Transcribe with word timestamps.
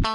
You 0.00 0.06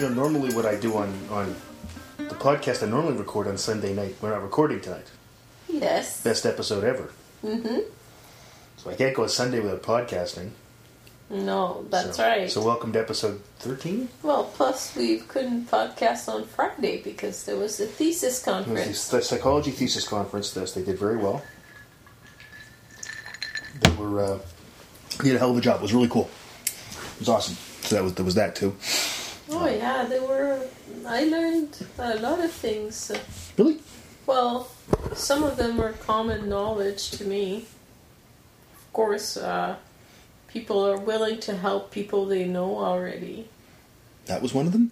know, 0.00 0.08
normally 0.08 0.54
what 0.54 0.64
I 0.64 0.76
do 0.80 0.96
on, 0.96 1.12
on 1.28 1.54
the 2.16 2.34
podcast, 2.34 2.82
I 2.82 2.86
normally 2.86 3.18
record 3.18 3.46
on 3.46 3.58
Sunday 3.58 3.92
night. 3.92 4.16
We're 4.22 4.30
not 4.30 4.42
recording 4.42 4.80
tonight. 4.80 5.10
Yes. 5.68 6.22
Best 6.22 6.46
episode 6.46 6.84
ever. 6.84 7.12
Mm-hmm. 7.44 7.80
So 8.78 8.90
I 8.90 8.94
can't 8.94 9.14
go 9.14 9.24
a 9.24 9.28
Sunday 9.28 9.60
without 9.60 9.82
podcasting. 9.82 10.52
No, 11.30 11.84
that's 11.90 12.16
So- 12.16 12.22
right. 12.24 12.50
So 12.50 12.62
welcome 12.62 12.92
to 12.94 12.98
episode 13.00 13.42
13. 13.58 14.08
well, 14.22 14.44
plus 14.44 14.96
we 14.96 15.18
couldn't 15.18 15.70
podcast 15.70 16.26
on 16.32 16.46
Friday 16.46 17.02
because 17.02 17.44
there 17.44 17.56
was 17.56 17.78
a 17.80 17.86
thesis 17.86 18.42
conference. 18.42 19.08
the 19.08 19.20
psychology 19.20 19.70
thesis 19.70 20.08
conference. 20.08 20.52
This 20.52 20.72
they 20.72 20.82
did 20.82 20.98
very 20.98 21.18
well. 21.18 21.42
They 23.80 23.90
were 23.90 24.20
uh, 24.24 24.38
they 25.18 25.24
did 25.28 25.36
a 25.36 25.38
hell 25.38 25.50
of 25.50 25.58
a 25.58 25.60
job. 25.60 25.76
It 25.80 25.82
was 25.82 25.92
really 25.92 26.08
cool. 26.08 26.30
It 26.64 27.18
was 27.20 27.28
awesome. 27.28 27.56
So 27.82 27.96
that 27.96 28.04
was 28.04 28.14
there 28.14 28.24
was 28.24 28.34
that 28.36 28.56
too. 28.56 28.74
Oh 29.50 29.66
yeah, 29.68 30.04
there 30.04 30.22
were. 30.22 30.66
I 31.06 31.24
learned 31.24 31.76
a 31.98 32.16
lot 32.16 32.40
of 32.40 32.50
things. 32.52 33.12
Really? 33.58 33.80
Well, 34.26 34.68
some 35.14 35.42
of 35.42 35.56
them 35.58 35.76
were 35.76 35.92
common 35.92 36.48
knowledge 36.48 37.10
to 37.12 37.24
me. 37.24 37.66
Of 38.74 38.92
course, 38.94 39.36
uh, 39.36 39.76
people 40.48 40.84
are 40.86 40.98
willing 40.98 41.40
to 41.40 41.56
help 41.56 41.90
people 41.90 42.26
they 42.26 42.44
know 42.46 42.78
already. 42.78 43.48
That 44.26 44.42
was 44.42 44.52
one 44.52 44.66
of 44.66 44.72
them. 44.72 44.90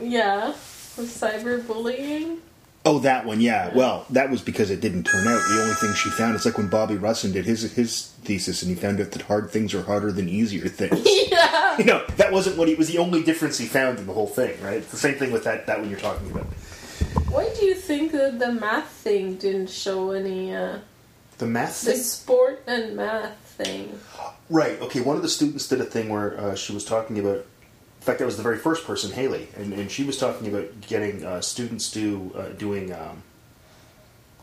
Yeah, 0.00 0.48
with 0.48 1.08
cyberbullying. 1.10 2.38
Oh, 2.84 3.00
that 3.00 3.26
one. 3.26 3.40
Yeah. 3.40 3.74
Well, 3.74 4.06
that 4.10 4.30
was 4.30 4.40
because 4.40 4.70
it 4.70 4.80
didn't 4.80 5.04
turn 5.04 5.26
out. 5.26 5.40
The 5.48 5.60
only 5.62 5.74
thing 5.74 5.92
she 5.94 6.08
found 6.10 6.36
it's 6.36 6.46
like 6.46 6.56
when 6.56 6.68
Bobby 6.68 6.94
Russin 6.94 7.32
did 7.32 7.44
his 7.44 7.70
his 7.72 8.12
thesis, 8.22 8.62
and 8.62 8.70
he 8.70 8.76
found 8.80 9.00
out 9.00 9.10
that 9.10 9.22
hard 9.22 9.50
things 9.50 9.74
are 9.74 9.82
harder 9.82 10.12
than 10.12 10.28
easier 10.28 10.68
things. 10.68 11.02
yeah. 11.30 11.76
you 11.76 11.84
know, 11.84 12.04
that 12.16 12.32
wasn't 12.32 12.56
what 12.56 12.68
he 12.68 12.74
was. 12.76 12.88
The 12.88 12.98
only 12.98 13.22
difference 13.22 13.58
he 13.58 13.66
found 13.66 13.98
in 13.98 14.06
the 14.06 14.12
whole 14.12 14.26
thing, 14.28 14.58
right? 14.62 14.78
It's 14.78 14.90
the 14.90 14.96
same 14.96 15.16
thing 15.16 15.32
with 15.32 15.44
that 15.44 15.66
that 15.66 15.80
one 15.80 15.90
you're 15.90 15.98
talking 15.98 16.30
about. 16.30 16.46
Why 17.28 17.52
do 17.58 17.66
you 17.66 17.74
think 17.74 18.12
that 18.12 18.38
the 18.38 18.52
math 18.52 18.88
thing 18.88 19.34
didn't 19.36 19.68
show 19.70 20.12
any? 20.12 20.54
Uh, 20.54 20.78
The 21.38 21.46
math 21.46 21.82
the 21.82 21.92
thing. 21.92 22.00
sport 22.00 22.62
and 22.66 22.96
math 22.96 23.47
thing. 23.58 23.98
Right. 24.48 24.80
Okay. 24.80 25.00
One 25.00 25.16
of 25.16 25.22
the 25.22 25.28
students 25.28 25.68
did 25.68 25.80
a 25.80 25.84
thing 25.84 26.08
where 26.08 26.38
uh, 26.40 26.54
she 26.54 26.72
was 26.72 26.84
talking 26.84 27.18
about. 27.18 27.44
In 28.00 28.02
fact, 28.04 28.20
that 28.20 28.24
was 28.26 28.36
the 28.36 28.42
very 28.42 28.56
first 28.58 28.86
person, 28.86 29.12
Haley, 29.12 29.48
and, 29.56 29.72
and 29.74 29.90
she 29.90 30.04
was 30.04 30.16
talking 30.16 30.48
about 30.48 30.80
getting 30.82 31.24
uh, 31.24 31.40
students 31.42 31.90
do 31.90 32.32
uh, 32.34 32.48
doing 32.50 32.92
um, 32.92 33.22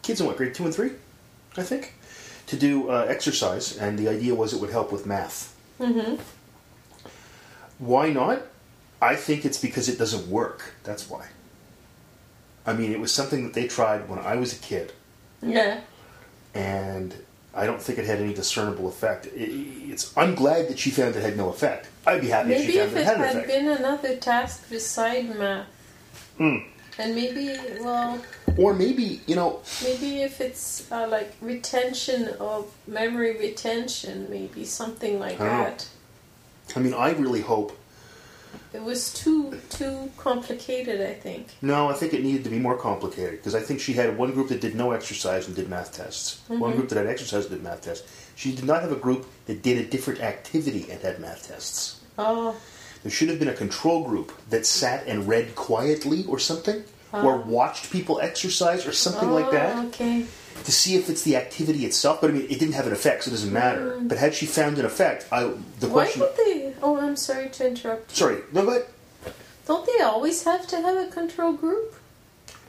kids 0.03 0.19
in 0.21 0.27
what 0.27 0.38
grade 0.38 0.53
two 0.53 0.66
and 0.66 0.75
three, 0.75 0.91
I 1.58 1.63
think, 1.63 1.95
to 2.47 2.58
do 2.58 2.89
uh, 2.91 3.05
exercise, 3.08 3.75
and 3.77 3.97
the 3.97 4.09
idea 4.09 4.36
was 4.36 4.53
it 4.53 4.59
would 4.61 4.69
help 4.69 4.91
with 4.91 5.05
math. 5.08 5.55
Mm-hmm. 5.80 6.21
Why 7.80 8.11
not? 8.11 8.43
I 9.02 9.16
think 9.16 9.45
it's 9.45 9.58
because 9.59 9.89
it 9.89 9.97
doesn't 9.97 10.27
work. 10.30 10.73
That's 10.83 11.09
why. 11.09 11.27
I 12.66 12.73
mean, 12.73 12.91
it 12.91 12.99
was 12.99 13.11
something 13.11 13.43
that 13.43 13.53
they 13.53 13.67
tried 13.67 14.09
when 14.09 14.19
I 14.19 14.36
was 14.36 14.53
a 14.53 14.58
kid, 14.59 14.91
Yeah. 15.41 15.80
and 16.53 17.16
I 17.56 17.66
don't 17.66 17.81
think 17.81 17.98
it 18.00 18.06
had 18.06 18.20
any 18.20 18.34
discernible 18.34 18.88
effect. 18.89 19.28
It, 19.28 19.50
it's. 19.92 20.16
I'm 20.17 20.36
glad 20.36 20.67
that 20.67 20.78
she 20.78 20.89
found 20.92 21.16
it 21.16 21.22
had 21.22 21.38
no 21.38 21.50
effect. 21.50 21.88
I'd 22.06 22.22
be 22.22 22.28
happy 22.28 22.52
if 22.53 22.59
Maybe 22.59 22.72
she 22.73 22.78
found 22.80 22.89
if 22.89 22.94
that 22.95 23.00
it 23.00 23.03
it 23.03 23.06
had 23.08 23.16
an 23.17 23.23
had 23.23 23.36
effect. 23.36 23.48
been 23.48 23.67
another 23.70 24.16
task 24.17 24.70
beside 24.70 25.36
math, 25.39 25.67
Hmm. 26.38 26.58
and 27.00 27.16
maybe 27.16 27.58
well, 27.81 28.20
Or 28.58 28.73
maybe 28.73 29.21
you 29.26 29.36
know, 29.36 29.61
maybe 29.83 30.21
if 30.21 30.42
it's 30.42 30.89
uh, 30.92 31.08
like 31.08 31.33
retention 31.42 32.27
of 32.39 32.71
memory 32.88 33.38
retention, 33.38 34.27
maybe 34.30 34.65
something 34.65 35.20
like 35.20 35.39
I 35.39 35.45
don't 35.45 35.58
know. 35.58 35.64
that. 35.64 35.88
I 36.76 36.80
mean, 36.80 36.94
I 36.94 37.11
really 37.11 37.42
hope. 37.42 37.77
It 38.75 38.83
was 38.83 39.13
too 39.13 39.59
too 39.69 40.11
complicated, 40.17 41.02
I 41.02 41.13
think. 41.13 41.47
No, 41.61 41.89
I 41.89 41.93
think 41.93 42.13
it 42.13 42.23
needed 42.23 42.43
to 42.43 42.49
be 42.49 42.59
more 42.59 42.77
complicated 42.77 43.37
because 43.37 43.55
I 43.55 43.61
think 43.61 43.80
she 43.80 43.93
had 43.93 44.17
one 44.17 44.31
group 44.33 44.49
that 44.49 44.59
did 44.59 44.75
no 44.75 44.91
exercise 44.91 45.47
and 45.47 45.55
did 45.55 45.69
math 45.69 45.93
tests. 45.93 46.41
One 46.47 46.59
mm-hmm. 46.59 46.77
group 46.77 46.89
that 46.89 46.97
had 46.97 47.08
exercise 47.08 47.45
and 47.45 47.55
did 47.55 47.64
math 47.64 47.81
tests. 47.83 48.05
She 48.35 48.53
did 48.53 48.65
not 48.65 48.81
have 48.81 48.91
a 48.91 48.97
group 48.97 49.27
that 49.45 49.64
did 49.64 49.77
a 49.77 49.89
different 49.89 50.19
activity 50.19 50.91
and 50.91 51.02
had 51.02 51.19
math 51.19 51.47
tests. 51.47 52.02
Oh, 52.17 52.55
There 53.03 53.11
should 53.11 53.30
have 53.30 53.39
been 53.39 53.47
a 53.47 53.53
control 53.53 54.03
group 54.03 54.33
that 54.49 54.65
sat 54.65 55.08
and 55.08 55.27
read 55.27 55.55
quietly 55.55 56.25
or 56.27 56.37
something, 56.37 56.83
or 57.14 57.35
oh. 57.35 57.43
watched 57.47 57.91
people 57.91 58.19
exercise 58.19 58.85
or 58.85 58.91
something 58.91 59.31
like 59.31 59.45
oh, 59.45 59.52
that 59.52 59.85
Okay. 59.85 60.25
To 60.64 60.71
see 60.71 60.95
if 60.95 61.10
it's 61.10 61.23
the 61.23 61.36
activity 61.36 61.86
itself. 61.86 62.21
But 62.21 62.30
I 62.32 62.33
mean, 62.33 62.43
it 62.49 62.60
didn't 62.60 62.73
have 62.73 62.88
an 62.88 62.93
effect, 62.93 63.23
so 63.23 63.30
it 63.30 63.32
doesn't 63.33 63.54
matter. 63.54 63.99
But 64.02 64.17
had 64.17 64.33
she 64.33 64.45
found 64.45 64.77
an 64.80 64.86
effect, 64.86 65.27
I 65.32 65.42
the 65.43 65.48
Mm. 65.49 65.89
Why 65.89 65.89
question. 65.89 66.21
would 66.21 66.36
they? 66.38 66.73
Oh, 66.82 66.98
I'm 66.99 67.16
sorry 67.16 67.49
to 67.49 67.67
interrupt. 67.67 68.16
Sorry, 68.16 68.38
no, 68.52 68.65
but 68.65 68.89
Don't 69.67 69.86
they 69.86 70.04
always 70.04 70.44
have 70.44 70.67
to 70.67 70.77
have 70.82 70.95
a 70.98 71.08
control 71.08 71.54
group? 71.54 71.95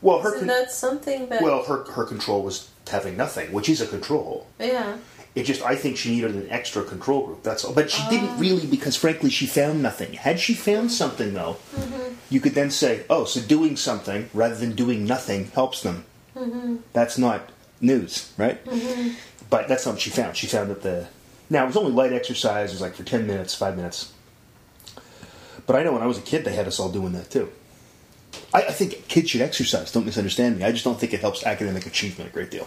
well, 0.02 0.20
her 0.20 0.34
Isn't 0.36 0.48
con- 0.48 0.68
something 0.70 1.28
that? 1.28 1.42
well, 1.42 1.62
her 1.64 1.84
her 1.92 2.04
control 2.04 2.42
was 2.42 2.68
having 2.88 3.16
nothing, 3.16 3.52
which 3.52 3.68
is 3.68 3.80
a 3.80 3.86
control. 3.86 4.46
yeah. 4.58 4.96
It 5.34 5.44
just, 5.44 5.60
I 5.60 5.76
think 5.76 5.98
she 5.98 6.12
needed 6.14 6.34
an 6.34 6.46
extra 6.48 6.82
control 6.82 7.26
group. 7.26 7.42
That's 7.42 7.62
all. 7.62 7.74
But 7.74 7.90
she 7.90 8.00
Ah. 8.02 8.08
didn't 8.08 8.38
really, 8.38 8.66
because 8.66 8.96
frankly, 8.96 9.28
she 9.28 9.46
found 9.46 9.82
nothing. 9.82 10.14
Had 10.14 10.40
she 10.40 10.54
found 10.54 10.90
something, 10.90 11.34
though, 11.34 11.58
Mm-hmm. 11.76 12.14
you 12.30 12.40
could 12.40 12.54
then 12.54 12.70
say, 12.70 13.02
oh, 13.10 13.26
so 13.26 13.40
doing 13.42 13.76
something 13.76 14.30
rather 14.32 14.54
than 14.54 14.74
doing 14.74 15.04
nothing 15.04 15.50
helps 15.54 15.82
them. 15.82 16.06
Mm-hmm. 16.34 16.76
That's 16.94 17.18
not 17.18 17.50
news, 17.80 18.32
right? 18.36 18.58
But 19.50 19.68
that's 19.68 19.86
not 19.86 19.92
what 19.92 20.00
she 20.00 20.10
found. 20.10 20.36
She 20.36 20.46
found 20.46 20.70
that 20.70 20.82
the. 20.82 21.08
Now, 21.48 21.64
it 21.64 21.68
was 21.68 21.76
only 21.76 21.92
light 21.92 22.12
exercise, 22.12 22.70
it 22.70 22.74
was 22.74 22.80
like 22.80 22.94
for 22.94 23.04
10 23.04 23.26
minutes, 23.26 23.54
5 23.54 23.76
minutes. 23.76 24.12
But 25.64 25.76
I 25.76 25.84
know 25.84 25.92
when 25.92 26.02
I 26.02 26.06
was 26.06 26.18
a 26.18 26.22
kid, 26.22 26.44
they 26.44 26.54
had 26.54 26.66
us 26.66 26.80
all 26.80 26.90
doing 26.90 27.12
that 27.12 27.30
too. 27.30 27.52
I, 28.52 28.62
I 28.62 28.72
think 28.72 29.06
kids 29.06 29.30
should 29.30 29.40
exercise, 29.40 29.92
don't 29.92 30.06
misunderstand 30.06 30.58
me. 30.58 30.64
I 30.64 30.72
just 30.72 30.84
don't 30.84 30.98
think 30.98 31.14
it 31.14 31.20
helps 31.20 31.44
academic 31.44 31.86
achievement 31.86 32.30
a 32.30 32.32
great 32.32 32.50
deal. 32.50 32.66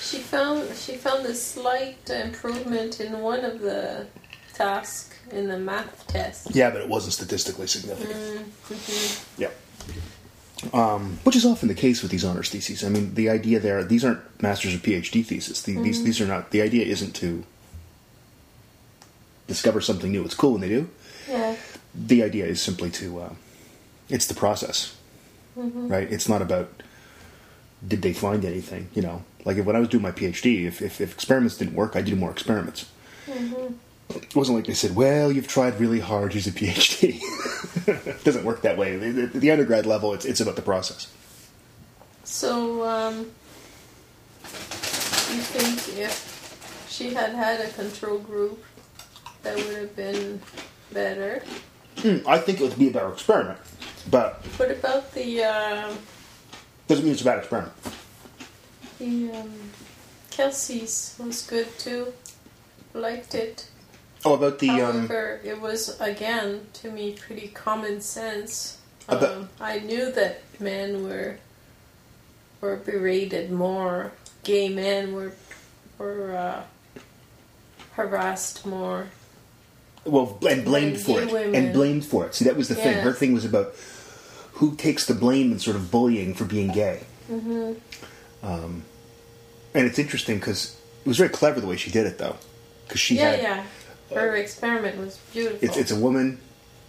She 0.00 0.18
found 0.18 0.76
she 0.76 0.96
found 0.96 1.26
a 1.26 1.34
slight 1.34 2.08
improvement 2.10 3.00
in 3.00 3.20
one 3.20 3.44
of 3.44 3.60
the 3.60 4.06
tasks 4.54 5.18
in 5.32 5.48
the 5.48 5.58
math 5.58 6.06
test. 6.06 6.54
Yeah, 6.54 6.70
but 6.70 6.80
it 6.80 6.88
wasn't 6.88 7.14
statistically 7.14 7.66
significant. 7.66 8.16
Mm-hmm. 8.68 9.42
Yeah. 9.42 9.48
Um, 10.72 11.18
which 11.24 11.36
is 11.36 11.44
often 11.44 11.68
the 11.68 11.74
case 11.74 12.02
with 12.02 12.10
these 12.10 12.24
honors 12.24 12.50
theses. 12.50 12.84
I 12.84 12.88
mean, 12.88 13.14
the 13.14 13.28
idea 13.28 13.60
there, 13.60 13.84
these 13.84 14.04
aren't 14.04 14.20
master's 14.42 14.74
or 14.74 14.78
PhD 14.78 15.24
theses. 15.24 15.62
The, 15.62 15.80
These, 15.80 16.04
these 16.04 16.20
are 16.20 16.26
not, 16.26 16.50
the 16.50 16.62
idea 16.62 16.84
isn't 16.84 17.14
to 17.16 17.44
discover 19.46 19.80
something 19.80 20.10
new. 20.10 20.24
It's 20.24 20.34
cool 20.34 20.52
when 20.52 20.60
they 20.60 20.68
do. 20.68 20.88
Yeah. 21.28 21.56
The 21.94 22.22
idea 22.22 22.46
is 22.46 22.60
simply 22.62 22.90
to, 22.90 23.20
uh, 23.20 23.32
it's 24.08 24.26
the 24.26 24.34
process, 24.34 24.96
right? 25.54 26.10
It's 26.10 26.28
not 26.28 26.42
about 26.42 26.82
did 27.86 28.02
they 28.02 28.12
find 28.12 28.44
anything, 28.44 28.88
you 28.94 29.02
know? 29.02 29.24
Like 29.44 29.58
when 29.58 29.76
I 29.76 29.78
was 29.78 29.88
doing 29.88 30.02
my 30.02 30.12
PhD, 30.12 30.64
if, 30.66 30.82
if, 30.82 31.00
if 31.00 31.12
experiments 31.12 31.56
didn't 31.56 31.74
work, 31.74 31.94
I 31.94 32.02
did 32.02 32.18
more 32.18 32.30
experiments. 32.30 32.90
It 34.10 34.34
wasn't 34.36 34.56
like 34.56 34.66
they 34.66 34.74
said, 34.74 34.94
"Well, 34.94 35.32
you've 35.32 35.48
tried 35.48 35.78
really 35.80 36.00
hard. 36.00 36.32
Here's 36.32 36.46
a 36.46 36.52
PhD." 36.52 37.20
it 37.88 38.24
doesn't 38.24 38.44
work 38.44 38.62
that 38.62 38.78
way. 38.78 38.96
The, 38.96 39.26
the, 39.26 39.50
undergrad 39.50 39.86
level, 39.86 40.14
it's, 40.14 40.24
it's 40.24 40.40
about 40.40 40.56
the 40.56 40.62
process. 40.62 41.12
So, 42.24 42.84
um, 42.84 43.30
you 44.44 45.42
think 45.42 45.98
if 45.98 46.86
she 46.88 47.12
had 47.14 47.34
had 47.34 47.60
a 47.60 47.68
control 47.70 48.18
group, 48.18 48.62
that 49.42 49.56
would 49.56 49.76
have 49.76 49.96
been 49.96 50.40
better? 50.92 51.42
Hmm, 51.98 52.18
I 52.26 52.38
think 52.38 52.60
it 52.60 52.64
would 52.64 52.78
be 52.78 52.88
a 52.88 52.92
better 52.92 53.12
experiment, 53.12 53.58
but 54.10 54.36
What 54.56 54.70
about 54.70 55.12
the 55.12 55.44
um 55.44 55.98
doesn't 56.88 57.04
mean 57.04 57.14
it's 57.14 57.22
a 57.22 57.24
bad 57.24 57.38
experiment. 57.38 57.72
the 58.98 59.30
um, 59.32 59.52
Kelsey's 60.30 61.16
was 61.18 61.42
good 61.46 61.66
too. 61.78 62.12
Liked 62.94 63.34
it. 63.34 63.68
Oh, 64.24 64.34
about 64.34 64.58
the 64.58 64.70
um, 64.70 64.78
However, 64.78 65.40
it 65.44 65.60
was 65.60 66.00
again 66.00 66.66
to 66.74 66.90
me 66.90 67.12
pretty 67.12 67.48
common 67.48 68.00
sense. 68.00 68.78
About- 69.08 69.36
Um, 69.36 69.48
I 69.60 69.78
knew 69.78 70.10
that 70.12 70.42
men 70.58 71.04
were 71.04 71.38
were 72.60 72.76
berated 72.76 73.50
more. 73.50 74.12
Gay 74.42 74.68
men 74.68 75.14
were 75.14 75.32
were 75.98 76.36
uh, 76.36 76.62
harassed 77.92 78.66
more. 78.66 79.06
well, 80.04 80.38
and 80.48 80.64
blamed 80.64 81.00
for 81.00 81.20
it, 81.20 81.32
women. 81.32 81.54
and 81.54 81.72
blamed 81.72 82.04
for 82.04 82.26
it. 82.26 82.34
See, 82.34 82.44
that 82.44 82.56
was 82.56 82.68
the 82.68 82.74
thing. 82.74 82.98
Her 82.98 83.12
thing 83.12 83.32
was 83.32 83.44
about 83.44 83.74
who 84.52 84.74
takes 84.76 85.06
the 85.06 85.14
blame 85.14 85.52
and 85.52 85.60
sort 85.60 85.76
of 85.76 85.90
bullying 85.90 86.34
for 86.34 86.44
being 86.44 86.72
gay. 86.72 87.04
Mm-hmm. 87.30 87.74
Um, 88.42 88.82
and 89.74 89.86
it's 89.86 89.98
interesting 89.98 90.38
because 90.38 90.76
it 91.04 91.08
was 91.08 91.18
very 91.18 91.28
clever 91.28 91.60
the 91.60 91.66
way 91.66 91.76
she 91.76 91.90
did 91.90 92.06
it, 92.06 92.18
though, 92.18 92.36
because 92.86 93.00
she 93.00 93.16
yeah, 93.16 93.30
had 93.30 93.42
yeah. 93.42 93.64
Her 94.14 94.36
experiment 94.36 94.98
was 94.98 95.18
beautiful. 95.32 95.58
It's 95.66 95.76
it's 95.76 95.90
a 95.90 95.96
woman, 95.98 96.38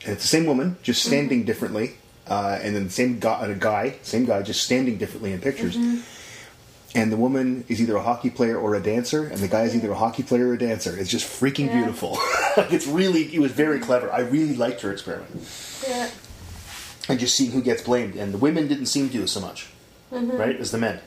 and 0.04 0.14
it's 0.14 0.22
the 0.24 0.28
same 0.28 0.46
woman, 0.46 0.78
just 0.84 1.02
Mm-hmm. 1.02 1.10
standing 1.10 1.44
differently, 1.46 1.96
uh, 2.28 2.60
and 2.62 2.76
then 2.76 2.86
the 2.86 2.90
same 2.92 3.20
guy, 3.20 3.46
a 3.48 3.56
guy, 3.56 3.96
same 4.04 4.26
guy, 4.26 4.42
just 4.42 4.64
standing 4.64 4.98
differently 4.98 5.32
in 5.34 5.42
pictures. 5.42 5.76
Mm-hmm. 5.78 6.02
And 6.96 7.12
the 7.12 7.18
woman 7.18 7.64
is 7.68 7.82
either 7.82 7.96
a 7.98 8.02
hockey 8.02 8.30
player 8.30 8.58
or 8.58 8.74
a 8.76 8.80
dancer, 8.82 9.26
and 9.26 9.38
the 9.40 9.48
guy 9.48 9.64
is 9.64 9.76
either 9.76 9.92
a 9.92 9.96
hockey 9.96 10.24
player 10.24 10.48
or 10.50 10.54
a 10.54 10.58
dancer. 10.58 10.98
It's 10.98 11.10
just 11.12 11.26
freaking 11.28 11.68
Yeah. 11.68 11.78
beautiful. 11.78 12.18
it's 12.72 12.88
really, 12.88 13.34
it 13.36 13.40
was 13.40 13.52
very 13.52 13.80
clever. 13.80 14.12
I 14.12 14.22
really 14.22 14.56
liked 14.56 14.82
her 14.82 14.92
experiment, 14.92 15.30
yeah. 15.88 16.10
and 17.10 17.20
just 17.20 17.36
seeing 17.36 17.52
who 17.52 17.62
gets 17.62 17.82
blamed. 17.84 18.16
And 18.16 18.34
the 18.34 18.38
women 18.38 18.68
didn't 18.68 18.88
seem 18.88 19.10
to 19.10 19.28
so 19.28 19.40
much, 19.42 19.68
Mm-hmm. 20.14 20.38
right, 20.38 20.56
as 20.60 20.72
the 20.72 20.78
men. 20.78 21.00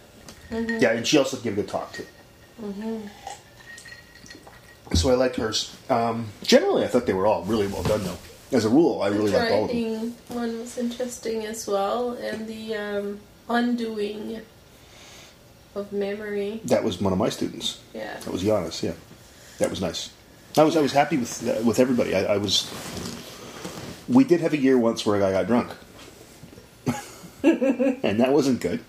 Yeah, 0.51 0.91
and 0.93 1.07
she 1.07 1.17
also 1.17 1.37
gave 1.39 1.53
a 1.55 1.57
good 1.63 1.69
talk 1.69 1.93
too. 1.93 2.07
So 4.95 5.11
I 5.11 5.15
liked 5.15 5.37
hers. 5.37 5.77
Um, 5.89 6.29
generally, 6.43 6.85
I 6.85 6.89
thought 6.89 7.07
they 7.07 7.13
were 7.13 7.27
all 7.27 7.45
really 7.45 7.67
well 7.67 7.83
done, 7.83 8.03
though. 8.05 8.19
As 8.53 8.65
a 8.65 8.69
rule, 8.69 9.01
I 9.03 9.09
really 9.09 9.31
liked 9.31 9.53
all 9.53 9.65
of 9.67 9.71
them. 9.71 10.15
one 10.29 10.59
was 10.59 10.77
interesting 10.77 11.47
as 11.47 11.67
well, 11.69 12.13
and 12.15 12.49
the 12.49 12.75
um, 12.75 13.21
undoing 13.49 14.41
of 15.77 15.93
memory. 15.93 16.61
That 16.65 16.83
was 16.83 17.01
one 17.01 17.13
of 17.13 17.19
my 17.19 17.29
students. 17.29 17.81
Yeah. 17.95 18.19
That 18.19 18.33
was 18.33 18.43
Giannis. 18.43 18.83
Yeah, 18.83 18.95
that 19.59 19.71
was 19.71 19.81
nice. 19.81 20.11
I 20.57 20.65
was 20.65 20.77
I 20.77 20.81
was 20.81 20.93
happy 20.93 21.17
with 21.17 21.49
uh, 21.49 21.63
with 21.65 21.79
everybody. 21.79 22.15
I, 22.15 22.35
I 22.35 22.37
was. 22.39 22.69
We 24.09 24.25
did 24.25 24.41
have 24.41 24.53
a 24.53 24.59
year 24.59 24.77
once 24.77 25.07
where 25.07 25.17
a 25.17 25.21
guy 25.21 25.31
got 25.31 25.47
drunk, 25.47 25.71
and 27.45 28.19
that 28.19 28.33
wasn't 28.33 28.61
good. 28.61 28.83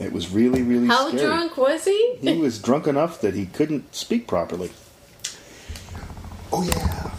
It 0.00 0.12
was 0.12 0.30
really 0.30 0.62
really 0.62 0.86
How 0.86 1.08
scary. 1.08 1.22
drunk 1.24 1.56
was 1.56 1.84
he? 1.84 2.16
He 2.20 2.38
was 2.38 2.58
drunk 2.58 2.86
enough 2.86 3.20
that 3.20 3.34
he 3.34 3.46
couldn't 3.46 3.94
speak 3.94 4.26
properly. 4.26 4.72
Oh 6.52 6.64
yeah, 6.64 7.10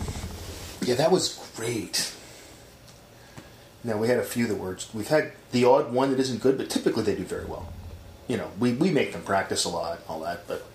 yeah, 0.81 0.95
that 0.95 1.11
was 1.11 1.39
great. 1.55 2.13
Now 3.83 3.97
we 3.97 4.07
had 4.07 4.17
a 4.17 4.23
few 4.23 4.47
that 4.47 4.55
were. 4.55 4.77
We've 4.93 5.07
had 5.07 5.31
the 5.51 5.63
odd 5.65 5.93
one 5.93 6.09
that 6.11 6.19
isn't 6.19 6.41
good, 6.41 6.57
but 6.57 6.69
typically 6.69 7.03
they 7.03 7.15
do 7.15 7.23
very 7.23 7.45
well. 7.45 7.71
You 8.27 8.37
know, 8.37 8.49
we 8.59 8.73
we 8.73 8.89
make 8.91 9.13
them 9.13 9.21
practice 9.21 9.63
a 9.63 9.69
lot, 9.69 9.97
and 9.97 10.03
all 10.09 10.19
that, 10.21 10.47
but 10.47 10.65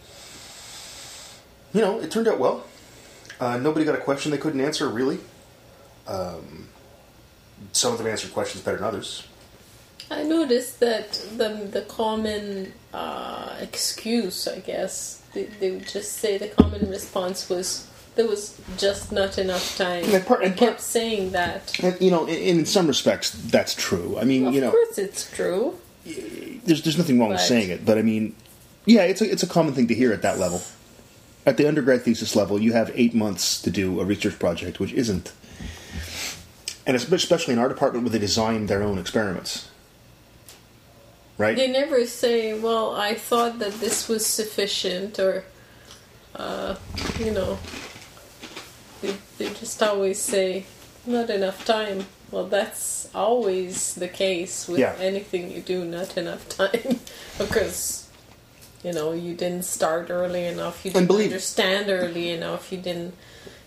you 1.73 1.81
know, 1.81 2.01
it 2.01 2.11
turned 2.11 2.29
out 2.29 2.39
well. 2.39 2.65
Uh, 3.39 3.59
nobody 3.59 3.85
got 3.85 3.95
a 3.95 4.01
question 4.01 4.31
they 4.31 4.39
couldn't 4.39 4.61
answer, 4.61 4.89
really. 4.89 5.19
Um, 6.07 6.69
some 7.73 7.93
of 7.93 7.99
them 7.99 8.07
answered 8.07 8.33
questions 8.33 8.65
better 8.65 8.79
than 8.79 8.87
others. 8.87 9.25
I 10.11 10.23
noticed 10.23 10.81
that 10.81 11.13
the 11.37 11.49
the 11.71 11.83
common 11.83 12.73
uh, 12.95 13.57
excuse, 13.61 14.47
I 14.49 14.61
guess, 14.61 15.23
they, 15.35 15.45
they 15.45 15.71
would 15.73 15.89
just 15.89 16.13
say 16.13 16.39
the 16.39 16.49
common 16.49 16.89
response 16.91 17.49
was 17.49 17.89
there 18.15 18.27
was 18.27 18.59
just 18.79 19.13
not 19.13 19.37
enough 19.39 19.77
time. 19.77 20.05
And 20.05 20.25
part- 20.25 20.43
and 20.43 20.57
part- 20.57 20.71
kept 20.71 20.81
saying 20.81 21.33
that. 21.33 21.79
And, 21.83 22.01
you 22.01 22.11
know, 22.11 22.25
in, 22.27 22.59
in 22.61 22.67
some 22.67 22.87
respects, 22.87 23.31
that's 23.33 23.75
true. 23.75 24.17
I 24.19 24.25
mean, 24.25 24.47
Of 24.47 24.55
you 24.55 24.61
know, 24.63 24.69
of 24.69 24.73
course, 24.73 24.97
it's 24.99 25.31
true. 25.31 25.77
there's 26.65 26.83
there's 26.83 26.97
nothing 26.99 27.19
wrong 27.19 27.31
with 27.31 27.41
saying 27.41 27.69
it, 27.71 27.85
but 27.85 27.99
I 27.99 28.03
mean, 28.03 28.35
yeah, 28.87 29.03
it's 29.03 29.21
a 29.21 29.31
it's 29.31 29.43
a 29.43 29.47
common 29.49 29.75
thing 29.75 29.89
to 29.89 29.95
hear 29.95 30.13
at 30.13 30.23
that 30.23 30.39
level. 30.39 30.63
At 31.45 31.57
the 31.59 31.69
undergrad 31.69 32.03
thesis 32.03 32.35
level, 32.35 32.61
you 32.61 32.73
have 32.73 32.91
eight 32.95 33.15
months 33.15 33.61
to 33.63 33.71
do 33.71 34.01
a 34.01 34.05
research 34.05 34.37
project, 34.39 34.81
which 34.81 34.93
isn't, 34.93 35.33
and 36.87 36.97
especially 36.97 37.53
in 37.55 37.61
our 37.61 37.69
department 37.69 38.05
where 38.05 38.11
they 38.11 38.19
design 38.19 38.67
their 38.67 38.83
own 38.83 38.99
experiments, 38.99 39.69
right? 41.39 41.57
They 41.57 41.69
never 41.69 42.07
say, 42.07 42.59
"Well, 42.59 42.95
I 42.95 43.15
thought 43.15 43.59
that 43.59 43.75
this 43.81 44.09
was 44.09 44.25
sufficient," 44.27 45.19
or, 45.19 45.45
uh, 46.35 46.77
you 47.19 47.31
know, 47.33 47.59
they, 49.03 49.15
they 49.39 49.49
just 49.55 49.83
always 49.83 50.19
say, 50.19 50.65
"Not 51.07 51.31
enough 51.31 51.65
time." 51.65 52.07
Well, 52.31 52.47
that's 52.47 53.09
always 53.15 53.95
the 53.95 54.09
case 54.09 54.67
with 54.69 54.81
Yeah. 54.81 54.95
anything 54.99 55.51
you 55.51 55.61
do. 55.63 55.85
Not 55.85 56.17
enough 56.17 56.49
time 56.49 57.01
because 57.39 58.09
you 58.83 58.93
know 58.93 59.13
you 59.13 59.35
didn't 59.35 59.65
start 59.65 60.11
early 60.11 60.45
enough. 60.47 60.85
You 60.85 60.91
didn't 60.91 61.11
understand 61.11 61.89
early 61.91 62.31
enough. 62.31 62.73
You 62.73 62.79
didn't. 62.79 63.15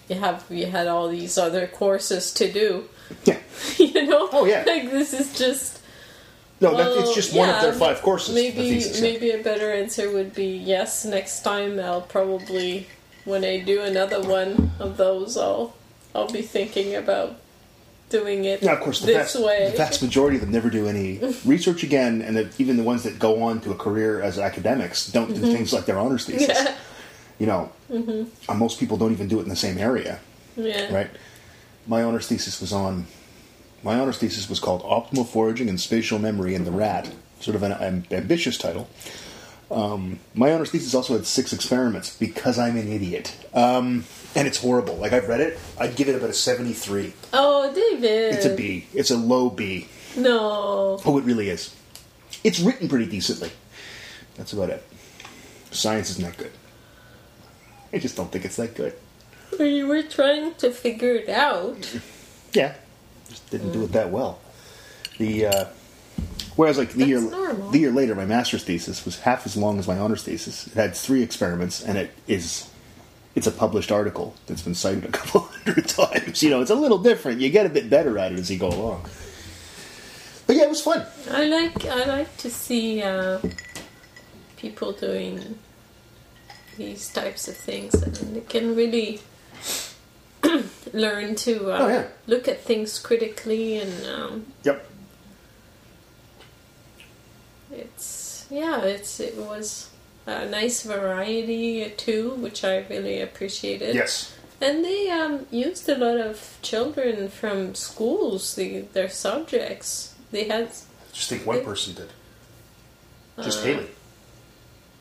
You 0.10 0.16
have 0.18 0.44
you 0.50 0.66
had 0.66 0.88
all 0.88 1.08
these 1.08 1.38
other 1.38 1.68
courses 1.68 2.34
to 2.34 2.52
do. 2.52 2.90
yeah, 3.26 3.38
You 3.78 4.06
know. 4.08 4.28
Oh, 4.32 4.46
yeah. 4.46 4.64
Like 4.68 4.92
this 4.92 5.14
is 5.14 5.38
just 5.38 5.79
no, 6.62 6.76
that, 6.76 6.88
it's 6.92 7.06
well, 7.06 7.14
just 7.16 7.34
one 7.34 7.50
of 7.50 7.62
their 7.62 7.74
five 7.74 8.02
courses. 8.02 8.36
the 8.36 8.42
Maybe 8.42 8.68
yeah. 8.84 9.02
maybe 9.02 9.32
a 9.32 9.42
better 9.44 9.72
answer 9.72 10.12
would 10.12 10.34
be 10.34 10.48
yes. 10.58 11.06
Next 11.06 11.42
time 11.42 11.80
I'll 11.80 12.02
probably 12.02 12.88
when 13.26 13.44
I 13.46 13.60
do 13.60 13.82
another 13.82 14.22
one 14.22 14.72
of 14.80 14.98
those, 14.98 15.38
I'll 15.38 15.74
I'll 16.16 16.30
be 16.32 16.42
thinking 16.42 16.96
about 16.96 17.36
doing 18.10 18.46
it 18.46 18.64
Now, 18.64 18.74
of 18.74 18.80
course, 18.82 19.00
the 19.02 19.06
this 19.08 19.34
vast, 19.34 19.46
way. 19.46 19.70
the 19.72 19.78
vast 19.78 20.02
majority 20.02 20.38
of 20.38 20.42
them 20.42 20.52
never 20.52 20.70
do 20.70 20.88
any 20.88 21.20
research 21.46 21.84
again, 21.84 22.22
and 22.22 22.36
that 22.36 22.60
even 22.60 22.76
the 22.78 22.84
ones 22.84 23.04
that 23.04 23.20
go 23.20 23.44
on 23.44 23.62
to 23.62 23.72
a 23.72 23.76
career 23.76 24.22
as 24.22 24.40
academics 24.40 25.08
don't 25.12 25.34
do 25.34 25.42
things 25.42 25.72
like 25.72 25.86
their 25.86 26.00
honors 26.00 26.26
thesis. 26.26 26.50
Mm-hmm. 26.50 26.66
yeah, 26.66 26.76
You 27.38 27.46
know, 27.46 27.72
uh, 28.50 28.54
most 28.56 28.80
people 28.80 28.98
don't 28.98 29.12
even 29.12 29.28
do 29.28 29.40
it 29.40 29.44
in 29.44 29.50
the 29.50 29.56
same 29.56 29.78
area. 29.78 30.20
yeah. 30.58 30.92
right? 30.94 31.10
My 31.88 32.04
honors 32.04 32.28
thesis 32.28 32.60
was 32.60 32.74
on. 32.74 33.06
My 33.84 34.00
honors 34.00 34.18
thesis 34.18 34.50
was 34.50 34.60
called 34.60 34.82
"Optimal 34.84 35.28
Foraging 35.28 35.70
and 35.70 35.80
Spatial 35.80 36.20
Memory 36.20 36.56
in 36.56 36.66
the 36.66 36.72
Rat." 36.72 37.12
Sort 37.40 37.56
of 37.56 37.64
an 37.64 37.72
am- 37.72 38.04
ambitious 38.12 38.58
title. 38.58 38.90
Um, 39.72 40.20
my 40.34 40.52
honors 40.52 40.72
thesis 40.72 40.94
also 40.96 41.14
had 41.14 41.26
six 41.26 41.54
experiments 41.54 42.16
because 42.18 42.58
I'm 42.60 42.76
an 42.76 42.92
idiot, 42.92 43.36
um, 43.54 44.04
and 44.36 44.48
it's 44.48 44.58
horrible. 44.60 44.96
Like 44.96 45.14
I've 45.14 45.28
read 45.30 45.40
it, 45.42 45.60
I'd 45.80 45.96
give 45.96 46.10
it 46.10 46.16
about 46.16 46.30
a 46.32 46.34
seventy-three. 46.34 47.14
Oh, 47.34 47.72
David, 47.74 48.34
It's 48.36 48.46
a 48.46 48.56
B. 48.56 48.88
It's 48.94 49.12
a 49.12 49.18
low 49.18 49.50
B. 49.50 49.88
No, 50.18 51.00
Oh, 51.06 51.18
it 51.20 51.24
really 51.24 51.50
is. 51.50 51.76
It's 52.44 52.60
written 52.60 52.90
pretty 52.90 53.06
decently. 53.06 53.52
That's 54.36 54.54
about 54.54 54.70
it. 54.72 54.84
Science 55.72 56.10
isn't 56.10 56.24
that 56.24 56.36
good. 56.38 56.52
I 57.94 58.00
just 58.00 58.16
don't 58.18 58.32
think 58.32 58.44
it's 58.46 58.56
that 58.56 58.74
good. 58.76 58.94
we 59.60 59.84
were 59.84 60.02
trying 60.02 60.56
to 60.56 60.72
figure 60.72 61.14
it 61.14 61.30
out. 61.30 61.96
Yeah, 62.54 62.74
just 63.30 63.50
didn't 63.50 63.72
do 63.72 63.84
it 63.84 63.92
that 63.94 64.10
well. 64.12 64.40
The 65.18 65.46
uh, 65.46 65.66
whereas 66.56 66.78
like 66.78 66.90
the 66.92 67.00
That's 67.00 67.10
year 67.10 67.22
normal. 67.22 67.72
the 67.72 67.80
year 67.80 67.92
later, 67.92 68.16
my 68.16 68.26
master's 68.26 68.64
thesis 68.64 69.06
was 69.06 69.20
half 69.20 69.46
as 69.46 69.56
long 69.56 69.80
as 69.80 69.88
my 69.88 69.98
honors 69.98 70.24
thesis. 70.24 70.68
It 70.68 70.74
had 70.74 70.96
three 70.96 71.22
experiments, 71.24 71.82
and 71.84 71.98
it 71.98 72.12
is 72.28 72.70
it's 73.36 73.48
a 73.48 73.52
published 73.52 73.92
article 73.92 74.36
that's 74.48 74.62
been 74.62 74.76
cited 74.76 75.06
a 75.06 75.12
couple 75.12 75.42
hundred 75.42 75.88
times. 75.88 76.42
You 76.44 76.50
know, 76.50 76.62
it's 76.62 76.72
a 76.72 76.76
little 76.76 76.98
different. 76.98 77.42
You 77.42 77.50
get 77.50 77.66
a 77.66 77.70
bit 77.70 77.90
better 77.90 78.18
at 78.18 78.32
it 78.32 78.40
as 78.40 78.50
you 78.52 78.58
go 78.58 78.70
along. 78.70 79.06
But 80.48 80.56
yeah, 80.56 80.64
it 80.64 80.70
was 80.70 80.82
fun. 80.82 81.06
I 81.30 81.46
like 81.46 81.86
I 81.86 82.06
like 82.06 82.36
to 82.38 82.50
see 82.50 83.04
uh, 83.04 83.40
people 84.58 84.94
doing 84.94 85.60
these 86.78 87.08
types 87.12 87.48
of 87.48 87.56
things, 87.56 87.94
and 87.94 88.36
they 88.36 88.42
can 88.42 88.76
really 88.76 89.20
learn 90.94 91.36
to 91.36 91.72
uh, 91.72 91.78
Oh, 91.82 91.88
yeah. 91.88 92.08
look 92.28 92.48
at 92.48 92.62
things 92.64 93.00
critically, 93.00 93.78
and 93.78 94.06
um, 94.08 94.46
Yep. 94.64 94.86
it's 97.72 98.46
yeah, 98.50 98.82
it's 98.82 99.20
it 99.20 99.36
was 99.38 99.90
a 100.26 100.46
nice 100.48 100.84
variety 100.84 101.90
too, 101.98 102.32
which 102.36 102.64
I 102.64 102.86
really 102.90 103.22
appreciated. 103.22 103.96
Yes. 103.96 104.34
And 104.62 104.84
they 104.84 105.10
um, 105.10 105.46
used 105.52 105.88
a 105.88 105.96
lot 105.98 106.18
of 106.18 106.58
children 106.62 107.30
from 107.30 107.76
schools, 107.76 108.56
the, 108.56 108.82
their 108.92 109.08
subjects. 109.10 110.16
They 110.32 110.44
had, 110.50 110.72
Just 111.14 111.30
think 111.30 111.46
one 111.46 111.64
person 111.64 111.94
did. 111.94 112.10
Just 113.42 113.60
Uh, 113.62 113.64
Haley. 113.64 113.88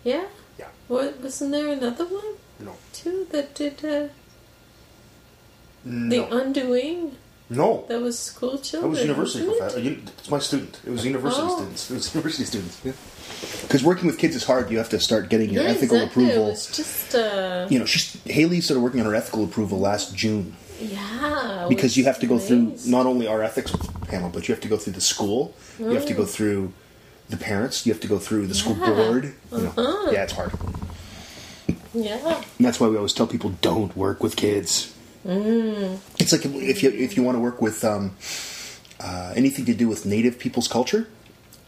yeah? 0.05 0.27
Yeah. 0.61 0.69
What, 0.87 1.19
wasn't 1.21 1.51
there 1.51 1.69
another 1.73 2.05
one 2.05 2.37
No. 2.61 2.77
two 2.93 3.27
that 3.33 3.53
did 3.57 3.85
uh, 3.85 4.09
the 5.85 6.27
undoing? 6.31 7.17
no. 7.51 7.85
That 7.89 8.01
was 8.01 8.19
school 8.19 8.59
children? 8.59 8.83
That 8.83 8.89
was 8.89 9.01
university 9.03 9.45
it? 9.45 9.59
professor. 9.59 9.81
It's 9.81 10.31
my 10.31 10.39
student. 10.39 10.81
It 10.87 10.91
was 10.91 11.05
university 11.07 11.47
Oh. 11.47 11.57
students. 11.57 11.91
It 11.91 11.95
was 11.95 12.15
university 12.15 12.45
students. 12.45 12.81
Yeah. 12.85 12.93
Because 13.63 13.83
working 13.85 14.07
with 14.07 14.19
kids 14.19 14.35
is 14.37 14.45
hard. 14.45 14.71
You 14.71 14.79
have 14.79 14.89
to 14.91 15.01
start 15.01 15.29
getting 15.31 15.51
your 15.51 15.63
Yeah, 15.63 15.71
ethical 15.71 15.97
exactly. 15.99 16.25
approval. 16.25 16.47
It 16.49 16.51
was 16.51 16.67
just, 16.77 17.15
uh, 17.15 17.67
you 17.71 17.79
know, 17.79 17.85
she's 17.87 18.21
Haley 18.25 18.61
started 18.61 18.81
working 18.81 19.01
on 19.01 19.07
her 19.07 19.15
ethical 19.15 19.45
approval 19.45 19.79
last 19.79 20.15
June 20.15 20.57
yeah. 20.81 21.67
Because 21.69 21.97
you 21.97 22.05
have 22.05 22.21
to 22.21 22.27
go 22.29 22.39
through 22.39 22.77
not 22.87 23.05
only 23.07 23.27
our 23.27 23.43
ethics 23.43 23.73
panel, 24.07 24.31
but 24.31 24.47
you 24.47 24.55
have 24.55 24.63
to 24.63 24.69
go 24.69 24.77
through 24.77 24.93
the 24.93 25.01
school. 25.01 25.53
You 25.81 25.91
have 25.91 26.07
to 26.07 26.15
go 26.15 26.25
through 26.25 26.73
the 27.31 27.37
parents. 27.37 27.85
You 27.85 27.93
have 27.93 28.01
to 28.03 28.07
go 28.09 28.19
through 28.21 28.47
the 28.47 28.55
school 28.55 28.77
Yeah. 28.79 28.95
board. 28.95 29.35
You 29.51 29.59
know, 29.59 29.73
Uh-huh. 29.77 30.11
yeah, 30.13 30.23
it's 30.23 30.35
hard. 30.35 30.53
Yeah. 31.95 32.43
And 32.59 32.67
that's 32.67 32.79
why 32.79 32.87
we 32.89 32.97
always 32.97 33.13
tell 33.13 33.27
people 33.27 33.51
don't 33.61 33.97
work 33.97 34.23
with 34.23 34.37
kids. 34.37 34.93
Mm. 35.29 35.99
It's 36.19 36.33
like 36.33 36.45
if 36.47 36.83
you 36.83 36.91
if 36.91 37.17
you 37.17 37.23
want 37.23 37.37
to 37.37 37.41
work 37.41 37.61
with 37.61 37.85
um, 37.85 38.17
uh, 38.99 39.33
anything 39.37 39.65
to 39.67 39.75
do 39.75 39.87
with 39.87 40.07
native 40.07 40.39
people's 40.39 40.67
culture, 40.69 41.07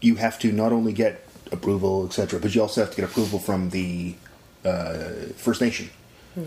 you 0.01 0.15
have 0.15 0.39
to 0.39 0.51
not 0.51 0.71
only 0.73 0.93
get 0.93 1.27
approval, 1.51 2.05
etc., 2.07 2.39
but 2.39 2.55
you 2.55 2.61
also 2.61 2.81
have 2.81 2.89
to 2.91 2.95
get 2.97 3.05
approval 3.05 3.37
from 3.39 3.69
the 3.69 4.15
uh, 4.65 5.09
First 5.37 5.61
Nation. 5.61 5.89
Yeah. 6.35 6.45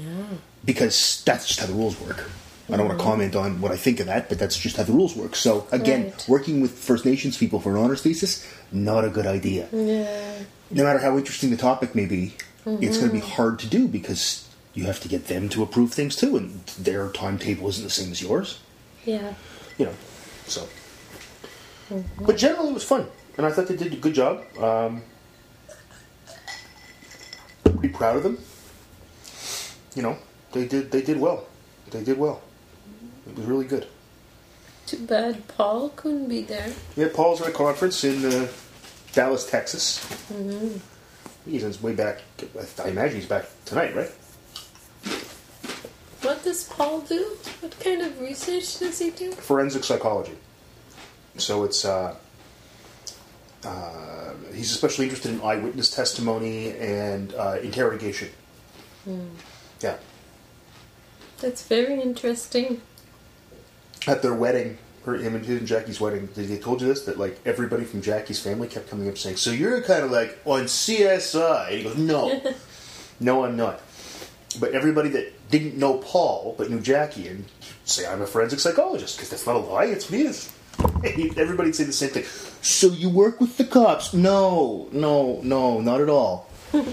because 0.65 1.23
that's 1.27 1.47
just 1.47 1.61
how 1.61 1.67
the 1.67 1.75
rules 1.75 2.01
work. 2.01 2.31
I 2.73 2.79
don't 2.79 2.87
want 2.89 2.99
to 2.99 3.05
comment 3.05 3.37
on 3.37 3.61
what 3.61 3.71
I 3.71 3.77
think 3.77 4.01
of 4.01 4.07
that, 4.07 4.31
but 4.31 4.39
that's 4.39 4.57
just 4.57 4.79
how 4.79 4.83
the 4.85 4.95
rules 4.95 5.15
work. 5.15 5.37
So 5.37 5.67
again, 5.71 6.05
Right. 6.05 6.25
working 6.27 6.63
with 6.63 6.71
First 6.71 7.05
Nations 7.05 7.37
people 7.37 7.61
for 7.61 7.77
an 7.77 7.85
honors 7.85 8.01
thesis, 8.01 8.43
not 8.73 9.05
a 9.05 9.11
good 9.11 9.27
idea. 9.27 9.69
Yeah. 9.71 10.39
No 10.71 10.85
matter 10.85 10.99
how 11.01 11.19
interesting 11.19 11.51
the 11.51 11.59
topic 11.59 11.95
may 11.95 12.07
be, 12.07 12.33
it's 12.65 12.97
going 12.97 13.11
to 13.11 13.13
be 13.15 13.21
hard 13.21 13.59
to 13.59 13.67
do 13.67 13.87
because 13.87 14.44
you 14.75 14.85
have 14.85 15.01
to 15.01 15.09
get 15.09 15.29
them 15.29 15.49
to 15.51 15.63
approve 15.63 15.93
things 15.93 16.17
too, 16.17 16.37
and 16.37 16.65
their 16.79 17.09
timetable 17.09 17.69
isn't 17.69 17.85
the 17.85 17.91
same 17.91 18.11
as 18.11 18.21
yours. 18.21 18.61
Yeah. 19.05 19.35
You 19.79 19.87
know, 19.87 19.95
so. 20.47 20.69
But 22.21 22.37
generally, 22.37 22.71
it 22.71 22.75
was 22.75 22.85
fun, 22.85 23.07
and 23.37 23.47
I 23.47 23.51
thought 23.51 23.69
they 23.69 23.77
did 23.77 23.93
a 23.93 23.97
good 23.97 24.15
job. 24.15 24.43
Um, 24.59 25.03
pretty 27.63 27.89
proud 27.89 28.17
of 28.17 28.23
them. 28.23 28.39
You 29.95 30.03
know, 30.03 30.19
they 30.53 30.67
did 30.67 30.91
they 30.91 31.03
did 31.03 31.21
well. 31.21 31.47
They 31.91 32.03
did 32.03 32.19
well. 32.19 32.43
It 33.29 33.37
was 33.37 33.45
really 33.45 33.67
good. 33.67 33.87
Too 34.87 35.05
bad 35.07 35.47
Paul 35.49 35.91
couldn't 35.91 36.29
be 36.29 36.43
there. 36.43 36.73
Yeah, 36.97 37.09
Paul's 37.15 37.41
at 37.43 37.49
a 37.49 37.53
conference 37.53 38.03
in 38.05 38.25
uh, 38.25 38.49
Dallas, 39.13 39.49
Texas. 39.49 39.99
Mm-hmm. 40.33 40.79
He's 41.51 41.63
on 41.63 41.69
his 41.69 41.83
way 41.83 41.95
back. 41.95 42.21
I 42.83 42.89
imagine 42.89 43.17
he's 43.17 43.29
back 43.29 43.47
tonight, 43.67 43.95
right? 43.95 44.11
What 46.23 46.43
does 46.43 46.65
Paul 46.65 47.01
do? 47.01 47.37
What 47.61 47.79
kind 47.81 48.03
of 48.03 48.19
research 48.21 48.79
does 48.79 48.99
he 48.99 49.11
do? 49.11 49.33
Forensic 49.33 49.85
psychology. 49.85 50.37
So 51.37 51.65
it's 51.65 51.85
uh, 51.85 52.15
uh, 53.65 54.33
he's 54.55 54.71
especially 54.71 55.05
interested 55.07 55.33
in 55.33 55.41
eyewitness 55.43 55.91
testimony 55.95 56.71
and 56.79 57.35
uh, 57.35 57.59
interrogation. 57.63 58.29
Yeah, 59.83 59.97
That's 61.41 61.67
very 61.67 62.01
interesting. 62.01 62.81
at 64.07 64.23
their 64.23 64.33
wedding, 64.33 64.79
her 65.05 65.17
him 65.17 65.35
and, 65.35 65.45
his 65.45 65.59
and 65.59 65.67
Jackie's 65.69 66.01
wedding, 66.01 66.31
they, 66.35 66.47
they 66.47 66.59
told 66.59 66.81
you 66.81 66.87
this 66.89 67.03
that 67.05 67.19
like 67.19 67.39
everybody 67.45 67.85
from 67.85 68.01
Jackie's 68.01 68.41
family 68.41 68.67
kept 68.69 68.89
coming 68.89 69.09
up 69.09 69.19
saying, 69.19 69.37
"So 69.37 69.51
you're 69.51 69.83
kind 69.83 70.05
of 70.05 70.11
like 70.11 70.39
on 70.47 70.63
CSI?" 70.65 71.69
And 71.69 71.77
he 71.77 71.83
goes, 71.85 71.99
"No, 71.99 72.41
no, 73.21 73.45
I'm 73.45 73.57
not." 73.57 73.81
But 74.61 74.73
everybody 74.73 75.09
that 75.11 75.51
didn't 75.51 75.77
know 75.77 75.95
Paul 75.99 76.55
but 76.57 76.71
knew 76.71 76.81
Jackie 76.81 77.29
and 77.29 77.45
say, 77.85 78.07
"I'm 78.07 78.23
a 78.23 78.27
forensic 78.27 78.61
psychologist," 78.61 79.17
because 79.17 79.31
that's 79.31 79.47
not 79.47 79.57
a 79.57 79.59
lie; 79.61 79.85
it's 79.87 80.11
what 80.11 80.19
he 80.21 80.27
is. 80.27 80.51
Everybody'd 81.37 81.75
say 81.77 81.85
the 81.85 81.93
same 81.93 82.11
thing. 82.11 82.25
So 82.63 82.89
you 82.89 83.09
work 83.09 83.41
with 83.41 83.57
the 83.57 83.65
cops? 83.65 84.13
No, 84.15 84.89
no, 84.93 85.41
no, 85.43 85.81
not 85.81 86.01
at 86.01 86.09
all. 86.09 86.49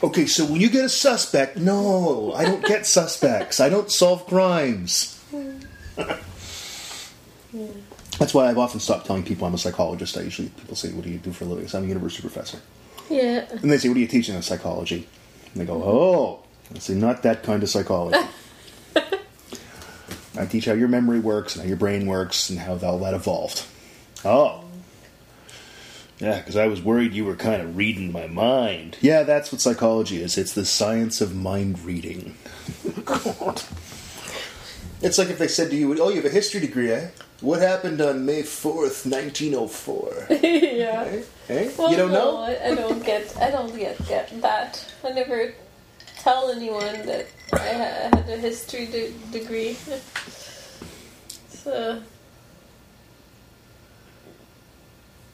Okay, 0.00 0.26
so 0.26 0.44
when 0.44 0.60
you 0.60 0.70
get 0.70 0.84
a 0.84 0.88
suspect, 0.88 1.56
no, 1.56 2.32
I 2.32 2.44
don't 2.44 2.64
get 2.64 2.86
suspects. 2.86 3.58
I 3.58 3.68
don't 3.68 3.90
solve 3.90 4.28
crimes. 4.28 5.18
That's 8.18 8.32
why 8.34 8.48
I've 8.48 8.58
often 8.58 8.78
stopped 8.78 9.06
telling 9.06 9.24
people 9.24 9.46
I'm 9.48 9.54
a 9.54 9.58
psychologist. 9.58 10.16
I 10.16 10.20
usually 10.22 10.50
people 10.50 10.76
say, 10.76 10.90
"What 10.92 11.04
do 11.04 11.10
you 11.10 11.18
do 11.18 11.32
for 11.32 11.44
a 11.44 11.48
living?" 11.48 11.66
So 11.66 11.78
I'm 11.78 11.84
a 11.84 11.88
university 11.88 12.22
professor, 12.22 12.58
Yeah. 13.10 13.46
and 13.50 13.70
they 13.72 13.78
say, 13.78 13.88
"What 13.88 13.96
are 13.96 14.00
you 14.00 14.06
teaching 14.06 14.36
in 14.36 14.42
psychology?" 14.42 15.08
And 15.52 15.60
they 15.62 15.66
go, 15.66 15.82
"Oh," 15.82 16.40
I 16.74 16.78
say, 16.78 16.94
"Not 16.94 17.22
that 17.22 17.42
kind 17.42 17.62
of 17.62 17.70
psychology." 17.70 18.18
I 20.38 20.46
teach 20.46 20.66
how 20.66 20.72
your 20.72 20.88
memory 20.88 21.18
works 21.18 21.54
and 21.54 21.62
how 21.64 21.68
your 21.68 21.76
brain 21.76 22.06
works 22.06 22.48
and 22.48 22.58
how 22.58 22.78
all 22.78 22.98
that 23.00 23.14
evolved. 23.14 23.64
Oh. 24.24 24.64
Yeah, 26.20 26.38
because 26.38 26.56
I 26.56 26.66
was 26.66 26.82
worried 26.82 27.12
you 27.12 27.24
were 27.24 27.36
kind 27.36 27.62
of 27.62 27.76
reading 27.76 28.10
my 28.10 28.26
mind. 28.26 28.96
Yeah, 29.00 29.22
that's 29.22 29.52
what 29.52 29.60
psychology 29.60 30.20
is. 30.20 30.36
It's 30.36 30.52
the 30.52 30.64
science 30.64 31.20
of 31.20 31.34
mind 31.34 31.80
reading. 31.84 32.34
God. 33.04 33.62
It's 35.00 35.16
like 35.16 35.30
if 35.30 35.38
they 35.38 35.46
said 35.46 35.70
to 35.70 35.76
you, 35.76 35.96
"Oh, 36.00 36.08
you 36.08 36.16
have 36.16 36.24
a 36.24 36.28
history 36.28 36.60
degree, 36.60 36.90
eh? 36.90 37.08
What 37.40 37.60
happened 37.60 38.00
on 38.00 38.26
May 38.26 38.42
fourth, 38.42 39.06
nineteen 39.06 39.54
oh 39.54 39.68
four? 39.68 40.12
yeah. 40.30 41.20
Eh? 41.48 41.70
Well, 41.78 41.90
You 41.90 41.96
don't 41.96 42.12
no, 42.12 42.32
know? 42.32 42.36
I, 42.38 42.72
I 42.72 42.74
don't 42.74 43.04
get. 43.04 43.36
I 43.36 43.52
don't 43.52 43.74
get, 43.76 44.04
get 44.08 44.42
that. 44.42 44.84
I 45.04 45.10
never 45.10 45.54
tell 46.18 46.50
anyone 46.50 47.06
that 47.06 47.26
I 47.52 47.58
had 47.58 48.28
a 48.28 48.36
history 48.36 48.86
de- 48.86 49.12
degree. 49.32 49.76
so, 51.48 52.02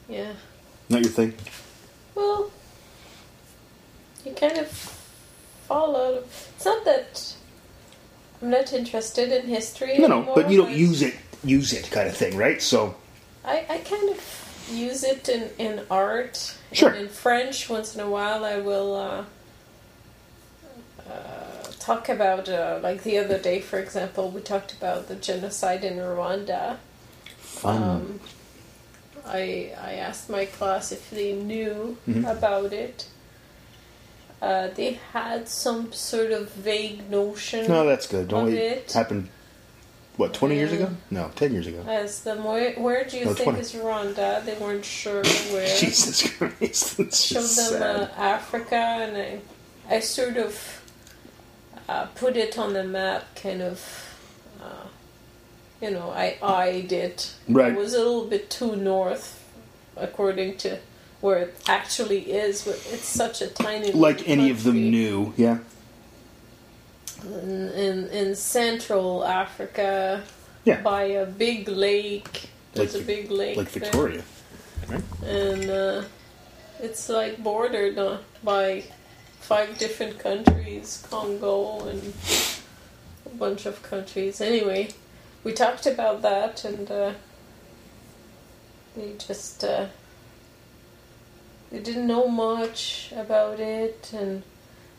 yeah. 0.07 0.33
Not 0.89 1.01
your 1.01 1.11
thing. 1.11 1.33
Well, 2.13 2.51
you 4.25 4.33
kind 4.33 4.57
of 4.57 4.67
fall 5.67 5.95
out 5.95 6.13
of. 6.15 6.51
It's 6.55 6.65
not 6.65 6.85
that 6.85 7.35
I'm 8.41 8.49
not 8.49 8.71
interested 8.73 9.31
in 9.31 9.47
history. 9.47 9.97
No, 9.97 10.07
no, 10.07 10.31
but 10.35 10.49
you 10.49 10.57
don't 10.57 10.71
use 10.71 11.01
it, 11.01 11.15
use 11.43 11.73
it 11.73 11.89
kind 11.91 12.07
of 12.07 12.15
thing, 12.15 12.37
right? 12.37 12.61
So, 12.61 12.95
I, 13.43 13.65
I 13.69 13.77
kind 13.79 14.09
of 14.09 14.67
use 14.71 15.03
it 15.03 15.29
in, 15.29 15.49
in 15.57 15.85
art. 15.89 16.55
Sure. 16.71 16.89
And 16.89 16.99
in 16.99 17.07
French, 17.09 17.69
once 17.69 17.95
in 17.95 18.01
a 18.01 18.09
while, 18.09 18.45
I 18.45 18.57
will 18.59 18.95
uh, 18.95 19.25
uh, 21.09 21.71
talk 21.79 22.09
about, 22.09 22.49
uh, 22.49 22.79
like 22.81 23.03
the 23.03 23.17
other 23.17 23.37
day, 23.37 23.59
for 23.61 23.79
example, 23.79 24.29
we 24.31 24.41
talked 24.41 24.73
about 24.73 25.07
the 25.07 25.15
genocide 25.15 25.83
in 25.83 25.97
Rwanda. 25.97 26.77
fun. 27.37 27.83
Um, 27.83 28.19
I, 29.25 29.71
I 29.81 29.93
asked 29.93 30.29
my 30.29 30.45
class 30.45 30.91
if 30.91 31.09
they 31.09 31.33
knew 31.33 31.97
Mhm. 32.07 32.29
about 32.29 32.73
it. 32.73 33.07
Uh, 34.41 34.67
they 34.75 34.99
had 35.13 35.47
some 35.47 35.91
sort 35.93 36.31
of 36.31 36.51
vague 36.51 37.09
notion 37.09 37.67
no, 37.67 37.85
that's 37.85 38.05
good. 38.05 38.27
Don't 38.27 38.47
of 38.49 38.53
it 38.53 38.91
happened? 38.91 39.29
What, 40.17 40.33
twenty 40.33 40.55
years 40.55 40.71
ago? 40.71 40.89
No, 41.09 41.31
ten 41.35 41.51
years 41.53 41.65
ago. 41.67 41.83
as 41.87 42.21
the 42.21 42.35
where, 42.35 42.73
where 42.75 43.03
do 43.05 43.17
you 43.17 43.25
No, 43.25 43.33
think 43.33 43.49
20. 43.55 43.59
is 43.61 43.71
Rwanda? 43.73 44.45
They 44.45 44.53
weren't 44.55 44.85
sure 44.85 45.23
where. 45.51 45.75
Jesus 45.79 46.29
Christ, 46.37 46.97
that's 46.97 47.21
showed 47.21 47.41
just 47.41 47.71
them 47.71 47.81
uh, 48.01 48.07
Africa, 48.17 48.75
and 48.75 49.17
I, 49.17 49.39
I 49.95 49.99
sort 50.01 50.37
of 50.37 50.81
uh, 51.87 52.05
put 52.15 52.35
it 52.37 52.57
on 52.57 52.73
the 52.73 52.83
map, 52.83 53.23
kind 53.35 53.61
of. 53.61 54.11
Uh, 54.61 54.87
you 55.81 55.91
know, 55.91 56.09
I 56.11 56.37
eyed 56.41 56.91
it. 56.91 57.33
Right. 57.49 57.73
It 57.73 57.77
was 57.77 57.93
a 57.93 57.97
little 57.99 58.25
bit 58.25 58.49
too 58.49 58.75
north, 58.75 59.43
according 59.97 60.57
to 60.57 60.79
where 61.21 61.39
it 61.39 61.55
actually 61.67 62.31
is. 62.31 62.63
But 62.63 62.75
it's 62.91 63.05
such 63.05 63.41
a 63.41 63.47
tiny. 63.47 63.91
like 63.91 64.17
little 64.19 64.31
any 64.33 64.49
of 64.49 64.63
them 64.63 64.73
country. 64.75 64.89
knew, 64.89 65.33
yeah. 65.37 65.59
in, 67.23 67.69
in 67.71 68.07
in 68.09 68.35
Central 68.35 69.23
Africa, 69.25 70.23
Yeah. 70.63 70.81
by 70.81 71.03
a 71.03 71.25
big 71.25 71.67
lake. 71.67 72.49
There's 72.73 72.93
Like 72.93 73.03
a 73.03 73.05
big 73.05 73.31
lake. 73.31 73.57
Like 73.57 73.71
there. 73.71 73.83
Victoria. 73.83 74.23
Right? 74.87 75.01
and 75.23 75.69
uh, 75.69 76.03
it's 76.79 77.09
like 77.09 77.41
bordered 77.41 77.97
uh, 77.97 78.17
by 78.43 78.83
five 79.45 79.77
different 79.77 80.17
countries 80.17 81.05
congo 81.09 81.87
and 81.87 82.13
a 83.25 83.35
bunch 83.37 83.65
of 83.65 83.81
countries 83.83 84.41
anyway 84.41 84.87
we 85.43 85.53
talked 85.53 85.85
about 85.85 86.21
that 86.21 86.65
and 86.65 86.89
uh, 86.89 87.11
they 88.95 89.13
just 89.17 89.63
uh, 89.63 89.85
they 91.71 91.79
didn't 91.79 92.07
know 92.07 92.27
much 92.27 93.11
about 93.15 93.59
it 93.59 94.11
and 94.13 94.41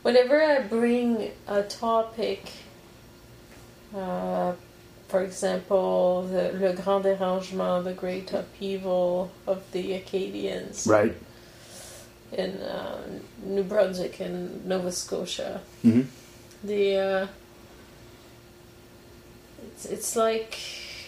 whenever 0.01 0.41
i 0.41 0.59
bring 0.59 1.31
a 1.47 1.63
topic 1.63 2.51
uh, 3.95 4.53
for 5.07 5.23
example, 5.23 6.23
the 6.23 6.51
Le 6.51 6.73
Grand 6.73 7.05
Dérangement, 7.05 7.85
the 7.85 7.93
Great 7.93 8.33
Upheaval 8.33 9.31
of 9.45 9.63
the 9.71 9.93
Acadians 9.93 10.85
Right. 10.85 11.15
In 12.31 12.57
uh, 12.61 12.97
New 13.43 13.63
Brunswick 13.63 14.19
and 14.19 14.65
Nova 14.65 14.91
Scotia. 14.91 15.61
hmm 15.81 16.01
The 16.63 16.95
uh, 16.97 17.27
it's 19.67 19.85
it's 19.85 20.15
like 20.15 20.57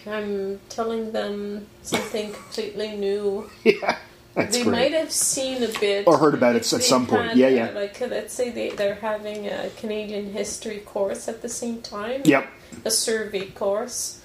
I'm 0.06 0.60
telling 0.68 1.12
them 1.12 1.66
something 1.82 2.32
completely 2.32 2.96
new. 2.96 3.50
Yeah, 3.64 3.98
that's 4.34 4.56
they 4.56 4.62
great. 4.62 4.72
might 4.72 4.92
have 4.92 5.10
seen 5.12 5.62
a 5.62 5.68
bit 5.80 6.06
Or 6.06 6.16
heard 6.18 6.34
about 6.34 6.54
it 6.56 6.72
at 6.72 6.82
some 6.82 7.06
point. 7.06 7.28
had, 7.30 7.36
Yeah, 7.36 7.46
uh, 7.48 7.50
yeah. 7.50 7.70
Like 7.70 8.00
let's 8.00 8.32
say 8.32 8.50
they 8.50 8.70
they're 8.70 8.94
having 9.02 9.46
a 9.48 9.70
Canadian 9.76 10.32
history 10.32 10.78
course 10.78 11.28
at 11.28 11.42
the 11.42 11.48
same 11.48 11.82
time 11.82 12.22
Yep. 12.24 12.46
a 12.84 12.90
survey 12.90 13.46
course. 13.50 14.20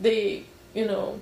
They, 0.00 0.44
you 0.74 0.86
know, 0.86 1.20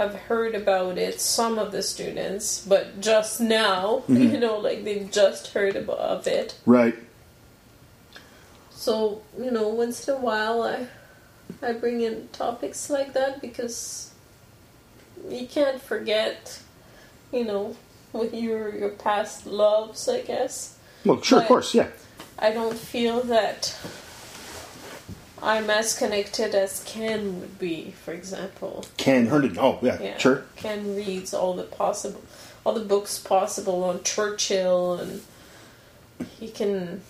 have 0.00 0.14
heard 0.14 0.54
about 0.54 0.96
it, 0.96 1.20
some 1.20 1.58
of 1.58 1.72
the 1.72 1.82
students, 1.82 2.64
but 2.66 3.00
just 3.02 3.38
now, 3.40 4.02
Mhm. 4.08 4.32
you 4.32 4.40
know, 4.40 4.56
like 4.58 4.82
they've 4.84 5.10
just 5.10 5.48
heard 5.48 5.76
about 5.76 5.98
of 5.98 6.26
it. 6.26 6.54
Right. 6.64 6.96
So, 8.70 9.20
you 9.38 9.50
know, 9.50 9.68
once 9.68 10.08
in 10.08 10.14
a 10.14 10.18
while 10.18 10.62
I 10.62 10.86
I 11.62 11.72
bring 11.72 12.00
in 12.00 12.28
topics 12.32 12.88
like 12.88 13.12
that 13.12 13.42
because 13.42 14.10
you 15.28 15.46
can't 15.46 15.82
forget, 15.82 16.60
you 17.32 17.44
know, 17.44 17.76
with 18.14 18.32
your 18.32 18.74
your 18.74 18.88
past 18.90 19.46
loves, 19.46 20.08
I 20.08 20.22
guess. 20.22 20.78
Well, 21.04 21.20
sure, 21.20 21.40
of 21.40 21.46
course, 21.46 21.74
yeah. 21.74 21.88
I 22.38 22.52
don't 22.52 22.78
feel 22.78 23.20
that 23.24 23.76
I'm 25.42 25.70
as 25.70 25.96
connected 25.98 26.54
as 26.54 26.82
Ken 26.86 27.40
would 27.40 27.58
be, 27.58 27.92
for 28.04 28.12
example. 28.12 28.84
Ken 28.96 29.26
Herndon. 29.26 29.56
Oh, 29.58 29.78
yeah, 29.82 30.00
Yeah. 30.00 30.18
sure. 30.18 30.44
Ken 30.56 30.94
reads 30.94 31.32
all 31.32 31.54
the 31.54 31.62
possible, 31.64 32.20
all 32.64 32.72
the 32.74 32.80
books 32.84 33.18
possible 33.18 33.82
on 33.84 34.02
Churchill, 34.02 34.94
and 34.94 35.22
he 36.38 36.48
can 36.48 37.00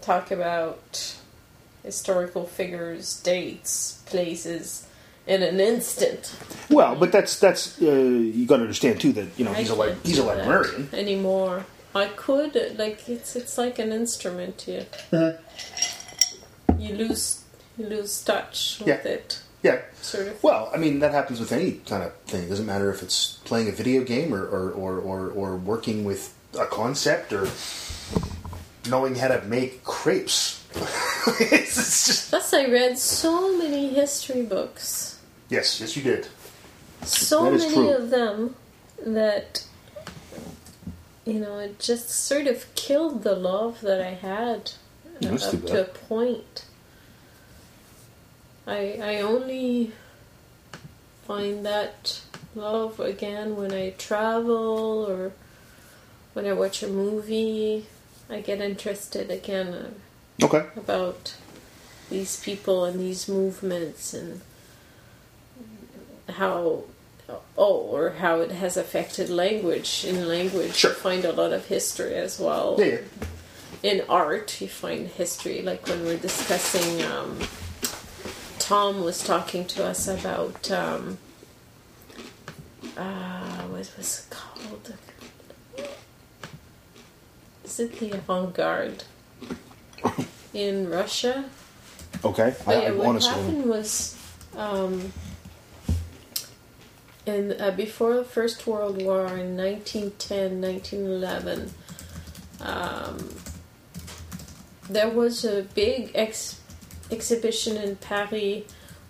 talk 0.00 0.30
about 0.30 1.14
historical 1.82 2.46
figures, 2.46 3.20
dates, 3.20 4.00
places 4.06 4.86
in 5.26 5.42
an 5.42 5.58
instant. 5.60 6.32
Well, 6.70 6.94
but 6.94 7.10
that's 7.12 7.38
that's 7.38 7.80
uh, 7.82 7.86
you 7.86 8.46
got 8.46 8.56
to 8.58 8.62
understand 8.62 9.00
too 9.00 9.12
that 9.12 9.26
you 9.36 9.44
know 9.44 9.50
I 9.52 9.54
he's 9.54 9.70
a 9.70 9.74
li- 9.74 9.94
he's 10.04 10.18
a 10.18 10.24
librarian. 10.24 10.88
anymore. 10.92 11.66
I 11.94 12.06
could 12.06 12.76
like 12.78 13.08
it's 13.08 13.34
it's 13.34 13.58
like 13.58 13.78
an 13.80 13.90
instrument. 13.92 14.66
You 14.68 14.84
you 16.80 16.94
lose 16.96 17.44
you 17.78 17.86
lose 17.86 18.22
touch 18.24 18.78
with 18.80 18.88
Yeah. 18.88 18.94
it, 19.12 19.38
Yeah. 19.62 19.80
sort 20.02 20.28
of. 20.28 20.42
Well, 20.42 20.70
I 20.74 20.76
mean 20.76 21.00
that 21.00 21.12
happens 21.12 21.38
with 21.40 21.52
any 21.52 21.72
kind 21.86 22.02
of 22.02 22.12
thing. 22.26 22.44
It 22.44 22.48
doesn't 22.48 22.66
matter 22.66 22.90
if 22.90 23.02
it's 23.02 23.38
playing 23.44 23.68
a 23.68 23.72
video 23.72 24.02
game 24.04 24.34
or 24.34 24.44
or, 24.46 24.70
or, 24.70 24.98
or, 24.98 25.30
or 25.30 25.56
working 25.56 26.04
with 26.04 26.34
a 26.58 26.66
concept 26.66 27.32
or 27.32 27.48
knowing 28.88 29.14
how 29.14 29.28
to 29.28 29.40
make 29.46 29.84
crepes. 29.84 30.64
it's, 30.74 31.40
it's 31.78 32.06
just 32.06 32.30
Plus, 32.30 32.54
I 32.54 32.66
read 32.66 32.98
so 32.98 33.56
many 33.58 33.90
history 33.94 34.42
books. 34.42 35.18
yes, 35.48 35.80
yes, 35.80 35.96
you 35.96 36.02
did. 36.02 36.28
so 37.04 37.50
many 37.50 37.72
true. 37.72 37.90
of 37.90 38.10
them 38.10 38.54
that 39.04 39.64
you 41.24 41.34
know 41.40 41.58
it 41.58 41.78
just 41.78 42.10
sort 42.10 42.46
of 42.46 42.72
killed 42.74 43.22
the 43.22 43.34
love 43.34 43.80
that 43.82 44.00
I 44.00 44.10
had 44.14 44.72
uh, 45.24 45.34
up 45.34 45.64
to 45.66 45.80
a 45.82 45.84
point. 45.84 46.64
I 48.66 48.98
I 49.02 49.20
only 49.20 49.92
find 51.26 51.64
that 51.66 52.20
love 52.54 52.98
again 53.00 53.56
when 53.56 53.72
I 53.72 53.90
travel 53.90 55.06
or 55.08 55.32
when 56.34 56.46
I 56.46 56.52
watch 56.52 56.82
a 56.82 56.88
movie. 56.88 57.86
I 58.28 58.40
get 58.40 58.60
interested 58.60 59.30
again 59.30 59.68
uh, 59.74 60.44
Okay. 60.44 60.64
about 60.76 61.34
these 62.08 62.40
people 62.40 62.84
and 62.84 62.98
these 63.00 63.28
movements 63.28 64.14
and 64.14 64.40
how 66.28 66.84
oh 67.58 67.74
or 67.94 68.10
how 68.18 68.40
it 68.40 68.50
has 68.52 68.76
affected 68.76 69.28
language 69.30 70.04
in 70.06 70.26
language 70.28 70.74
Sure. 70.76 70.90
you 70.90 70.96
find 70.96 71.24
a 71.24 71.32
lot 71.32 71.52
of 71.52 71.66
history 71.66 72.14
as 72.14 72.38
well 72.40 72.76
Yeah, 72.78 72.86
yeah. 72.86 72.98
in 73.82 74.02
art 74.08 74.60
you 74.60 74.68
find 74.68 75.06
history 75.08 75.60
like 75.62 75.86
when 75.88 76.04
we're 76.04 76.16
discussing 76.16 77.02
um, 77.04 77.38
tom 78.70 79.02
was 79.02 79.24
talking 79.24 79.66
to 79.66 79.84
us 79.84 80.06
about 80.06 80.70
um, 80.70 81.18
uh, 82.96 83.62
what 83.62 83.92
was 83.98 84.20
it 84.20 84.30
called? 84.30 84.94
Is 87.64 87.80
it 87.80 87.98
the 87.98 88.12
avant-garde 88.12 89.02
in 90.54 90.88
russia. 90.88 91.46
Okay. 92.24 92.54
I, 92.64 92.72
yeah, 92.72 92.78
I 92.78 92.90
what 92.92 93.24
happened 93.24 93.66
was, 93.66 94.16
um, 94.56 95.12
in 97.26 97.60
uh, 97.60 97.72
before 97.72 98.14
the 98.14 98.24
First 98.24 98.68
World 98.68 99.02
War 99.02 99.26
in 99.36 99.56
1910, 99.56 100.60
1911, 100.60 101.72
um, 102.60 103.34
there 104.88 105.08
was 105.08 105.44
a 105.44 105.62
big 105.74 106.12
ex- 106.14 106.59
exhibition 107.10 107.76
in 107.76 107.96
Paris 107.96 108.64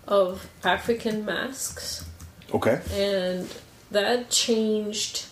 of 0.07 0.47
African 0.63 1.23
masks, 1.25 2.05
Okay. 2.53 2.81
and 2.91 3.47
that 3.91 4.29
changed 4.29 5.25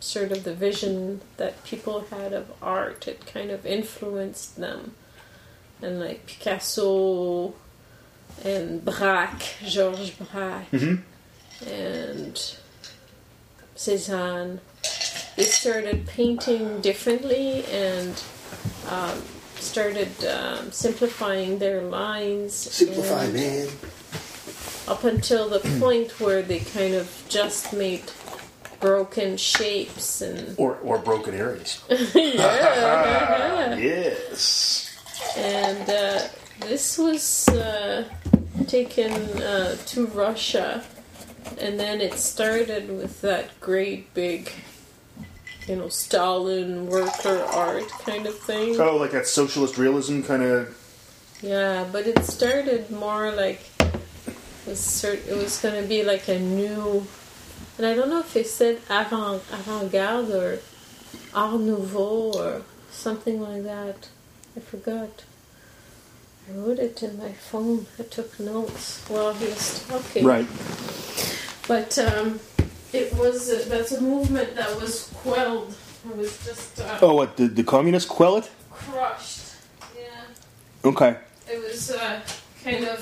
sort 0.00 0.30
of 0.32 0.44
the 0.44 0.54
vision 0.54 1.20
that 1.36 1.62
people 1.64 2.06
had 2.10 2.32
of 2.32 2.50
art. 2.62 3.06
It 3.08 3.26
kind 3.26 3.50
of 3.50 3.66
influenced 3.66 4.56
them. 4.56 4.94
And 5.82 6.00
like 6.00 6.26
Picasso 6.26 7.54
and 8.44 8.84
Braque, 8.84 9.42
Georges 9.66 10.10
Braque, 10.10 10.70
Mhm. 10.72 11.02
and 11.66 12.54
Cézanne, 13.76 14.58
they 15.36 15.44
started 15.44 16.06
painting 16.06 16.80
differently 16.80 17.64
and 17.66 18.20
um, 18.88 19.22
started 19.60 20.08
um, 20.24 20.70
simplifying 20.72 21.58
their 21.58 21.82
lines. 21.82 22.80
and- 22.82 23.34
man. 23.34 23.68
up 24.86 25.04
until 25.04 25.48
the 25.48 25.60
point 25.80 26.18
where 26.20 26.42
they 26.42 26.60
kind 26.60 26.94
of 26.94 27.10
just 27.28 27.72
made 27.72 28.02
broken 28.80 29.36
shapes 29.36 30.20
and 30.22 30.54
Or 30.58 30.76
or 30.82 30.98
broken 30.98 31.34
areas. 31.34 31.82
yeah. 32.14 33.74
yes. 33.76 34.90
and 35.36 35.88
uh, 35.90 36.20
this 36.60 36.96
was 36.98 37.48
uh, 37.48 38.04
taken 38.66 39.12
uh, 39.42 39.76
to 39.86 40.06
Russia, 40.06 40.84
and 41.60 41.78
then 41.78 42.00
it 42.00 42.14
started 42.14 42.88
with 42.88 43.20
that 43.22 43.58
great 43.60 44.12
big, 44.14 44.52
you 45.68 45.76
know, 45.76 45.88
Stalin 45.88 46.86
worker 46.86 47.44
art 47.52 47.88
kind 48.04 48.26
of 48.26 48.38
thing. 48.38 48.80
Oh, 48.80 48.96
like 48.96 49.10
that 49.12 49.26
socialist 49.26 49.76
realism 49.76 50.22
kind 50.22 50.42
of. 50.42 50.74
Yeah, 51.42 51.86
but 51.92 52.06
it 52.06 52.24
started 52.24 52.90
more 52.90 53.30
like 53.30 53.60
it 53.80 53.94
was 54.66 54.80
cert- 54.80 55.26
it 55.28 55.36
was 55.36 55.60
going 55.60 55.80
to 55.80 55.88
be 55.88 56.02
like 56.02 56.28
a 56.28 56.38
new, 56.38 57.06
and 57.76 57.86
I 57.86 57.94
don't 57.94 58.08
know 58.08 58.20
if 58.20 58.32
they 58.32 58.42
said 58.42 58.80
avant 58.88 59.42
avant 59.52 59.92
garde 59.92 60.30
or 60.30 60.58
Art 61.34 61.60
Nouveau 61.60 62.32
or 62.32 62.62
something 62.90 63.40
like 63.40 63.62
that. 63.64 64.08
I 64.56 64.60
forgot. 64.60 65.24
I 66.48 66.52
wrote 66.52 66.78
it 66.78 67.02
in 67.02 67.18
my 67.18 67.32
phone. 67.32 67.86
I 67.98 68.04
took 68.04 68.40
notes 68.40 69.04
while 69.08 69.34
he 69.34 69.46
was 69.46 69.86
talking. 69.86 70.24
Right. 70.24 70.48
But 71.68 71.98
um, 71.98 72.40
it 72.92 73.12
was 73.14 73.50
uh, 73.50 73.64
that's 73.68 73.92
a 73.92 74.00
movement 74.00 74.54
that 74.56 74.80
was 74.80 75.10
quelled. 75.14 75.74
It 76.08 76.16
was 76.16 76.44
just 76.44 76.80
uh, 76.80 76.98
Oh, 77.02 77.14
what? 77.14 77.36
Did 77.36 77.56
the 77.56 77.64
communists 77.64 78.08
quell 78.08 78.36
it? 78.36 78.50
crushed. 78.70 79.40
Yeah. 79.96 80.10
Okay. 80.84 81.16
it 81.50 81.58
was 81.62 81.90
uh, 81.90 82.20
kind 82.64 82.84
of 82.84 83.00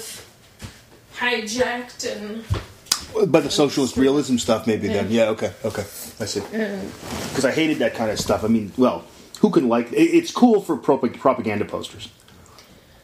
hijacked 1.18 2.04
and 2.16 3.30
By 3.32 3.40
the 3.40 3.50
socialist 3.50 3.96
realism 3.96 4.36
stuff, 4.38 4.66
maybe 4.66 4.88
then. 4.88 5.10
Yeah. 5.10 5.24
Yeah. 5.24 5.30
Okay. 5.30 5.52
Okay. 5.64 5.82
I 6.20 6.24
see. 6.26 6.42
and 6.52 6.90
Because 7.28 7.44
I 7.44 7.52
hated 7.52 7.78
that 7.78 7.94
kind 7.94 8.10
of 8.10 8.18
stuff. 8.18 8.44
I 8.44 8.48
mean, 8.48 8.72
well, 8.76 9.04
who 9.40 9.50
can 9.50 9.68
like? 9.68 9.92
it- 9.92 10.14
It's 10.16 10.30
cool 10.32 10.60
for 10.62 10.76
prop- 10.76 11.12
propaganda 11.18 11.64
posters. 11.64 12.08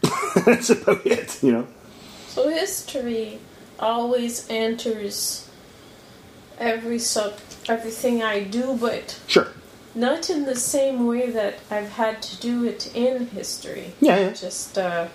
That's 0.46 0.70
about 0.70 1.06
it. 1.06 1.42
You 1.42 1.52
know. 1.52 1.66
so 2.28 2.48
history 2.48 3.38
always 3.78 4.46
enters 4.50 5.48
every 6.62 6.98
sub 6.98 7.34
everything 7.68 8.22
I 8.22 8.44
do, 8.44 8.76
but 8.80 9.18
Sure. 9.26 9.48
not 9.94 10.30
in 10.30 10.44
the 10.46 10.56
same 10.56 11.06
way 11.06 11.30
that 11.30 11.54
I've 11.70 11.90
had 11.90 12.22
to 12.22 12.36
do 12.36 12.64
it 12.64 12.90
in 12.94 13.26
history. 13.28 13.92
Yeah. 14.00 14.18
Yeah. 14.20 14.30
Just 14.32 14.78
uh, 14.78 15.08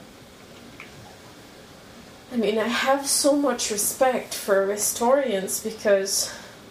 I 2.31 2.35
mean, 2.35 2.57
I 2.59 2.67
have 2.67 3.07
so 3.07 3.35
much 3.35 3.71
respect 3.71 4.33
for 4.33 4.67
historians 4.67 5.61
because, 5.61 6.29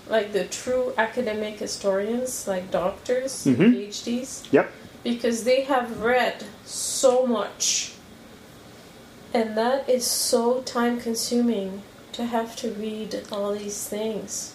like 0.09 0.33
the 0.33 0.45
true 0.45 0.93
academic 0.99 1.59
historians, 1.59 2.47
like 2.47 2.71
doctors, 2.71 3.45
Mhm. 3.47 3.73
PhDs, 3.73 4.43
Yep. 4.53 4.71
because 5.03 5.45
they 5.45 5.63
have 5.63 6.03
read 6.03 6.45
so 6.67 7.27
much. 7.27 7.93
And 9.33 9.57
that 9.57 9.89
is 9.89 10.07
so 10.07 10.61
time 10.63 11.01
consuming 11.01 11.83
to 12.13 12.27
have 12.27 12.55
to 12.57 12.71
read 12.71 13.23
all 13.33 13.53
these 13.55 13.85
things. 13.85 14.53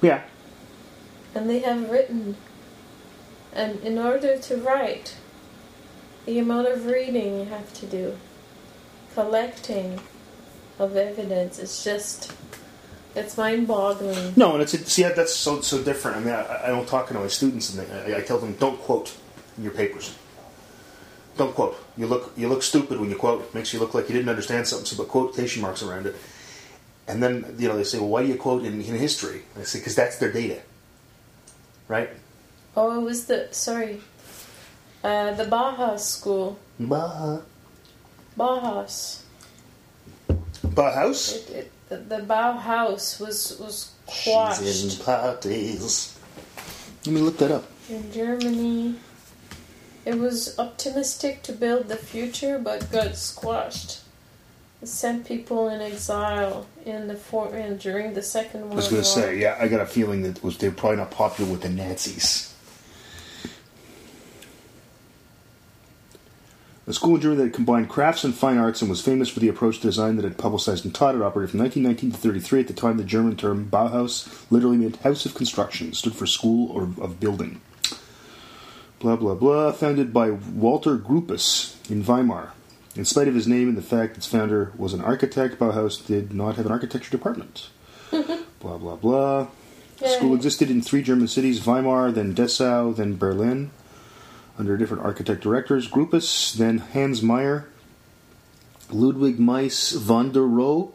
Yeah. 0.00 0.22
And 1.34 1.48
they 1.48 1.60
have 1.60 1.90
written. 1.90 2.36
And 3.52 3.80
in 3.80 3.98
order 3.98 4.38
to 4.38 4.56
write, 4.56 5.16
the 6.26 6.38
amount 6.38 6.68
of 6.68 6.86
reading 6.86 7.38
you 7.38 7.44
have 7.46 7.72
to 7.74 7.86
do, 7.86 8.16
collecting 9.14 10.00
of 10.78 10.96
evidence, 10.96 11.58
is 11.58 11.82
just. 11.82 12.32
It's 13.14 13.36
mind 13.36 13.66
boggling. 13.66 14.34
No, 14.36 14.52
and 14.52 14.62
it's 14.62 14.78
see 14.92 15.02
that's 15.02 15.34
so 15.34 15.60
so 15.62 15.82
different. 15.82 16.18
I 16.18 16.20
mean, 16.20 16.34
I, 16.34 16.66
I 16.66 16.66
don't 16.68 16.86
talk 16.86 17.08
to 17.08 17.14
my 17.14 17.26
students, 17.26 17.74
and 17.74 17.86
they, 17.86 18.14
I, 18.14 18.18
I 18.18 18.20
tell 18.20 18.38
them 18.38 18.52
don't 18.60 18.78
quote 18.78 19.16
in 19.56 19.64
your 19.64 19.72
papers. 19.72 20.14
Don't 21.36 21.54
quote. 21.54 21.82
You 21.96 22.06
look 22.06 22.32
you 22.36 22.48
look 22.48 22.62
stupid 22.62 23.00
when 23.00 23.10
you 23.10 23.16
quote. 23.16 23.40
It 23.42 23.54
makes 23.54 23.72
you 23.72 23.80
look 23.80 23.94
like 23.94 24.08
you 24.08 24.14
didn't 24.14 24.28
understand 24.28 24.66
something. 24.68 24.86
So 24.86 24.96
put 24.96 25.08
quotation 25.08 25.62
marks 25.62 25.82
around 25.82 26.06
it. 26.06 26.16
And 27.08 27.22
then 27.22 27.56
you 27.58 27.68
know 27.68 27.76
they 27.76 27.84
say, 27.84 27.98
well, 27.98 28.08
why 28.08 28.22
do 28.22 28.28
you 28.28 28.36
quote 28.36 28.64
in, 28.64 28.74
in 28.74 28.94
history? 28.94 29.42
I 29.58 29.62
say 29.62 29.78
because 29.80 29.94
that's 29.96 30.18
their 30.18 30.30
data, 30.30 30.60
right? 31.88 32.10
Oh, 32.76 33.00
it 33.00 33.02
was 33.02 33.24
the. 33.26 33.48
Sorry. 33.50 34.00
Uh, 35.02 35.32
the 35.32 35.44
Bauhaus 35.44 36.00
School. 36.00 36.58
Bah. 36.78 37.40
Bauhaus. 38.36 39.22
Bauhaus? 40.66 41.34
It, 41.34 41.50
it, 41.50 41.72
the, 41.88 41.96
the 41.96 42.16
Bauhaus 42.22 43.18
was 43.20 43.58
was 43.58 43.92
quashed 44.06 44.60
She's 44.62 44.98
in 44.98 45.04
parties. 45.04 46.18
Let 47.06 47.14
me 47.14 47.20
look 47.22 47.38
that 47.38 47.50
up. 47.50 47.64
in 47.88 48.12
Germany. 48.12 48.96
It 50.04 50.18
was 50.18 50.58
optimistic 50.58 51.42
to 51.44 51.52
build 51.52 51.88
the 51.88 51.96
future, 51.96 52.58
but 52.58 52.90
got 52.92 53.16
squashed. 53.16 54.00
Sent 54.84 55.26
people 55.26 55.68
in 55.68 55.80
exile 55.80 56.66
in 56.86 57.08
the 57.08 57.16
for, 57.16 57.54
in, 57.54 57.78
during 57.78 58.14
the 58.14 58.22
Second 58.22 58.60
World 58.60 58.74
War. 58.74 58.74
I 58.74 58.76
was 58.76 58.88
going 58.88 59.02
to 59.02 59.08
say, 59.08 59.38
yeah, 59.38 59.56
I 59.58 59.66
got 59.66 59.80
a 59.80 59.86
feeling 59.86 60.22
that 60.22 60.42
was 60.42 60.56
they're 60.58 60.70
probably 60.70 60.98
not 60.98 61.10
popular 61.10 61.50
with 61.50 61.62
the 61.62 61.68
Nazis. 61.68 62.54
A 66.88 66.94
school 66.94 67.16
in 67.16 67.20
Germany 67.20 67.42
that 67.44 67.52
combined 67.52 67.90
crafts 67.90 68.24
and 68.24 68.34
fine 68.34 68.56
arts 68.56 68.80
and 68.80 68.88
was 68.88 69.02
famous 69.02 69.28
for 69.28 69.40
the 69.40 69.48
approach 69.48 69.76
to 69.80 69.82
design 69.82 70.16
that 70.16 70.24
it 70.24 70.38
publicized 70.38 70.86
and 70.86 70.94
taught 70.94 71.14
it 71.14 71.20
operated 71.20 71.50
from 71.50 71.60
1919 71.60 72.12
to 72.12 72.16
33. 72.16 72.60
At 72.60 72.66
the 72.68 72.72
time, 72.72 72.96
the 72.96 73.04
German 73.04 73.36
term 73.36 73.68
Bauhaus 73.68 74.46
literally 74.50 74.78
meant 74.78 74.96
house 74.96 75.26
of 75.26 75.34
construction, 75.34 75.92
stood 75.92 76.14
for 76.14 76.24
school 76.24 76.70
or 76.70 76.84
of 77.04 77.20
building. 77.20 77.60
Blah 79.00 79.16
blah 79.16 79.34
blah. 79.34 79.72
Founded 79.72 80.14
by 80.14 80.30
Walter 80.30 80.96
Gropius 80.96 81.76
in 81.90 82.04
Weimar. 82.04 82.52
In 82.98 83.04
spite 83.04 83.28
of 83.28 83.34
his 83.36 83.46
name 83.46 83.68
and 83.68 83.78
the 83.78 83.82
fact 83.82 84.16
its 84.16 84.26
founder 84.26 84.72
was 84.76 84.92
an 84.92 85.00
architect, 85.00 85.56
Bauhaus 85.56 86.04
did 86.04 86.34
not 86.34 86.56
have 86.56 86.66
an 86.66 86.72
architecture 86.72 87.12
department. 87.12 87.68
Mm-hmm. 88.10 88.42
blah 88.58 88.76
blah 88.76 88.96
blah. 88.96 89.46
Yay. 90.02 90.16
School 90.16 90.34
existed 90.34 90.68
in 90.68 90.82
three 90.82 91.02
German 91.02 91.28
cities: 91.28 91.60
Weimar, 91.64 92.10
then 92.12 92.34
Dessau, 92.34 92.96
then 92.96 93.16
Berlin, 93.16 93.70
under 94.58 94.76
different 94.76 95.04
architect 95.04 95.42
directors. 95.42 95.88
Gropius, 95.88 96.52
then 96.54 96.78
Hans 96.78 97.22
Meyer, 97.22 97.68
Ludwig 98.90 99.38
Mies 99.38 99.96
van 99.96 100.32
der 100.32 100.40
Rohe, 100.40 100.90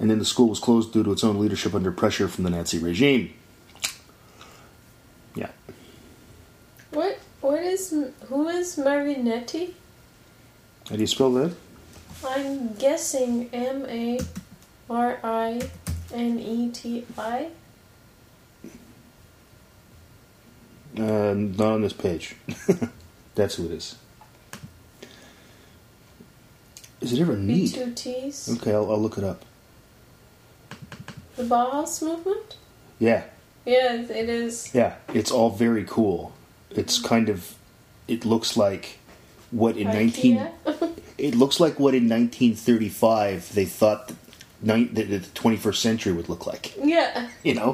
and 0.00 0.10
then 0.10 0.18
the 0.18 0.24
school 0.24 0.48
was 0.48 0.60
closed 0.60 0.94
due 0.94 1.02
to 1.02 1.12
its 1.12 1.22
own 1.24 1.38
leadership 1.38 1.74
under 1.74 1.92
pressure 1.92 2.28
from 2.28 2.44
the 2.44 2.50
Nazi 2.50 2.78
regime. 2.78 3.34
Yeah, 5.34 5.50
What 6.90 7.18
what 7.42 7.62
is 7.62 7.94
who 8.28 8.48
is 8.48 8.76
Marinetti? 8.76 9.74
How 10.88 10.94
do 10.96 11.00
you 11.00 11.06
spell 11.06 11.30
that? 11.32 11.54
I'm 12.26 12.74
guessing 12.74 13.48
M 13.52 13.84
A 13.86 14.18
R 14.90 15.18
I 15.22 15.60
N 16.12 16.38
E 16.38 16.70
T 16.70 17.04
I. 17.16 17.48
Uh, 20.96 21.34
not 21.36 21.74
on 21.74 21.82
this 21.82 21.92
page. 21.92 22.34
That's 23.34 23.54
who 23.54 23.66
it 23.66 23.72
is. 23.72 23.96
Is 27.00 27.12
it 27.12 27.20
ever 27.20 27.36
neat? 27.36 27.74
two 27.74 27.92
T's. 27.94 28.48
Okay, 28.56 28.72
I'll, 28.72 28.90
I'll 28.90 29.00
look 29.00 29.16
it 29.18 29.22
up. 29.24 29.44
The 31.36 31.44
Bauhaus 31.44 32.02
movement. 32.02 32.56
Yeah, 32.98 33.24
Yeah, 33.64 33.94
it 34.02 34.28
is. 34.28 34.74
yeah, 34.74 34.96
it's 35.14 35.30
all 35.30 35.50
very 35.50 35.84
cool. 35.84 36.32
It's 36.70 36.98
kind 36.98 37.28
of, 37.28 37.54
it 38.08 38.24
looks 38.24 38.56
like 38.56 38.98
what 39.52 39.76
in 39.76 39.86
nineteen. 39.86 40.48
It 41.18 41.34
looks 41.34 41.58
like 41.60 41.78
what 41.80 41.94
in 41.94 42.08
1935 42.08 43.54
they 43.54 43.64
thought 43.64 44.12
that 44.62 44.94
the 44.94 45.20
21st 45.20 45.76
century 45.76 46.12
would 46.12 46.28
look 46.28 46.46
like. 46.46 46.74
yeah. 46.82 47.28
You 47.44 47.54
know, 47.54 47.72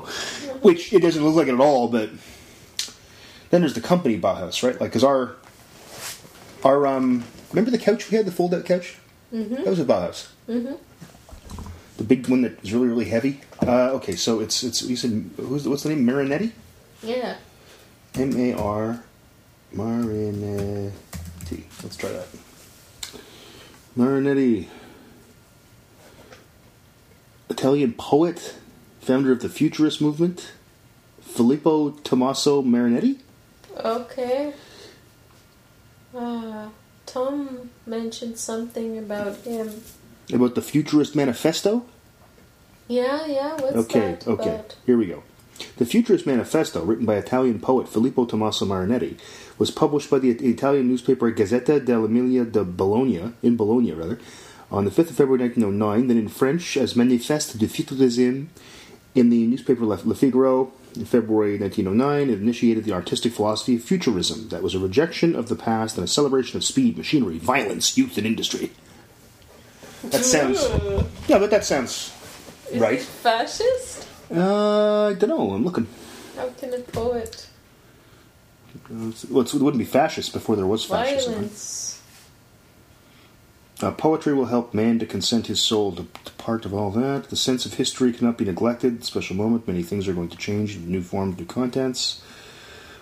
which 0.62 0.92
it 0.92 1.00
doesn't 1.00 1.22
look 1.24 1.34
like 1.34 1.48
it 1.48 1.54
at 1.54 1.60
all. 1.60 1.88
But 1.88 2.10
then 3.50 3.60
there's 3.60 3.74
the 3.74 3.80
company 3.80 4.18
Bauhaus, 4.18 4.62
right? 4.62 4.80
Like, 4.80 4.92
cause 4.92 5.04
our 5.04 5.36
our 6.64 6.86
um, 6.86 7.24
remember 7.52 7.70
the 7.70 7.78
couch 7.78 8.10
we 8.10 8.16
had, 8.16 8.26
the 8.26 8.32
fold-out 8.32 8.64
couch? 8.64 8.96
Mm-hmm. 9.32 9.54
That 9.54 9.66
was 9.66 9.80
a 9.80 9.84
Bauhaus. 9.84 10.28
Mm-hmm. 10.48 10.74
The 11.96 12.04
big 12.04 12.28
one 12.28 12.42
that 12.42 12.60
was 12.60 12.72
really 12.72 12.88
really 12.88 13.04
heavy. 13.06 13.40
Uh, 13.62 13.90
okay, 13.92 14.16
so 14.16 14.40
it's 14.40 14.62
it's 14.62 14.82
you 14.82 14.96
said 14.96 15.30
who's 15.36 15.68
what's 15.68 15.82
the 15.84 15.90
name? 15.90 16.06
Marinetti. 16.06 16.52
Yeah. 17.02 17.36
M 18.14 18.36
A 18.36 18.52
R 18.54 19.04
Marinetti. 19.74 20.92
Let's 21.82 21.96
try 21.96 22.10
that. 22.10 22.26
Marinetti. 23.96 24.66
Italian 27.48 27.92
poet, 27.92 28.56
founder 29.00 29.32
of 29.32 29.40
the 29.40 29.48
Futurist 29.48 30.00
movement, 30.00 30.52
Filippo 31.20 31.90
Tommaso 31.90 32.62
Marinetti. 32.62 33.18
Okay. 33.76 34.52
Uh, 36.14 36.68
Tom 37.06 37.70
mentioned 37.86 38.38
something 38.38 38.98
about 38.98 39.36
him. 39.38 39.82
About 40.32 40.54
the 40.54 40.62
Futurist 40.62 41.14
Manifesto. 41.14 41.84
Yeah, 42.88 43.26
yeah. 43.26 43.52
What's 43.60 43.76
okay, 43.76 44.00
that 44.00 44.28
okay. 44.28 44.50
about? 44.50 44.76
Here 44.86 44.96
we 44.96 45.06
go. 45.06 45.22
The 45.76 45.86
Futurist 45.86 46.26
Manifesto, 46.26 46.84
written 46.84 47.06
by 47.06 47.16
Italian 47.16 47.60
poet 47.60 47.88
Filippo 47.88 48.24
Tommaso 48.24 48.64
Marinetti, 48.64 49.18
was 49.58 49.70
published 49.70 50.10
by 50.10 50.18
the 50.18 50.30
Italian 50.30 50.88
newspaper 50.88 51.30
Gazzetta 51.32 51.84
dell'Emilia 51.84 52.50
de 52.50 52.64
Bologna, 52.64 53.32
in 53.42 53.56
Bologna 53.56 53.92
rather, 53.92 54.18
on 54.70 54.84
the 54.84 54.90
5th 54.90 55.10
of 55.10 55.16
February 55.16 55.42
1909, 55.42 56.08
then 56.08 56.18
in 56.18 56.28
French 56.28 56.76
as 56.76 56.94
Manifeste 56.94 57.58
du 57.58 57.66
Futurisme 57.66 58.48
in 59.14 59.30
the 59.30 59.46
newspaper 59.46 59.84
Le 59.84 60.14
Figaro 60.14 60.72
in 60.96 61.04
February 61.04 61.58
1909. 61.58 62.30
It 62.30 62.40
initiated 62.40 62.84
the 62.84 62.92
artistic 62.92 63.32
philosophy 63.32 63.76
of 63.76 63.82
futurism 63.82 64.48
that 64.48 64.62
was 64.62 64.74
a 64.74 64.78
rejection 64.78 65.36
of 65.36 65.48
the 65.48 65.56
past 65.56 65.96
and 65.96 66.04
a 66.04 66.08
celebration 66.08 66.56
of 66.56 66.64
speed, 66.64 66.96
machinery, 66.96 67.38
violence, 67.38 67.96
youth, 67.96 68.18
and 68.18 68.26
industry. 68.26 68.72
That 70.04 70.24
sounds. 70.24 70.62
Yeah, 71.28 71.38
but 71.38 71.50
that 71.50 71.64
sounds 71.64 72.12
Is 72.70 72.80
right. 72.80 73.00
fascist? 73.00 74.08
Uh, 74.30 75.06
I 75.08 75.14
don't 75.14 75.28
know. 75.28 75.50
I'm 75.52 75.64
looking. 75.64 75.86
How 76.36 76.48
can 76.50 76.72
a 76.74 76.78
poet 76.80 77.46
Uh, 78.90 79.12
Well, 79.30 79.42
it's- 79.42 79.54
it 79.54 79.60
wouldn't 79.62 79.78
be 79.78 79.84
fascist 79.84 80.32
before 80.32 80.56
there 80.56 80.66
was 80.66 80.84
fascism. 80.84 81.32
right? 81.32 81.34
violence? 81.42 82.00
Uh, 83.80 83.90
poetry 83.92 84.34
will 84.34 84.46
help 84.46 84.74
man 84.74 84.98
to 84.98 85.06
consent 85.06 85.46
his 85.46 85.60
soul 85.60 85.92
to, 85.92 86.06
to 86.24 86.32
part 86.32 86.64
of 86.64 86.74
all 86.74 86.90
that. 86.90 87.30
The 87.30 87.36
sense 87.36 87.66
of 87.66 87.74
history 87.74 88.12
cannot 88.12 88.36
be 88.38 88.44
neglected. 88.44 89.04
Special 89.04 89.36
moment. 89.36 89.66
Many 89.68 89.82
things 89.82 90.08
are 90.08 90.12
going 90.12 90.28
to 90.30 90.36
change. 90.36 90.76
New 90.78 91.02
forms, 91.02 91.38
new 91.38 91.44
contents. 91.44 92.20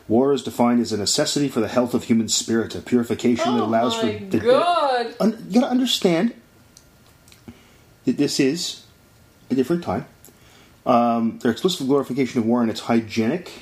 War 0.08 0.32
is 0.34 0.42
defined 0.42 0.80
as 0.80 0.92
a 0.92 0.96
necessity 0.98 1.48
for 1.48 1.60
the 1.60 1.68
health 1.68 1.94
of 1.94 2.04
human 2.04 2.28
spirit, 2.28 2.74
a 2.74 2.80
purification 2.80 3.54
that 3.54 3.62
Oh 3.62 3.66
allows 3.66 3.94
my 4.02 4.18
for 4.18 4.24
the 4.26 4.38
god! 4.40 5.14
Un- 5.20 5.46
you 5.48 5.60
gotta 5.60 5.70
understand 5.72 6.34
that 8.04 8.18
this 8.18 8.38
is 8.40 8.82
a 9.50 9.54
different 9.54 9.82
time. 9.84 10.04
Um, 10.84 11.38
their 11.38 11.52
explicit 11.52 11.86
glorification 11.86 12.40
of 12.40 12.46
war 12.46 12.60
and 12.60 12.70
its 12.70 12.80
hygienic 12.80 13.52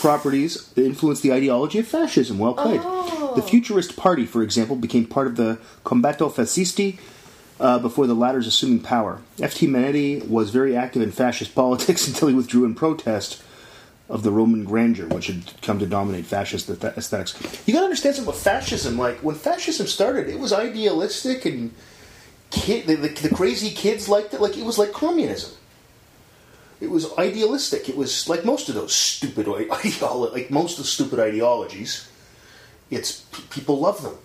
properties 0.00 0.72
influenced 0.76 1.22
the 1.22 1.32
ideology 1.32 1.78
of 1.78 1.86
fascism. 1.86 2.38
Well 2.38 2.54
played. 2.54 2.80
Oh. 2.82 3.32
The 3.34 3.42
Futurist 3.42 3.96
Party, 3.96 4.26
for 4.26 4.42
example, 4.42 4.76
became 4.76 5.06
part 5.06 5.26
of 5.26 5.36
the 5.36 5.58
Combatto 5.84 6.30
Fascisti 6.30 6.98
uh, 7.60 7.78
before 7.78 8.06
the 8.06 8.14
latter's 8.14 8.46
assuming 8.46 8.80
power. 8.80 9.22
F.T. 9.40 9.66
Marinetti 9.68 10.26
was 10.28 10.50
very 10.50 10.76
active 10.76 11.00
in 11.00 11.12
fascist 11.12 11.54
politics 11.54 12.06
until 12.06 12.28
he 12.28 12.34
withdrew 12.34 12.64
in 12.64 12.74
protest 12.74 13.42
of 14.08 14.24
the 14.24 14.30
Roman 14.30 14.64
grandeur, 14.64 15.06
which 15.06 15.28
had 15.28 15.42
come 15.62 15.78
to 15.78 15.86
dominate 15.86 16.26
fascist 16.26 16.68
aesthetics. 16.68 17.62
You 17.66 17.72
gotta 17.72 17.84
understand 17.84 18.16
something 18.16 18.30
about 18.30 18.42
fascism. 18.42 18.98
Like, 18.98 19.18
when 19.18 19.36
fascism 19.36 19.86
started, 19.86 20.28
it 20.28 20.38
was 20.38 20.52
idealistic 20.52 21.46
and 21.46 21.72
kid, 22.50 22.86
the, 22.86 22.96
the, 22.96 23.08
the 23.08 23.34
crazy 23.34 23.70
kids 23.70 24.08
liked 24.08 24.34
it. 24.34 24.40
Like, 24.40 24.58
it 24.58 24.66
was 24.66 24.76
like 24.76 24.92
communism. 24.92 25.52
It 26.82 26.90
was 26.90 27.16
idealistic. 27.16 27.88
It 27.88 27.96
was 27.96 28.28
like 28.28 28.44
most 28.44 28.68
of 28.68 28.74
those 28.74 28.92
stupid 28.92 29.46
ideolo- 29.46 30.32
like 30.32 30.50
most 30.50 30.78
of 30.78 30.84
the 30.84 30.90
stupid 30.90 31.20
ideologies. 31.20 32.08
It's 32.90 33.20
p- 33.20 33.44
people 33.50 33.78
love 33.78 34.02
them. 34.02 34.16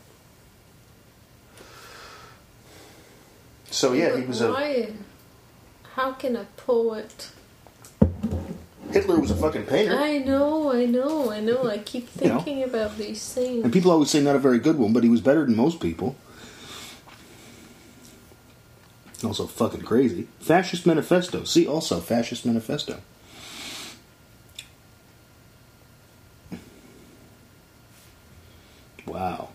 So 3.70 3.94
yeah, 3.94 4.18
he 4.18 4.26
was 4.26 4.42
a 4.42 4.52
Why? 4.52 4.94
How 5.96 6.14
can 6.14 6.36
a 6.36 6.48
poet? 6.58 7.30
Hitler 8.92 9.20
was 9.20 9.30
a 9.32 9.36
fucking 9.36 9.66
painter, 9.66 9.94
I 9.96 10.18
know, 10.20 10.72
I 10.74 10.86
know, 10.86 11.30
I 11.30 11.42
know. 11.42 11.68
I 11.70 11.78
keep 11.78 12.08
You 12.22 12.30
know. 12.30 12.36
thinking 12.40 12.64
about 12.64 12.98
these 12.98 13.22
things. 13.34 13.64
and 13.66 13.72
people 13.74 13.92
always 13.92 14.10
say 14.10 14.22
not 14.22 14.36
a 14.36 14.40
very 14.40 14.60
good 14.60 14.78
one, 14.80 14.94
but 14.94 15.04
he 15.04 15.10
was 15.10 15.22
better 15.22 15.46
than 15.46 15.56
most 15.56 15.80
people. 15.80 16.16
Also 19.24 19.48
fucking 19.48 19.82
crazy. 19.82 20.28
Fascist 20.40 20.86
Manifesto. 20.86 21.44
See 21.44 21.68
also 21.68 22.00
Fascist 22.00 22.46
Manifesto. 22.46 23.02
Wow. 29.06 29.50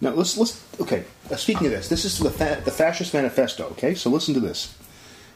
Now 0.00 0.10
let's 0.10 0.36
let's 0.36 0.62
okay. 0.80 1.04
uh, 1.30 1.36
Speaking 1.36 1.66
of 1.66 1.72
this, 1.72 1.88
this 1.88 2.04
is 2.04 2.18
the 2.18 2.30
fa- 2.30 2.62
the 2.64 2.70
Fascist 2.70 3.14
Manifesto. 3.14 3.64
Okay, 3.72 3.94
so 3.94 4.10
listen 4.10 4.34
to 4.34 4.40
this. 4.40 4.74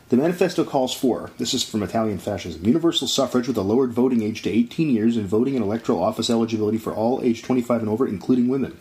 The 0.08 0.16
manifesto 0.16 0.64
calls 0.64 0.94
for 0.94 1.30
this 1.36 1.52
is 1.52 1.62
from 1.62 1.82
Italian 1.82 2.18
fascism 2.18 2.64
universal 2.64 3.06
suffrage 3.06 3.46
with 3.46 3.58
a 3.58 3.62
lowered 3.62 3.92
voting 3.92 4.22
age 4.22 4.40
to 4.42 4.50
18 4.50 4.88
years 4.88 5.18
and 5.18 5.26
voting 5.26 5.54
and 5.54 5.62
electoral 5.62 6.02
office 6.02 6.30
eligibility 6.30 6.78
for 6.78 6.94
all 6.94 7.20
age 7.22 7.42
25 7.42 7.80
and 7.80 7.90
over, 7.90 8.08
including 8.08 8.48
women. 8.48 8.76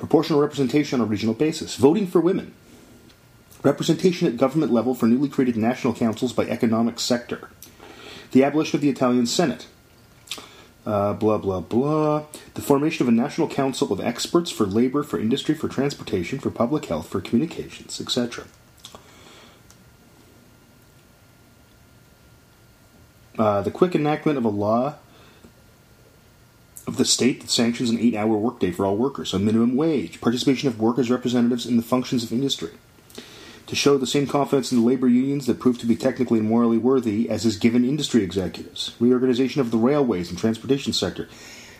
Proportional 0.00 0.40
representation 0.40 0.98
on 0.98 1.06
a 1.06 1.10
regional 1.10 1.34
basis. 1.34 1.76
Voting 1.76 2.06
for 2.06 2.22
women. 2.22 2.54
Representation 3.62 4.26
at 4.26 4.38
government 4.38 4.72
level 4.72 4.94
for 4.94 5.04
newly 5.04 5.28
created 5.28 5.58
national 5.58 5.92
councils 5.92 6.32
by 6.32 6.44
economic 6.44 6.98
sector. 6.98 7.50
The 8.32 8.42
abolition 8.42 8.78
of 8.78 8.80
the 8.80 8.88
Italian 8.88 9.26
Senate. 9.26 9.66
Uh, 10.86 11.12
blah, 11.12 11.36
blah, 11.36 11.60
blah. 11.60 12.24
The 12.54 12.62
formation 12.62 13.06
of 13.06 13.12
a 13.12 13.14
national 13.14 13.48
council 13.48 13.92
of 13.92 14.00
experts 14.00 14.50
for 14.50 14.64
labor, 14.64 15.02
for 15.02 15.20
industry, 15.20 15.54
for 15.54 15.68
transportation, 15.68 16.38
for 16.38 16.50
public 16.50 16.86
health, 16.86 17.06
for 17.06 17.20
communications, 17.20 18.00
etc. 18.00 18.46
Uh, 23.38 23.60
the 23.60 23.70
quick 23.70 23.94
enactment 23.94 24.38
of 24.38 24.46
a 24.46 24.48
law 24.48 24.94
of 26.90 26.96
the 26.96 27.04
state 27.04 27.40
that 27.40 27.50
sanctions 27.50 27.88
an 27.88 27.98
eight 28.00 28.14
hour 28.16 28.36
workday 28.36 28.72
for 28.72 28.84
all 28.84 28.96
workers, 28.96 29.32
a 29.32 29.38
minimum 29.38 29.76
wage, 29.76 30.20
participation 30.20 30.68
of 30.68 30.80
workers' 30.80 31.10
representatives 31.10 31.64
in 31.64 31.76
the 31.76 31.82
functions 31.82 32.24
of 32.24 32.32
industry. 32.32 32.70
To 33.68 33.76
show 33.76 33.96
the 33.96 34.06
same 34.06 34.26
confidence 34.26 34.72
in 34.72 34.80
the 34.80 34.84
labor 34.84 35.06
unions 35.06 35.46
that 35.46 35.60
prove 35.60 35.78
to 35.78 35.86
be 35.86 35.94
technically 35.94 36.40
and 36.40 36.48
morally 36.48 36.76
worthy 36.76 37.30
as 37.30 37.44
is 37.44 37.56
given 37.56 37.84
industry 37.84 38.24
executives. 38.24 38.96
Reorganization 38.98 39.60
of 39.60 39.70
the 39.70 39.76
railways 39.76 40.28
and 40.28 40.36
transportation 40.36 40.92
sector. 40.92 41.28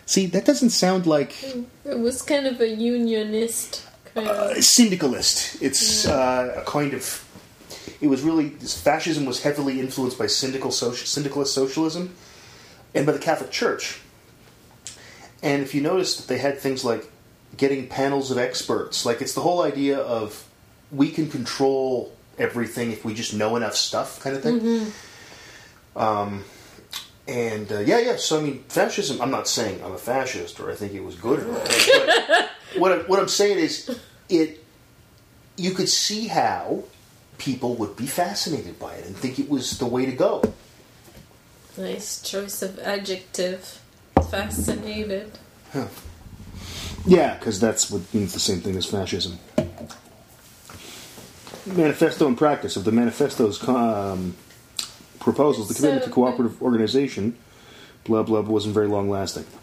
See, 0.05 0.25
that 0.27 0.45
doesn't 0.45 0.69
sound 0.69 1.05
like 1.05 1.35
It 1.43 1.99
was 1.99 2.21
kind 2.21 2.47
of 2.47 2.61
a 2.61 2.69
unionist 2.69 3.85
kind 4.13 4.27
uh, 4.27 4.53
of. 4.55 4.63
syndicalist. 4.63 5.61
It's 5.61 6.07
uh, 6.07 6.63
a 6.65 6.69
kind 6.69 6.93
of. 6.93 7.27
It 7.99 8.07
was 8.07 8.21
really 8.21 8.49
fascism 8.51 9.25
was 9.25 9.43
heavily 9.43 9.81
influenced 9.81 10.17
by 10.17 10.27
syndical 10.27 10.71
social, 10.71 11.05
syndicalist 11.05 11.53
socialism, 11.53 12.15
and 12.95 13.05
by 13.05 13.11
the 13.11 13.19
Catholic 13.19 13.51
Church. 13.51 13.99
And 15.43 15.61
if 15.61 15.73
you 15.73 15.81
notice 15.81 16.17
that 16.17 16.27
they 16.27 16.37
had 16.37 16.59
things 16.59 16.85
like 16.85 17.09
getting 17.57 17.87
panels 17.87 18.31
of 18.31 18.37
experts, 18.37 19.05
like 19.05 19.21
it's 19.21 19.33
the 19.33 19.41
whole 19.41 19.61
idea 19.63 19.97
of 19.99 20.47
we 20.91 21.09
can 21.09 21.29
control 21.29 22.15
everything 22.37 22.91
if 22.91 23.03
we 23.03 23.13
just 23.13 23.33
know 23.33 23.55
enough 23.55 23.75
stuff, 23.75 24.19
kind 24.19 24.35
of 24.35 24.43
thing. 24.43 24.91
Um, 25.95 26.43
and 27.27 27.71
uh, 27.71 27.79
yeah, 27.79 27.99
yeah. 27.99 28.15
So 28.17 28.39
I 28.39 28.43
mean, 28.43 28.63
fascism. 28.67 29.21
I'm 29.21 29.31
not 29.31 29.47
saying 29.47 29.83
I'm 29.83 29.93
a 29.93 29.97
fascist 29.97 30.59
or 30.59 30.71
I 30.71 30.75
think 30.75 30.93
it 30.93 31.03
was 31.03 31.15
good 31.15 31.39
or 31.39 31.53
what 32.79 33.07
what 33.07 33.19
I'm 33.19 33.27
saying 33.27 33.57
is, 33.57 33.99
it. 34.29 34.63
You 35.57 35.71
could 35.71 35.89
see 35.89 36.27
how 36.27 36.85
people 37.37 37.75
would 37.75 37.95
be 37.95 38.07
fascinated 38.07 38.79
by 38.79 38.93
it 38.93 39.05
and 39.05 39.15
think 39.15 39.37
it 39.37 39.49
was 39.49 39.77
the 39.77 39.85
way 39.85 40.05
to 40.05 40.11
go. 40.11 40.41
Nice 41.77 42.21
choice 42.21 42.61
of 42.61 42.79
adjective. 42.79 43.80
Fascinated. 44.29 45.31
Yeah, 47.05 47.35
because 47.37 47.59
that's 47.59 47.89
what 47.89 48.01
means 48.13 48.33
the 48.33 48.39
same 48.39 48.59
thing 48.61 48.75
as 48.75 48.85
fascism. 48.85 49.39
Manifesto 51.65 52.27
and 52.27 52.37
practice 52.37 52.75
of 52.75 52.83
the 52.85 52.91
manifesto's 52.91 53.65
um, 53.67 54.35
proposals, 55.19 55.67
the 55.67 55.73
commitment 55.75 56.03
to 56.03 56.09
So- 56.09 56.13
cooperative 56.15 56.61
organization, 56.61 57.37
blah 58.03 58.23
blah, 58.23 58.41
blah 58.41 58.51
wasn't 58.51 58.73
very 58.73 58.87
long 58.87 59.09
lasting. 59.09 59.45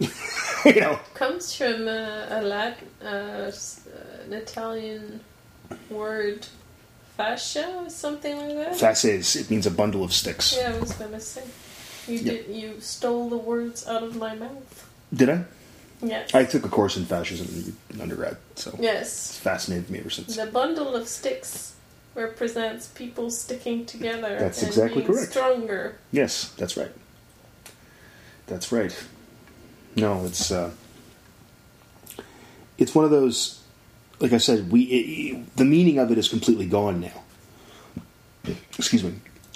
you 0.65 0.81
know, 0.81 0.99
Comes 1.15 1.55
from 1.55 1.89
uh, 1.89 2.27
a 2.31 2.43
Latin, 2.43 2.89
uh, 3.03 3.07
uh, 3.07 3.53
an 4.27 4.33
Italian 4.33 5.21
word, 5.91 6.47
fascia 7.17 7.67
or 7.85 7.91
something 7.91 8.37
like 8.37 8.55
that. 8.57 8.77
fasces. 8.79 9.35
It 9.37 9.51
means 9.51 9.67
a 9.67 9.71
bundle 9.71 10.05
of 10.05 10.13
sticks. 10.13 10.55
Yeah, 10.57 10.73
I 10.75 10.79
was 10.81 10.93
gonna 10.93 11.21
say. 11.21 11.43
You 12.09 12.19
Yep. 12.19 12.47
did. 12.47 12.57
You 12.57 12.81
stole 12.81 13.29
the 13.29 13.37
words 13.37 13.87
out 13.87 14.03
of 14.03 14.17
my 14.17 14.35
mouth. 14.35 14.89
Did 15.15 15.31
I? 15.31 15.45
Yes. 16.03 16.35
I 16.35 16.45
took 16.45 16.65
a 16.65 16.69
course 16.69 16.97
in 16.97 17.05
fascism 17.07 17.77
in 17.93 18.01
undergrad, 18.01 18.37
so 18.55 18.77
yes, 18.81 19.03
it's 19.31 19.39
fascinated 19.39 19.91
me 19.91 19.99
ever 19.99 20.11
since. 20.11 20.37
The 20.37 20.47
bundle 20.47 20.95
of 20.95 21.09
sticks 21.09 21.75
represents 22.15 22.87
people 22.87 23.31
sticking 23.31 23.85
together. 23.85 24.37
That's 24.39 24.63
exactly 24.63 25.03
correct. 25.03 25.31
Stronger. 25.33 25.99
Yes, 26.13 26.53
that's 26.57 26.77
right. 26.77 26.93
That's 28.47 28.71
right. 28.71 28.97
No, 29.97 30.25
it's 30.25 30.51
uh, 30.53 30.71
it's 32.79 32.95
one 32.95 33.05
of 33.05 33.11
those. 33.11 33.61
Like 34.21 34.33
I 34.33 34.39
said, 34.39 34.71
we 34.71 34.83
it, 34.83 35.57
the 35.57 35.65
meaning 35.65 35.99
of 35.99 36.11
it 36.13 36.19
is 36.19 36.29
completely 36.29 36.67
gone 36.67 37.01
now. 37.01 38.55
Excuse 38.79 39.03
me. 39.05 39.15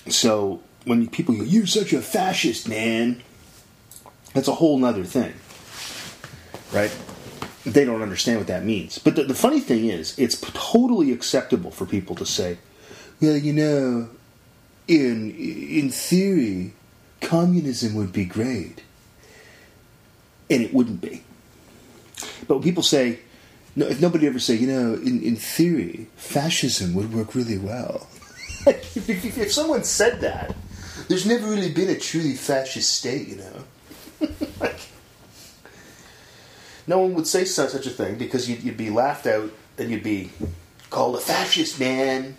So 0.09 0.61
when 0.85 1.09
people 1.09 1.35
go, 1.35 1.43
"You're 1.43 1.67
such 1.67 1.93
a 1.93 2.03
fascist, 2.03 2.69
man," 2.69 3.23
that's 4.35 4.49
a 4.49 4.55
whole 4.55 4.79
nother 4.79 5.05
thing, 5.05 5.35
right? 6.73 6.95
They 7.65 7.85
don't 7.85 8.03
understand 8.03 8.39
what 8.39 8.49
that 8.49 8.65
means. 8.65 8.99
But 8.99 9.17
the, 9.17 9.25
the 9.25 9.35
funny 9.35 9.61
thing 9.61 9.87
is, 9.87 10.19
it's 10.19 10.41
totally 10.41 11.13
acceptable 11.13 11.71
for 11.71 11.87
people 11.87 12.17
to 12.17 12.27
say, 12.27 12.59
"Well, 13.21 13.37
you 13.37 13.53
know, 13.53 14.09
in 14.89 15.31
in 15.31 15.91
theory, 15.91 16.73
communism 17.21 17.95
would 17.95 18.13
be 18.13 18.25
great, 18.25 18.83
and 20.51 20.63
it 20.63 20.75
wouldn't 20.75 21.01
be. 21.01 21.23
But 22.47 22.57
when 22.57 22.63
people 22.63 22.83
say, 22.83 23.21
no, 23.75 23.87
if 23.87 24.01
nobody 24.01 24.27
ever 24.27 24.39
say, 24.39 24.55
you 24.55 24.67
know, 24.67 24.95
in, 24.95 25.23
in 25.23 25.37
theory, 25.37 26.09
fascism 26.17 26.95
would 26.95 27.13
work 27.13 27.35
really 27.35 27.59
well. 27.59 28.07
if, 28.67 29.09
if, 29.09 29.39
if 29.39 29.53
someone 29.53 29.85
said 29.85 30.21
that, 30.21 30.55
there's 31.13 31.27
never 31.27 31.47
really 31.47 31.71
been 31.71 31.91
a 31.91 31.99
truly 31.99 32.33
fascist 32.33 32.91
state, 32.91 33.29
you 33.29 33.37
know. 33.37 34.29
like, 34.61 34.81
no 36.87 37.01
one 37.01 37.13
would 37.13 37.27
say 37.27 37.45
such, 37.45 37.69
such 37.69 37.87
a 37.87 37.91
thing 37.91 38.17
because 38.17 38.49
you'd, 38.49 38.63
you'd 38.63 38.79
be 38.79 38.89
laughed 38.89 39.27
out 39.27 39.51
and 39.77 39.91
you'd 39.91 40.03
be 40.03 40.31
called 40.89 41.17
a 41.17 41.21
fascist, 41.21 41.79
man. 41.79 42.35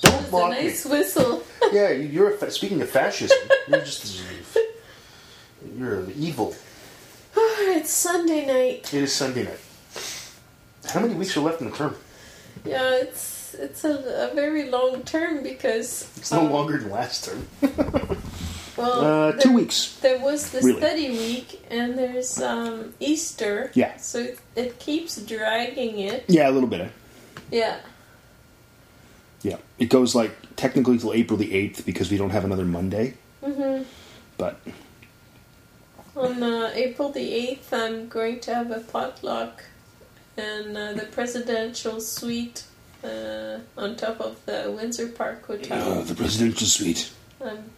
Don't 0.00 0.28
a 0.28 0.30
mock 0.30 0.50
me 0.50 0.62
nice 0.62 0.86
whistle. 0.86 1.42
yeah, 1.72 1.90
you're 1.90 2.34
a 2.34 2.38
fa- 2.38 2.52
speaking 2.52 2.80
of 2.82 2.88
fascism. 2.88 3.36
You're 3.66 3.80
just 3.80 4.22
you're 5.76 6.08
evil. 6.10 6.54
it's 7.36 7.90
Sunday 7.90 8.46
night. 8.46 8.94
It 8.94 9.02
is 9.02 9.12
Sunday 9.12 9.42
night. 9.42 9.58
How 10.88 11.00
many 11.00 11.14
weeks 11.14 11.36
are 11.36 11.40
left 11.40 11.60
in 11.60 11.68
the 11.68 11.76
term? 11.76 11.96
Yeah, 12.64 12.94
it's 12.94 13.35
it's 13.58 13.84
a, 13.84 14.30
a 14.30 14.34
very 14.34 14.68
long 14.70 15.02
term 15.02 15.42
because 15.42 16.08
It's 16.16 16.32
no 16.32 16.40
um, 16.40 16.50
longer 16.52 16.78
than 16.78 16.90
last 16.90 17.24
term. 17.26 17.46
Well, 18.76 19.00
Uh, 19.00 19.30
there- 19.32 19.40
two 19.40 19.52
weeks. 19.52 19.96
There 20.02 20.18
was 20.18 20.50
the 20.50 20.60
Really. 20.60 20.80
study 20.80 21.08
week, 21.10 21.64
and 21.70 21.96
there's 21.96 22.38
um, 22.42 22.92
Easter. 23.00 23.70
Yeah. 23.72 23.96
So 23.96 24.18
it, 24.18 24.38
it 24.54 24.78
keeps 24.78 25.16
dragging 25.22 25.98
it. 25.98 26.24
Yeah, 26.28 26.50
a 26.50 26.52
little 26.52 26.68
bit. 26.68 26.80
eh? 26.82 26.88
Yeah. 27.50 27.76
Yeah, 29.42 29.56
it 29.78 29.86
goes 29.88 30.14
like 30.14 30.32
technically 30.56 30.98
till 30.98 31.14
April 31.14 31.38
the 31.38 31.54
eighth 31.54 31.86
because 31.86 32.10
we 32.10 32.18
don't 32.18 32.30
have 32.30 32.44
another 32.44 32.66
Monday. 32.66 33.14
hmm 33.42 33.84
But 34.36 34.60
On 36.14 36.42
uh, 36.42 36.70
April 36.74 37.10
the 37.10 37.56
8th, 37.56 37.72
I'm 37.72 38.08
going 38.08 38.40
to 38.40 38.54
have 38.54 38.70
a 38.70 38.80
potluck 38.80 39.64
in 40.36 40.76
uh, 40.76 40.92
the 40.94 41.06
presidential 41.06 42.00
suite 42.00 42.64
uh, 43.04 43.58
on 43.76 43.96
top 43.96 44.20
of 44.20 44.44
the 44.46 44.72
Windsor 44.76 45.08
Park 45.08 45.46
Hotel. 45.46 45.98
uh, 45.98 46.02
the 46.02 46.14
presidential 46.14 46.66
suite. 46.66 47.12
I'm 47.44 47.70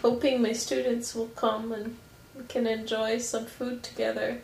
hoping 0.00 0.42
my 0.42 0.52
students 0.52 1.14
will 1.14 1.28
come 1.28 1.72
and 1.72 1.96
we 2.36 2.44
can 2.48 2.66
enjoy 2.66 3.18
some 3.18 3.46
food 3.46 3.82
together. 3.82 4.38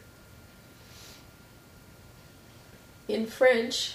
In 3.08 3.26
French. 3.26 3.94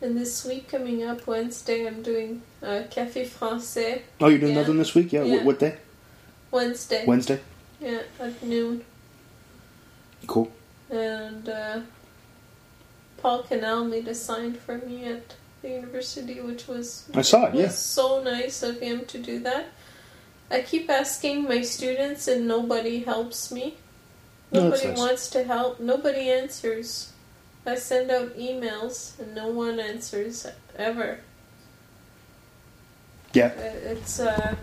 And 0.00 0.16
this 0.16 0.44
week 0.44 0.68
coming 0.68 1.02
up, 1.02 1.26
Wednesday, 1.26 1.86
I'm 1.86 2.02
doing 2.02 2.42
uh, 2.62 2.82
Café 2.90 3.26
Français. 3.26 4.02
Oh, 4.20 4.28
you're 4.28 4.38
doing 4.38 4.52
Yeah. 4.52 4.58
another 4.58 4.70
one 4.70 4.78
this 4.78 4.94
week? 4.94 5.12
Yeah. 5.12 5.24
Yeah. 5.24 5.34
What, 5.36 5.44
what 5.44 5.58
day? 5.58 5.76
Wednesday. 6.50 7.04
Wednesday. 7.04 7.40
Yeah, 7.80 8.02
at 8.20 8.42
noon. 8.42 8.84
Cool. 10.26 10.50
And 10.90 11.48
uh, 11.48 11.80
Paul 13.18 13.42
Canal 13.42 13.84
made 13.84 14.08
a 14.08 14.14
sign 14.14 14.54
for 14.54 14.78
me 14.78 15.04
at 15.04 15.34
the 15.62 15.70
university, 15.70 16.40
which 16.40 16.66
was 16.68 17.08
I 17.14 17.22
saw 17.22 17.46
it. 17.46 17.52
was 17.52 17.60
Yeah. 17.62 17.68
so 17.70 18.22
nice 18.22 18.62
of 18.62 18.80
him 18.80 19.04
to 19.06 19.18
do 19.18 19.38
that. 19.40 19.66
I 20.50 20.62
keep 20.62 20.88
asking 20.88 21.44
my 21.44 21.62
students, 21.62 22.26
and 22.28 22.46
nobody 22.48 23.00
helps 23.04 23.50
me. 23.52 23.76
No, 24.50 24.64
Nobody 24.64 24.88
nice. 24.88 24.98
wants 24.98 25.30
to 25.30 25.44
help. 25.44 25.78
Nobody 25.80 26.30
answers. 26.30 27.12
I 27.66 27.74
send 27.74 28.10
out 28.10 28.38
emails, 28.38 29.18
and 29.18 29.34
no 29.34 29.48
one 29.48 29.78
answers 29.78 30.46
ever. 30.76 31.20
Yeah. 33.34 33.52
Uh, 33.58 33.92
It's 33.92 34.18
uh, 34.20 34.54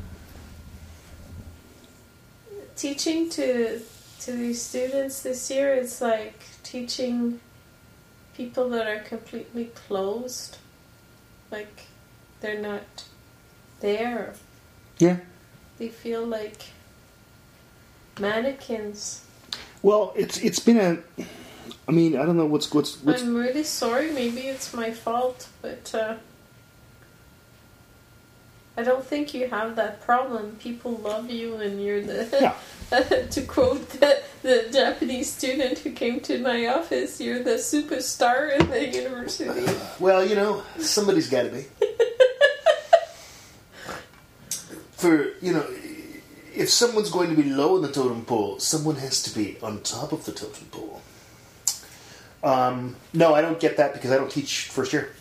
teaching 2.75 3.29
to 3.31 3.81
to 4.21 4.31
these 4.31 4.61
students 4.61 5.21
this 5.21 5.51
year. 5.51 5.75
It's 5.75 6.01
like 6.01 6.39
teaching 6.63 7.39
people 8.36 8.69
that 8.69 8.88
are 8.88 9.00
completely 9.00 9.65
closed. 9.88 10.58
like 11.52 11.86
they're 12.41 12.60
not 12.60 13.06
there. 13.80 14.34
Yeah. 14.98 15.17
They 15.78 15.89
feel 15.89 16.26
like 16.26 16.71
mannequins. 18.19 19.24
Well, 19.82 20.13
it's 20.15 20.38
it's 20.38 20.60
been 20.60 20.78
a. 20.78 21.24
I 21.88 21.91
mean, 21.91 22.17
I 22.17 22.26
don't 22.26 22.38
know 22.38 22.45
what's 22.45 22.74
what's 22.74 23.02
what's. 23.04 23.21
I'm 23.21 23.36
really 23.36 23.63
sorry. 23.63 24.12
Maybe 24.12 24.41
it's 24.41 24.74
my 24.74 24.91
fault, 24.91 25.48
but 25.62 25.93
uh, 25.93 26.15
I 28.78 28.84
don't 28.84 29.06
think 29.06 29.34
you 29.34 29.48
have 29.50 29.76
that 29.76 30.02
problem. 30.02 30.58
People 30.60 30.93
love 30.93 31.30
you, 31.30 31.56
and 31.56 31.84
you're 31.84 32.02
the. 32.02 32.28
Yeah. 32.41 32.56
to 33.32 33.41
quote 33.41 33.89
the, 33.89 34.21
the 34.45 34.69
Japanese 34.71 35.34
student 35.34 35.79
who 35.79 35.91
came 35.91 36.19
to 36.19 36.38
my 36.38 36.67
office, 36.67 37.19
you're 37.19 37.41
the 37.41 37.55
superstar 37.55 38.55
in 38.55 38.69
the 38.69 38.88
university. 38.88 39.65
Well, 39.99 40.23
you 40.23 40.36
know, 40.36 40.62
somebody's 40.77 41.29
got 41.29 41.43
to 41.43 41.49
be. 41.49 41.65
For 44.91 45.31
you 45.41 45.53
know, 45.53 45.65
if 46.53 46.69
someone's 46.69 47.10
going 47.10 47.36
to 47.36 47.41
be 47.41 47.49
low 47.49 47.77
in 47.77 47.81
the 47.81 47.91
totem 47.91 48.23
pole, 48.23 48.60
someone 48.60 48.97
has 48.97 49.23
to 49.23 49.34
be 49.34 49.58
on 49.63 49.81
top 49.81 50.12
of 50.12 50.25
the 50.25 50.31
totem 50.31 50.67
pole. 50.69 51.01
Um, 52.43 52.95
no, 53.13 53.34
I 53.34 53.41
don't 53.41 53.60
get 53.60 53.77
that 53.77 53.93
because 53.93 54.12
I 54.12 54.17
don't 54.17 54.29
teach 54.29 54.65
first 54.65 54.93
year. 54.93 55.15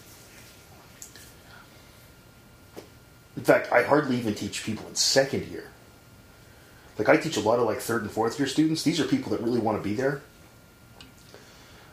In 3.36 3.42
fact, 3.42 3.72
I 3.72 3.84
hardly 3.84 4.16
even 4.16 4.34
teach 4.34 4.64
people 4.64 4.86
in 4.86 4.94
second 4.94 5.46
year. 5.46 5.70
Like 6.98 7.08
I 7.08 7.16
teach 7.16 7.36
a 7.36 7.40
lot 7.40 7.58
of 7.58 7.66
like 7.66 7.78
third 7.78 8.02
and 8.02 8.10
fourth 8.10 8.38
year 8.38 8.46
students. 8.46 8.82
These 8.82 9.00
are 9.00 9.04
people 9.04 9.30
that 9.32 9.40
really 9.40 9.60
want 9.60 9.78
to 9.78 9.82
be 9.82 9.94
there. 9.94 10.22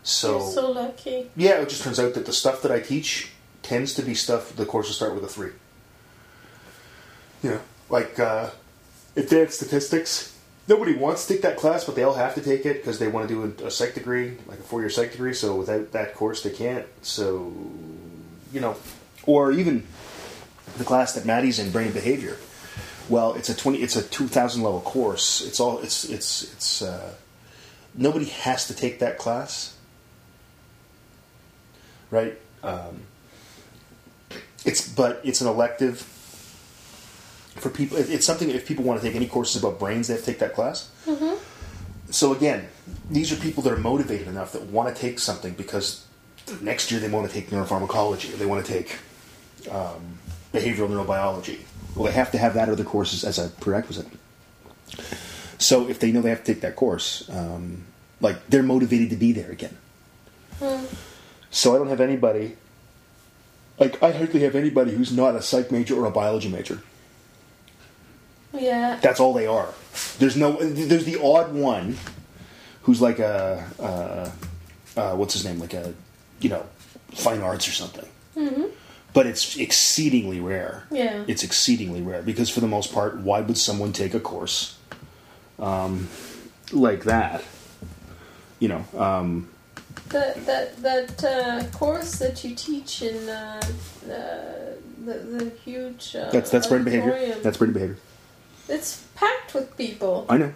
So, 0.04 0.40
you're 0.40 0.52
so 0.52 0.72
lucky. 0.72 1.30
yeah, 1.36 1.62
it 1.62 1.70
just 1.70 1.84
turns 1.84 2.00
out 2.00 2.16
that 2.16 2.26
the 2.26 2.34
stuff 2.34 2.64
that 2.64 2.72
I 2.72 2.80
teach 2.80 3.32
tends 3.62 3.94
to 3.96 4.02
be 4.02 4.16
stuff 4.16 4.56
the 4.56 4.66
courses 4.66 4.96
start 4.96 5.14
with 5.14 5.24
a 5.24 5.28
three. 5.28 5.52
You 7.44 7.52
know, 7.52 7.62
like 7.90 8.20
uh, 8.20 8.50
advanced 9.16 9.58
statistics. 9.58 10.38
Nobody 10.68 10.96
wants 10.96 11.28
to 11.28 11.34
take 11.34 11.42
that 11.42 11.58
class, 11.58 11.84
but 11.84 11.96
they 11.96 12.04
all 12.04 12.14
have 12.14 12.36
to 12.36 12.42
take 12.42 12.66
it 12.66 12.78
because 12.78 12.98
they 13.00 13.08
want 13.08 13.28
to 13.28 13.34
do 13.34 13.64
a, 13.64 13.68
a 13.68 13.72
psych 13.72 13.94
degree, 13.94 14.38
like 14.48 14.60
a 14.60 14.64
four-year 14.64 14.90
psych 14.90 15.12
degree. 15.12 15.34
So 15.34 15.56
without 15.56 15.92
that 15.92 16.14
course, 16.14 16.44
they 16.44 16.52
can't. 16.52 16.86
So, 17.02 17.54
you 18.54 18.62
know, 18.62 18.78
or 19.26 19.52
even 19.52 19.86
the 20.78 20.84
class 20.84 21.14
that 21.14 21.26
Maddie's 21.26 21.60
in, 21.60 21.72
brain 21.72 21.92
behavior. 21.92 22.38
Well, 23.10 23.34
it's 23.34 23.50
a 23.50 23.56
twenty, 23.56 23.80
it's 23.80 23.96
a 23.96 24.04
two 24.04 24.28
thousand 24.28 24.64
level 24.64 24.82
course. 24.82 25.42
It's 25.46 25.60
all, 25.60 25.80
it's, 25.80 26.04
it's, 26.06 26.44
it's. 26.54 26.82
Uh, 26.82 27.14
nobody 27.96 28.26
has 28.26 28.68
to 28.68 28.74
take 28.74 29.00
that 29.00 29.18
class, 29.18 29.76
right? 32.10 32.38
Um, 32.64 33.02
it's 34.64 34.88
but 34.88 35.20
it's 35.24 35.42
an 35.42 35.48
elective 35.48 35.98
for 37.58 37.70
people. 37.70 37.98
It's 37.98 38.26
something 38.26 38.50
if 38.50 38.66
people 38.66 38.86
want 38.86 39.02
to 39.02 39.06
take 39.06 39.16
any 39.16 39.28
courses 39.28 39.62
about 39.62 39.80
brains, 39.80 40.08
they 40.08 40.14
have 40.14 40.24
to 40.24 40.32
take 40.32 40.40
that 40.40 40.54
class. 40.54 40.90
So 42.12 42.34
again, 42.34 42.68
these 43.10 43.32
are 43.32 43.38
people 43.38 43.64
that 43.64 43.74
are 43.74 43.78
motivated 43.78 44.28
enough 44.28 44.52
that 44.52 44.64
want 44.64 44.94
to 44.94 45.02
take 45.02 45.18
something 45.20 45.54
because 45.54 46.06
next 46.62 46.92
year 46.92 47.00
they 47.00 47.10
want 47.10 47.28
to 47.28 47.34
take 47.34 47.50
neuropharmacology 47.50 48.34
or 48.34 48.38
they 48.38 48.46
want 48.46 48.66
to 48.66 48.72
take 48.72 48.98
um, 49.70 50.18
behavioral 50.54 50.90
neurobiology. 50.90 51.60
Well, 51.96 52.06
they 52.06 52.12
have 52.12 52.32
to 52.32 52.38
have 52.38 52.54
that 52.54 52.70
other 52.70 52.84
courses 52.84 53.24
as 53.24 53.38
a 53.38 53.50
prerequisite. 53.50 54.08
So 55.58 55.88
if 55.90 56.00
they 56.00 56.12
know 56.12 56.22
they 56.22 56.30
have 56.30 56.44
to 56.44 56.54
take 56.54 56.62
that 56.62 56.76
course, 56.76 57.30
um, 57.30 57.84
like 58.20 58.48
they're 58.48 58.64
motivated 58.64 59.10
to 59.12 59.16
be 59.16 59.32
there 59.32 59.52
again. 59.52 59.78
So 61.50 61.76
I 61.76 61.78
don't 61.78 61.90
have 61.90 62.02
anybody. 62.02 62.56
Like 63.78 64.02
I 64.02 64.12
hardly 64.12 64.42
have 64.44 64.56
anybody 64.56 64.92
who's 64.92 65.12
not 65.12 65.36
a 65.36 65.42
psych 65.42 65.72
major 65.72 65.96
or 65.96 66.06
a 66.06 66.12
biology 66.12 66.50
major. 66.50 66.82
Yeah. 68.54 69.00
That's 69.02 69.20
all 69.20 69.34
they 69.34 69.48
are. 69.48 69.74
There's 70.20 70.38
no. 70.38 70.54
There's 70.54 71.06
the 71.06 71.22
odd 71.22 71.54
one, 71.54 71.98
who's 72.84 73.02
like 73.02 73.20
a, 73.20 73.66
uh, 73.80 74.32
uh, 75.00 75.16
what's 75.16 75.34
his 75.34 75.46
name? 75.46 75.60
Like 75.60 75.74
a, 75.74 75.94
you 76.40 76.50
know, 76.50 76.66
fine 77.12 77.42
arts 77.42 77.68
or 77.68 77.72
something. 77.72 78.08
Mm-hmm. 78.36 78.66
But 79.14 79.26
it's 79.28 79.58
exceedingly 79.58 80.40
rare. 80.40 80.84
Yeah. 80.90 81.26
It's 81.28 81.44
exceedingly 81.44 82.02
rare 82.02 82.22
because 82.22 82.50
for 82.50 82.62
the 82.62 82.68
most 82.68 82.94
part, 82.94 83.18
why 83.18 83.42
would 83.42 83.58
someone 83.58 83.92
take 83.92 84.14
a 84.14 84.20
course, 84.22 84.78
um, 85.60 86.08
like 86.72 87.04
that? 87.04 87.44
You 88.60 88.70
know, 88.70 88.86
um, 88.98 89.50
That 90.10 90.46
that 90.46 90.82
that 90.82 91.24
uh, 91.24 91.66
course 91.78 92.20
that 92.20 92.44
you 92.46 92.56
teach 92.56 93.02
in 93.02 93.28
uh, 93.28 93.60
uh, 94.06 94.78
the 95.06 95.14
the 95.14 95.52
huge 95.66 96.16
uh, 96.16 96.30
that's 96.32 96.50
that's 96.50 96.68
brain 96.68 96.84
behavior. 96.84 97.36
That's 97.42 97.58
brain 97.58 97.74
behavior. 97.74 97.98
it's 98.70 99.04
packed 99.16 99.54
with 99.54 99.76
people. 99.78 100.26
I 100.30 100.38
know. 100.38 100.54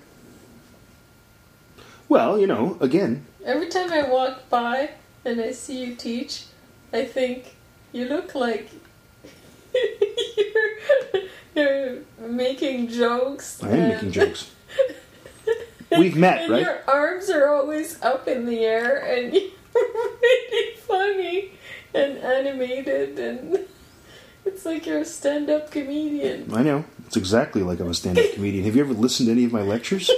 Well, 2.07 2.39
you 2.39 2.47
know, 2.47 2.77
again, 2.79 3.25
Every 3.43 3.67
time 3.67 3.91
I 3.91 4.07
walk 4.09 4.49
by 4.49 4.91
and 5.25 5.41
I 5.41 5.51
see 5.51 5.83
you 5.83 5.95
teach, 5.95 6.45
I 6.93 7.03
think 7.05 7.54
you 7.95 8.05
look 8.09 8.35
like 8.35 8.69
you're, 10.37 11.23
you're 11.55 11.99
making 12.19 12.89
jokes. 12.89 13.63
I 13.63 13.69
am 13.69 13.89
making 13.89 14.11
jokes. 14.11 14.51
We've 15.97 16.17
met, 16.17 16.41
and 16.43 16.51
right? 16.51 16.61
Your 16.61 16.83
arms 16.89 17.29
are 17.29 17.47
always 17.47 18.01
up 18.01 18.27
in 18.27 18.45
the 18.45 18.59
air, 18.65 18.97
and 18.97 19.33
you're 19.33 19.51
really 19.73 20.75
funny 20.77 21.51
and 21.93 22.17
animated, 22.17 23.17
and 23.17 23.59
it's 24.43 24.65
like 24.65 24.85
you're 24.85 24.99
a 24.99 25.05
stand-up 25.05 25.71
comedian. 25.71 26.53
I 26.53 26.63
know. 26.63 26.83
It's 27.05 27.15
exactly 27.15 27.63
like 27.63 27.79
I'm 27.79 27.89
a 27.89 27.93
stand-up 27.93 28.33
comedian. 28.33 28.65
Have 28.65 28.75
you 28.75 28.83
ever 28.83 28.93
listened 28.93 29.27
to 29.27 29.31
any 29.31 29.45
of 29.45 29.53
my 29.53 29.61
lectures? 29.61 30.11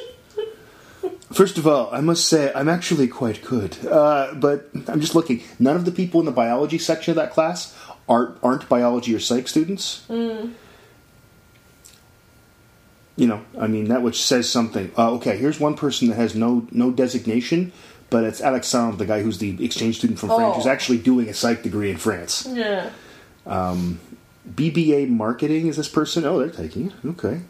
First 1.31 1.57
of 1.57 1.67
all, 1.67 1.89
I 1.91 1.99
must 2.01 2.25
say 2.25 2.51
I'm 2.55 2.69
actually 2.69 3.07
quite 3.07 3.43
good. 3.43 3.85
Uh, 3.85 4.33
but 4.35 4.69
I'm 4.87 5.01
just 5.01 5.13
looking. 5.13 5.43
None 5.59 5.75
of 5.75 5.83
the 5.85 5.91
people 5.91 6.19
in 6.21 6.25
the 6.25 6.31
biology 6.31 6.77
section 6.77 7.11
of 7.11 7.15
that 7.17 7.31
class 7.31 7.75
aren't 8.07 8.37
aren't 8.41 8.69
biology 8.69 9.13
or 9.13 9.19
psych 9.19 9.47
students. 9.49 10.05
You 10.09 10.53
know, 13.25 13.41
I 13.59 13.65
mean 13.67 13.85
that 13.89 14.03
which 14.03 14.21
says 14.21 14.47
something. 14.47 14.91
Uh, 14.97 15.11
okay, 15.13 15.37
here's 15.37 15.59
one 15.59 15.73
person 15.75 16.07
that 16.09 16.15
has 16.15 16.35
no 16.35 16.67
no 16.71 16.91
designation, 16.91 17.71
but 18.11 18.23
it's 18.23 18.39
Alexandre, 18.41 18.95
the 18.95 19.05
guy 19.07 19.21
who's 19.23 19.39
the 19.39 19.63
exchange 19.65 19.97
student 19.97 20.19
from 20.19 20.29
France, 20.29 20.43
Oh. 20.43 20.53
who's 20.53 20.67
actually 20.67 20.99
doing 20.99 21.27
a 21.27 21.33
psych 21.33 21.63
degree 21.63 21.89
in 21.89 21.97
France. 21.97 22.47
Yeah. 22.49 22.91
BBA 23.45 25.09
marketing 25.09 25.67
is 25.67 25.75
this 25.77 25.89
person? 25.89 26.23
Oh, 26.25 26.37
they're 26.39 26.49
taking 26.49 26.87
it. 26.87 26.93
Okay. 27.05 27.41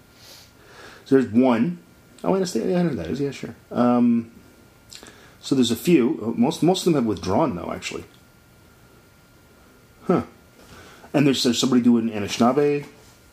So 1.06 1.16
there's 1.20 1.32
one. 1.32 1.80
Oh, 2.24 2.32
I 2.32 2.36
understand. 2.36 2.70
Yeah, 2.72 2.80
I 2.80 2.84
know 2.84 2.90
that 2.96 3.08
is. 3.08 3.20
Yeah, 3.22 3.32
sure. 3.32 3.56
Um, 3.72 4.32
so 5.42 5.56
there's 5.56 5.72
a 5.72 5.76
few. 5.76 6.20
Uh, 6.36 6.40
Most 6.40 6.64
most 6.64 6.82
of 6.82 6.86
them 6.86 6.96
have 6.96 7.06
withdrawn 7.06 7.56
though, 7.56 7.72
actually. 7.72 8.04
Huh. 10.06 10.24
And 11.14 11.26
there's 11.28 11.44
there's 11.44 11.60
somebody 11.60 11.82
doing 11.82 12.10
Anishinaabe. 12.10 12.86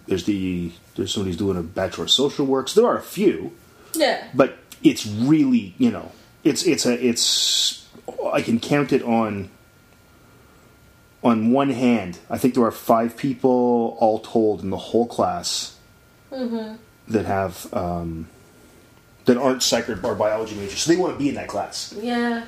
There's 0.06 0.24
the 0.24 0.72
there's 0.96 1.12
somebody 1.12 1.30
who's 1.30 1.38
doing 1.38 1.56
a 1.56 1.62
bachelor 1.62 2.04
of 2.04 2.10
social 2.10 2.46
works. 2.46 2.74
There 2.74 2.86
are 2.86 2.96
a 2.98 3.02
few, 3.02 3.52
Yeah. 3.94 4.28
but 4.34 4.58
it's 4.82 5.06
really 5.06 5.74
you 5.78 5.90
know 5.90 6.12
it's 6.44 6.64
it's 6.66 6.84
a 6.86 6.92
it's 7.04 7.86
I 8.32 8.42
can 8.42 8.60
count 8.60 8.92
it 8.92 9.02
on 9.02 9.48
on 11.22 11.52
one 11.52 11.70
hand. 11.70 12.18
I 12.28 12.36
think 12.38 12.54
there 12.54 12.64
are 12.64 12.70
five 12.70 13.16
people 13.16 13.96
all 13.98 14.18
told 14.18 14.60
in 14.62 14.70
the 14.70 14.76
whole 14.76 15.06
class 15.06 15.76
that 16.30 17.24
have 17.26 17.72
um, 17.72 18.28
that 19.24 19.36
aren't 19.36 19.62
psych 19.62 19.88
or 19.88 19.98
or 20.04 20.14
biology 20.14 20.54
majors. 20.54 20.80
So 20.80 20.92
they 20.92 20.98
want 20.98 21.14
to 21.14 21.18
be 21.18 21.28
in 21.28 21.34
that 21.36 21.48
class. 21.48 21.94
Yeah. 22.00 22.44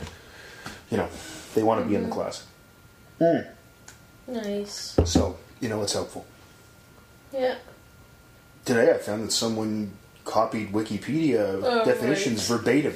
You 0.90 0.98
know, 0.98 1.08
they 1.54 1.62
want 1.62 1.82
to 1.82 1.88
be 1.88 1.94
in 1.94 2.04
the 2.04 2.10
class. 2.10 2.44
Nice. 4.28 4.98
So 5.04 5.38
you 5.60 5.68
know, 5.68 5.82
it's 5.82 5.92
helpful. 5.92 6.26
Yeah. 7.32 7.56
Today 8.64 8.90
I 8.92 8.98
found 8.98 9.24
that 9.24 9.32
someone 9.32 9.92
copied 10.24 10.72
Wikipedia 10.72 11.60
Oh, 11.62 11.84
definitions 11.84 12.46
verbatim. 12.48 12.94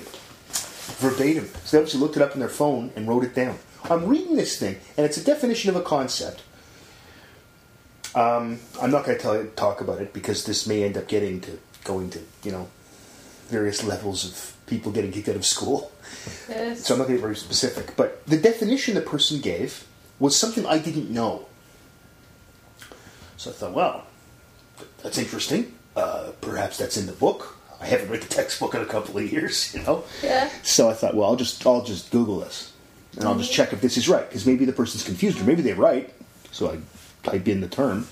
Verbatim. 0.98 1.46
So 1.64 1.76
they 1.76 1.78
obviously 1.78 2.00
looked 2.00 2.16
it 2.16 2.22
up 2.22 2.32
on 2.32 2.40
their 2.40 2.48
phone 2.48 2.90
and 2.96 3.08
wrote 3.08 3.24
it 3.24 3.34
down. 3.34 3.56
I'm 3.88 4.06
reading 4.06 4.36
this 4.36 4.58
thing, 4.58 4.76
and 4.96 5.06
it's 5.06 5.16
a 5.16 5.24
definition 5.24 5.70
of 5.70 5.76
a 5.76 5.82
concept. 5.82 6.42
Um, 8.14 8.58
I'm 8.82 8.90
not 8.90 9.04
going 9.04 9.16
to 9.16 9.22
tell 9.22 9.36
you 9.36 9.50
talk 9.56 9.80
about 9.80 10.00
it 10.02 10.12
because 10.12 10.44
this 10.44 10.66
may 10.66 10.82
end 10.82 10.96
up 10.98 11.06
getting 11.06 11.40
to 11.42 11.58
going 11.84 12.10
to 12.10 12.20
you 12.42 12.50
know 12.52 12.68
various 13.50 13.84
levels 13.84 14.24
of 14.24 14.56
people 14.66 14.92
getting 14.92 15.12
kicked 15.12 15.28
out 15.28 15.36
of 15.36 15.44
school. 15.44 15.92
Yes. 16.48 16.86
So 16.86 16.94
I'm 16.94 16.98
not 16.98 17.06
going 17.08 17.16
to 17.16 17.20
get 17.20 17.22
very 17.22 17.36
specific. 17.36 17.96
But 17.96 18.24
the 18.26 18.36
definition 18.36 18.94
the 18.94 19.00
person 19.00 19.40
gave 19.40 19.86
was 20.18 20.36
something 20.36 20.64
I 20.66 20.78
didn't 20.78 21.10
know. 21.10 21.46
So 23.36 23.50
I 23.50 23.54
thought, 23.54 23.72
well, 23.72 24.06
that's 25.02 25.18
interesting. 25.18 25.74
Uh, 25.96 26.32
perhaps 26.40 26.78
that's 26.78 26.96
in 26.96 27.06
the 27.06 27.12
book. 27.12 27.56
I 27.80 27.86
haven't 27.86 28.10
read 28.10 28.22
the 28.22 28.28
textbook 28.28 28.74
in 28.74 28.82
a 28.82 28.86
couple 28.86 29.16
of 29.16 29.32
years, 29.32 29.74
you 29.74 29.82
know. 29.82 30.04
Yeah. 30.22 30.50
So 30.62 30.88
I 30.90 30.92
thought, 30.94 31.14
well, 31.14 31.28
I'll 31.28 31.36
just 31.36 31.66
I'll 31.66 31.82
just 31.82 32.10
Google 32.10 32.40
this, 32.40 32.72
and 33.16 33.24
I'll 33.24 33.38
just 33.38 33.52
check 33.52 33.72
if 33.72 33.80
this 33.80 33.96
is 33.96 34.08
right 34.08 34.28
because 34.28 34.46
maybe 34.46 34.64
the 34.66 34.72
person's 34.72 35.02
confused 35.02 35.40
or 35.40 35.44
maybe 35.44 35.62
they're 35.62 35.74
right. 35.74 36.12
So 36.52 36.70
I 36.70 36.78
type 37.22 37.48
in 37.48 37.60
the 37.60 37.68
term. 37.68 38.06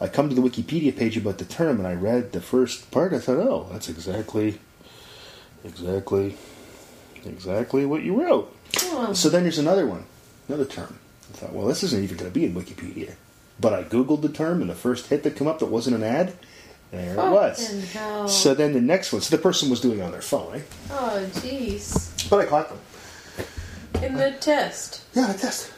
I 0.00 0.08
come 0.08 0.28
to 0.28 0.34
the 0.34 0.40
Wikipedia 0.40 0.96
page 0.96 1.16
about 1.16 1.38
the 1.38 1.44
term, 1.44 1.78
and 1.78 1.86
I 1.86 1.94
read 1.94 2.32
the 2.32 2.40
first 2.40 2.90
part. 2.90 3.12
I 3.12 3.18
thought, 3.18 3.36
oh, 3.36 3.68
that's 3.70 3.88
exactly, 3.88 4.58
exactly, 5.64 6.36
exactly 7.24 7.86
what 7.86 8.02
you 8.02 8.20
wrote. 8.22 8.54
Oh. 8.84 9.12
So 9.12 9.28
then 9.28 9.42
there's 9.44 9.58
another 9.58 9.86
one, 9.86 10.04
another 10.48 10.64
term. 10.64 10.98
I 11.32 11.36
thought, 11.36 11.52
well, 11.52 11.66
this 11.66 11.82
isn't 11.82 12.02
even 12.02 12.16
going 12.16 12.30
to 12.30 12.34
be 12.34 12.44
in 12.44 12.54
Wikipedia. 12.54 13.14
But 13.60 13.72
I 13.74 13.84
googled 13.84 14.22
the 14.22 14.28
term, 14.28 14.60
and 14.60 14.68
the 14.70 14.74
first 14.74 15.06
hit 15.08 15.22
that 15.22 15.36
came 15.36 15.46
up 15.46 15.58
that 15.60 15.66
wasn't 15.66 15.96
an 15.96 16.02
ad, 16.02 16.34
there 16.90 17.14
it 17.14 17.16
was. 17.16 17.64
Fucking 17.66 17.80
hell. 17.82 18.28
So 18.28 18.54
then 18.54 18.72
the 18.72 18.80
next 18.80 19.12
one, 19.12 19.22
so 19.22 19.34
the 19.34 19.42
person 19.42 19.70
was 19.70 19.80
doing 19.80 20.00
it 20.00 20.02
on 20.02 20.12
their 20.12 20.20
phone, 20.22 20.56
eh? 20.56 20.60
oh, 20.90 21.26
jeez. 21.34 22.28
But 22.28 22.40
I 22.40 22.46
caught 22.46 22.68
them. 22.68 22.78
In 24.02 24.16
the 24.16 24.32
test, 24.32 25.02
Yeah, 25.14 25.32
the 25.32 25.38
test. 25.38 25.72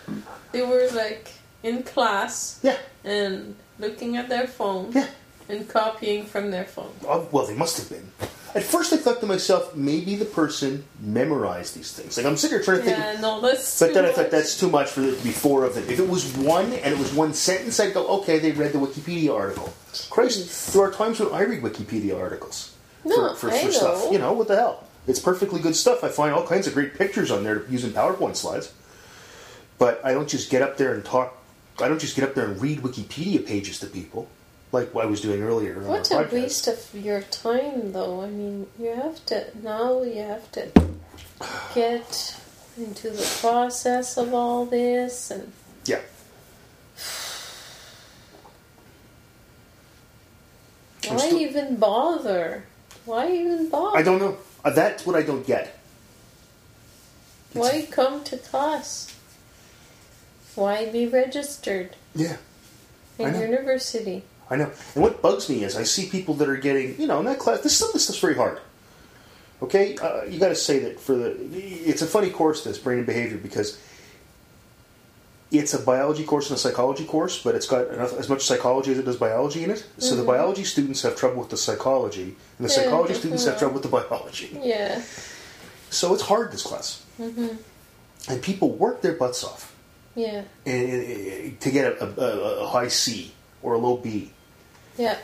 they 0.52 0.62
were 0.62 0.88
like 0.94 1.30
in 1.62 1.82
class 1.82 2.58
Yeah, 2.62 2.78
and 3.04 3.54
looking 3.78 4.16
at 4.16 4.28
their 4.28 4.46
phone 4.46 4.92
yeah. 4.92 5.08
and 5.48 5.68
copying 5.68 6.24
from 6.24 6.50
their 6.50 6.64
phone. 6.64 6.92
Oh, 7.06 7.28
well, 7.30 7.46
they 7.46 7.54
must 7.54 7.76
have 7.78 7.88
been. 7.90 8.10
At 8.54 8.62
first, 8.62 8.92
I 8.92 8.98
thought 8.98 9.18
to 9.20 9.26
myself, 9.26 9.74
maybe 9.74 10.14
the 10.14 10.24
person 10.24 10.84
memorized 11.00 11.76
these 11.76 11.92
things. 11.92 12.16
Like 12.16 12.24
I'm 12.24 12.36
sitting 12.36 12.56
here 12.56 12.64
trying 12.64 12.78
to 12.78 12.84
think. 12.84 12.98
Yeah, 12.98 13.20
no, 13.20 13.40
that's. 13.40 13.80
But 13.80 13.94
then 13.94 14.04
I 14.04 14.12
thought 14.12 14.30
that's 14.30 14.58
too 14.58 14.70
much 14.70 14.90
for 14.90 15.02
it 15.02 15.18
to 15.18 15.24
be 15.24 15.32
four 15.32 15.64
of 15.64 15.74
them. 15.74 15.84
If 15.88 15.98
it 15.98 16.08
was 16.08 16.36
one 16.36 16.72
and 16.72 16.94
it 16.94 16.98
was 16.98 17.12
one 17.12 17.34
sentence, 17.34 17.80
I'd 17.80 17.94
go, 17.94 18.06
okay, 18.20 18.38
they 18.38 18.52
read 18.52 18.72
the 18.72 18.78
Wikipedia 18.78 19.36
article. 19.36 19.74
Christ, 20.08 20.72
there 20.72 20.82
are 20.84 20.92
times 20.92 21.18
when 21.18 21.32
I 21.32 21.42
read 21.42 21.62
Wikipedia 21.62 22.16
articles 22.18 22.76
No, 23.04 23.34
for, 23.34 23.48
for, 23.48 23.54
I 23.54 23.64
for 23.64 23.72
stuff. 23.72 24.12
You 24.12 24.18
know, 24.18 24.32
what 24.32 24.46
the 24.46 24.56
hell? 24.56 24.86
It's 25.08 25.20
perfectly 25.20 25.60
good 25.60 25.74
stuff. 25.74 26.04
I 26.04 26.08
find 26.08 26.32
all 26.32 26.46
kinds 26.46 26.68
of 26.68 26.74
great 26.74 26.94
pictures 26.94 27.32
on 27.32 27.42
there 27.42 27.66
using 27.68 27.90
PowerPoint 27.90 28.36
slides. 28.36 28.72
But 29.78 30.00
I 30.04 30.14
don't 30.14 30.28
just 30.28 30.50
get 30.50 30.62
up 30.62 30.76
there 30.76 30.94
and 30.94 31.04
talk. 31.04 31.36
I 31.80 31.88
don't 31.88 32.00
just 32.00 32.14
get 32.14 32.24
up 32.24 32.36
there 32.36 32.46
and 32.46 32.62
read 32.62 32.78
Wikipedia 32.78 33.44
pages 33.44 33.80
to 33.80 33.86
people 33.86 34.28
like 34.74 34.92
what 34.94 35.04
I 35.04 35.08
was 35.08 35.20
doing 35.22 35.42
earlier. 35.42 35.78
What 35.80 36.10
a 36.10 36.14
podcast. 36.16 36.32
waste 36.32 36.66
of 36.68 36.94
your 36.94 37.22
time, 37.22 37.92
though. 37.92 38.20
I 38.20 38.28
mean, 38.28 38.66
you 38.78 38.90
have 38.94 39.24
to 39.26 39.46
now. 39.62 40.02
You 40.02 40.22
have 40.22 40.50
to 40.52 40.68
get 41.74 42.36
into 42.76 43.08
the 43.10 43.38
process 43.40 44.18
of 44.18 44.34
all 44.34 44.66
this, 44.66 45.30
and 45.30 45.52
Yeah. 45.86 46.00
Why 51.08 51.16
still- 51.18 51.38
even 51.40 51.76
bother? 51.76 52.64
Why 53.04 53.30
even 53.30 53.68
bother? 53.68 53.96
I 53.98 54.02
don't 54.02 54.18
know. 54.18 54.38
Uh, 54.64 54.70
that's 54.70 55.04
what 55.06 55.14
I 55.14 55.22
don't 55.22 55.46
get. 55.46 55.78
Why 57.52 57.86
come 57.90 58.24
to 58.24 58.36
class? 58.38 59.14
Why 60.54 60.86
be 60.86 61.06
registered 61.06 61.94
Yeah, 62.14 62.36
in 63.18 63.38
university? 63.38 64.24
I 64.50 64.56
know. 64.56 64.70
And 64.94 65.02
what 65.02 65.22
bugs 65.22 65.48
me 65.48 65.64
is 65.64 65.76
I 65.76 65.84
see 65.84 66.08
people 66.08 66.34
that 66.34 66.48
are 66.48 66.56
getting, 66.56 67.00
you 67.00 67.06
know, 67.06 67.18
in 67.20 67.24
that 67.26 67.38
class. 67.38 67.60
This 67.60 67.76
some 67.76 67.88
of 67.88 67.94
this 67.94 68.04
stuff's 68.04 68.18
very 68.18 68.34
hard. 68.36 68.60
Okay, 69.62 69.96
uh, 69.98 70.24
you 70.24 70.38
got 70.38 70.48
to 70.48 70.54
say 70.54 70.78
that 70.80 71.00
for 71.00 71.14
the. 71.14 71.30
It's 71.52 72.02
a 72.02 72.06
funny 72.06 72.30
course, 72.30 72.64
this 72.64 72.78
brain 72.78 72.98
and 72.98 73.06
behavior, 73.06 73.38
because 73.38 73.80
it's 75.50 75.72
a 75.72 75.78
biology 75.78 76.24
course 76.24 76.50
and 76.50 76.56
a 76.56 76.60
psychology 76.60 77.04
course, 77.04 77.42
but 77.42 77.54
it's 77.54 77.66
got 77.66 77.88
enough, 77.88 78.12
as 78.14 78.28
much 78.28 78.42
psychology 78.42 78.92
as 78.92 78.98
it 78.98 79.04
does 79.04 79.16
biology 79.16 79.64
in 79.64 79.70
it. 79.70 79.86
So 79.98 80.16
the 80.16 80.24
biology 80.24 80.64
students 80.64 81.02
have 81.02 81.16
trouble 81.16 81.40
with 81.40 81.50
the 81.50 81.56
psychology, 81.56 82.36
and 82.58 82.64
the 82.64 82.68
psychology 82.68 83.14
students 83.14 83.44
have 83.44 83.54
mhm. 83.54 83.58
trouble 83.58 83.74
with 83.74 83.84
the 83.84 83.88
biology. 83.88 84.58
Yeah. 84.62 85.00
So 85.90 86.12
it's 86.12 86.24
hard 86.24 86.52
this 86.52 86.62
class, 86.62 87.02
Mhm. 87.20 87.56
and 88.28 88.42
people 88.42 88.72
work 88.72 89.00
their 89.00 89.14
butts 89.14 89.44
off. 89.44 89.70
Yeah. 90.16 90.44
and, 90.64 90.90
and- 90.90 91.60
to 91.60 91.70
get 91.72 91.86
a, 92.00 92.04
a, 92.04 92.60
a 92.62 92.68
high 92.68 92.86
C 92.86 93.33
or 93.64 93.74
a 93.74 93.78
low 93.78 93.96
B, 93.96 94.30
Yeah. 94.96 95.16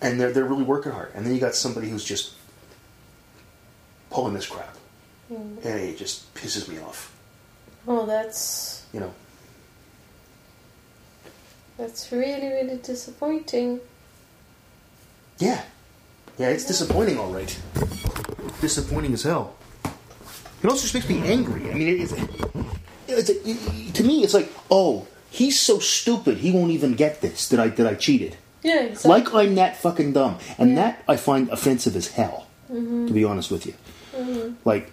and 0.00 0.20
they're 0.20 0.30
they're 0.32 0.44
really 0.44 0.62
working 0.62 0.92
hard. 0.92 1.10
And 1.14 1.26
then 1.26 1.34
you 1.34 1.40
got 1.40 1.54
somebody 1.56 1.88
who's 1.88 2.04
just 2.04 2.34
pulling 4.10 4.34
this 4.34 4.46
crap, 4.46 4.76
Mm. 5.32 5.64
and 5.64 5.80
it 5.80 5.96
just 5.98 6.32
pisses 6.34 6.68
me 6.68 6.78
off. 6.78 7.10
Oh, 7.88 8.06
that's 8.06 8.84
You 8.92 9.00
know, 9.00 9.12
that's 11.78 12.12
really 12.12 12.48
really 12.48 12.76
disappointing. 12.76 13.80
yeah, 15.38 15.62
yeah, 16.38 16.48
it's 16.48 16.64
disappointing, 16.66 17.18
all 17.18 17.32
right. 17.32 17.58
Disappointing 18.60 19.12
as 19.14 19.22
hell. 19.24 19.54
It 20.62 20.68
also 20.68 20.82
just 20.82 20.94
makes 20.94 21.08
me 21.08 21.26
angry. 21.26 21.68
I 21.70 21.74
mean, 21.74 21.88
it, 21.88 22.00
it's, 22.02 22.12
it's, 23.08 23.30
it, 23.30 23.94
to 23.94 24.04
me, 24.04 24.22
it's 24.22 24.32
like, 24.34 24.48
oh, 24.70 25.06
he's 25.32 25.58
so 25.58 25.78
stupid, 25.78 26.38
he 26.38 26.50
won't 26.52 26.70
even 26.70 26.94
get 26.94 27.20
this. 27.20 27.48
That 27.48 27.58
I 27.58 27.68
that 27.68 27.86
I 27.86 27.94
cheated. 27.94 28.36
Yeah. 28.62 28.82
Exactly. 28.82 29.10
Like 29.10 29.34
I'm 29.34 29.54
that 29.56 29.76
fucking 29.76 30.12
dumb, 30.12 30.38
and 30.58 30.70
Yeah. 30.70 30.76
that 30.76 31.02
I 31.08 31.16
find 31.16 31.48
offensive 31.50 31.96
as 31.96 32.08
hell. 32.08 32.46
To 32.68 33.12
be 33.12 33.22
honest 33.24 33.50
with 33.50 33.66
you, 33.66 33.74
like 34.64 34.92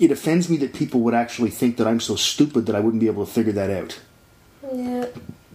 it 0.00 0.10
offends 0.10 0.48
me 0.50 0.56
that 0.56 0.74
people 0.74 0.98
would 1.02 1.14
actually 1.14 1.50
think 1.50 1.76
that 1.76 1.86
I'm 1.86 2.00
so 2.00 2.16
stupid 2.16 2.66
that 2.66 2.74
I 2.74 2.80
wouldn't 2.80 3.00
be 3.00 3.06
able 3.06 3.24
to 3.24 3.30
figure 3.30 3.52
that 3.52 3.70
out. 3.70 4.00
Yeah. 4.74 5.06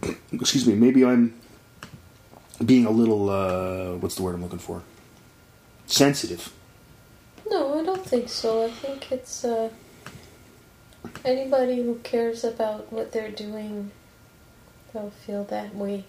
Excuse 0.32 0.66
me, 0.66 0.76
maybe 0.76 1.04
I'm 1.04 1.34
being 2.64 2.86
a 2.86 2.92
little 2.92 3.30
uh, 3.30 3.98
what's 3.98 4.16
the 4.16 4.24
word 4.24 4.36
I'm 4.36 4.42
looking 4.44 4.60
for? 4.60 4.84
Sensitive. 5.88 6.54
No, 7.50 7.78
I 7.80 7.84
don't 7.84 8.06
think 8.06 8.30
so. 8.30 8.64
I 8.64 8.70
think 8.70 9.12
it's 9.12 9.44
uh, 9.44 9.70
anybody 11.26 11.78
who 11.84 11.96
cares 12.04 12.44
about 12.46 12.92
what 12.94 13.12
they're 13.12 13.32
doing, 13.32 13.92
they'll 14.94 15.12
feel 15.26 15.44
that 15.46 15.76
way. 15.76 16.06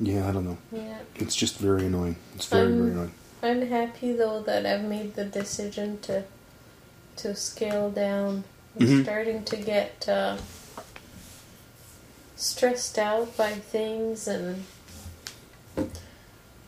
Yeah, 0.00 0.28
I 0.28 0.32
don't 0.32 0.44
know. 0.44 0.58
Yeah. 0.72 0.98
It's 1.16 1.36
just 1.36 1.56
very 1.58 1.86
annoying. 1.86 2.16
It's 2.34 2.46
very 2.46 2.66
Um, 2.72 2.78
very 2.78 2.90
annoying. 2.90 3.12
I'm 3.42 3.62
happy 3.68 4.12
though 4.12 4.40
that 4.42 4.64
I've 4.66 4.84
made 4.84 5.14
the 5.16 5.24
decision 5.24 5.98
to 6.02 6.24
to 7.16 7.34
scale 7.36 7.90
down. 7.90 8.42
I'm 8.80 8.86
Mhm. 8.88 9.02
starting 9.04 9.44
to 9.44 9.56
get 9.56 10.08
uh, 10.08 10.36
stressed 12.36 12.98
out 12.98 13.36
by 13.36 13.52
things, 13.52 14.26
and 14.26 14.64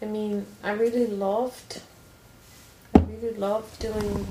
I 0.00 0.04
mean, 0.04 0.46
I 0.62 0.70
really 0.72 1.06
loved. 1.06 1.80
I 2.94 3.00
really 3.00 3.36
loved 3.36 3.78
doing 3.80 4.26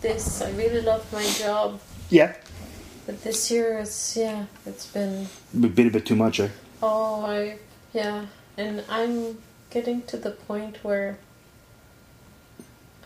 this. 0.00 0.42
I 0.42 0.50
really 0.52 0.80
loved 0.80 1.12
my 1.12 1.24
job, 1.24 1.80
Yeah, 2.10 2.34
but 3.06 3.22
this 3.22 3.50
year 3.50 3.78
it's 3.78 4.16
yeah, 4.16 4.46
it's 4.66 4.86
been 4.86 5.26
a 5.54 5.66
bit 5.68 5.86
a 5.86 5.90
bit 5.90 6.06
too 6.06 6.16
much. 6.16 6.40
Eh? 6.40 6.48
Oh, 6.82 7.24
I 7.24 7.58
yeah, 7.92 8.26
and 8.56 8.84
I'm 8.88 9.38
getting 9.70 10.02
to 10.02 10.16
the 10.16 10.30
point 10.30 10.78
where 10.82 11.18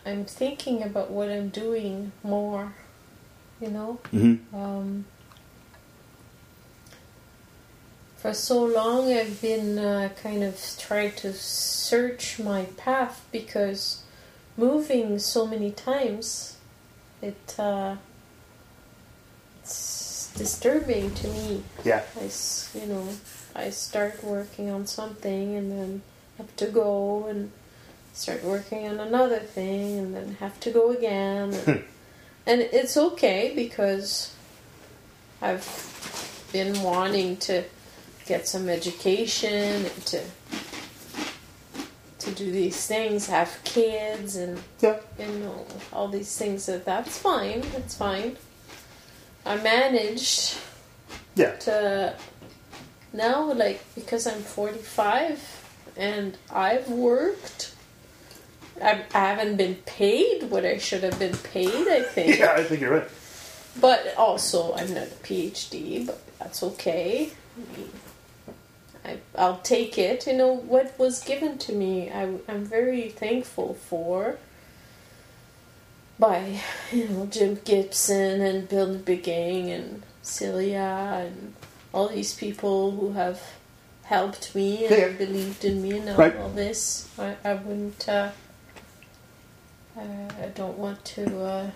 I'm 0.05 0.25
thinking 0.25 0.83
about 0.83 1.11
what 1.11 1.29
I'm 1.29 1.49
doing 1.49 2.11
more. 2.23 2.73
You 3.61 3.69
know, 3.69 3.99
hmm 4.11 4.35
um, 4.53 5.05
for 8.17 8.33
so 8.33 8.63
long 8.63 9.11
I've 9.11 9.41
been 9.41 9.77
uh, 9.77 10.09
kind 10.21 10.43
of 10.43 10.57
trying 10.77 11.13
to 11.17 11.33
search 11.33 12.39
my 12.39 12.65
path 12.77 13.25
because 13.31 14.03
moving 14.57 15.19
so 15.19 15.47
many 15.47 15.71
times, 15.71 16.57
it 17.21 17.55
uh, 17.57 17.95
it's 19.69 20.31
disturbing 20.35 21.13
to 21.13 21.27
me. 21.27 21.63
Yeah, 21.83 22.01
I, 22.19 22.29
you 22.77 22.85
know, 22.87 23.07
I 23.55 23.69
start 23.69 24.23
working 24.23 24.69
on 24.69 24.87
something 24.87 25.55
and 25.55 25.71
then 25.71 26.01
have 26.37 26.55
to 26.57 26.67
go 26.67 27.27
and 27.27 27.51
start 28.13 28.43
working 28.43 28.87
on 28.87 28.99
another 28.99 29.39
thing 29.39 29.99
and 29.99 30.15
then 30.15 30.37
have 30.39 30.59
to 30.61 30.71
go 30.71 30.91
again. 30.91 31.53
And, 31.53 31.83
and 32.47 32.61
it's 32.61 32.97
okay 32.97 33.53
because 33.55 34.33
I've 35.41 36.49
been 36.51 36.81
wanting 36.81 37.37
to 37.37 37.63
get 38.25 38.47
some 38.47 38.69
education 38.69 39.85
and 39.85 40.05
to 40.07 40.23
to 42.19 42.31
do 42.31 42.51
these 42.51 42.85
things, 42.85 43.27
have 43.27 43.57
kids 43.63 44.35
and 44.35 44.59
yeah, 44.81 44.99
you 45.17 45.27
know 45.39 45.65
all 45.93 46.07
these 46.09 46.37
things. 46.37 46.65
That 46.65 46.85
that's 46.85 47.17
fine. 47.17 47.61
That's 47.71 47.95
fine. 47.95 48.35
I 49.45 49.55
managed 49.57 50.57
yeah. 51.35 51.55
to 51.57 52.15
now 53.13 53.51
like 53.53 53.81
because 53.95 54.27
I'm 54.27 54.41
45 54.41 55.93
and 55.97 56.37
I've 56.51 56.89
worked 56.89 57.73
I, 58.81 59.03
I 59.13 59.19
haven't 59.19 59.57
been 59.57 59.75
paid 59.85 60.43
what 60.49 60.65
I 60.65 60.77
should 60.77 61.03
have 61.03 61.17
been 61.19 61.35
paid 61.37 61.87
I 61.87 62.03
think 62.03 62.39
Yeah, 62.39 62.53
I 62.57 62.63
think 62.63 62.81
you're 62.81 62.93
right. 62.99 63.09
but 63.79 64.13
also 64.17 64.73
I'm 64.75 64.93
not 64.93 65.07
a 65.07 65.15
PhD 65.23 66.05
but 66.05 66.21
that's 66.39 66.61
okay 66.63 67.31
I 69.05 69.17
I'll 69.37 69.59
take 69.59 69.97
it 69.97 70.27
you 70.27 70.33
know 70.33 70.53
what 70.53 70.97
was 70.99 71.23
given 71.23 71.57
to 71.59 71.73
me 71.73 72.11
I, 72.11 72.23
I'm 72.47 72.65
very 72.65 73.09
thankful 73.09 73.73
for 73.73 74.37
by 76.19 76.59
you 76.91 77.07
know 77.07 77.25
Jim 77.27 77.57
Gibson 77.63 78.41
and 78.41 78.67
Bill 78.67 78.95
Bigang 78.99 79.69
and 79.69 80.03
Celia 80.21 81.25
and 81.25 81.53
all 81.93 82.09
these 82.09 82.33
people 82.35 82.91
who 82.91 83.13
have 83.13 83.41
helped 84.03 84.53
me 84.55 84.85
and 84.85 84.95
Yeah, 84.95 85.09
believed 85.09 85.63
in 85.65 85.81
me 85.81 85.97
and 85.97 86.09
all, 86.09 86.15
Right. 86.17 86.35
all 86.35 86.49
this. 86.49 87.07
I, 87.17 87.35
I 87.43 87.53
wouldn't. 87.53 88.07
Uh, 88.09 88.31
uh, 89.97 90.01
I 90.41 90.47
don't 90.55 90.77
want 90.77 91.03
to 91.05 91.41
uh, 91.41 91.71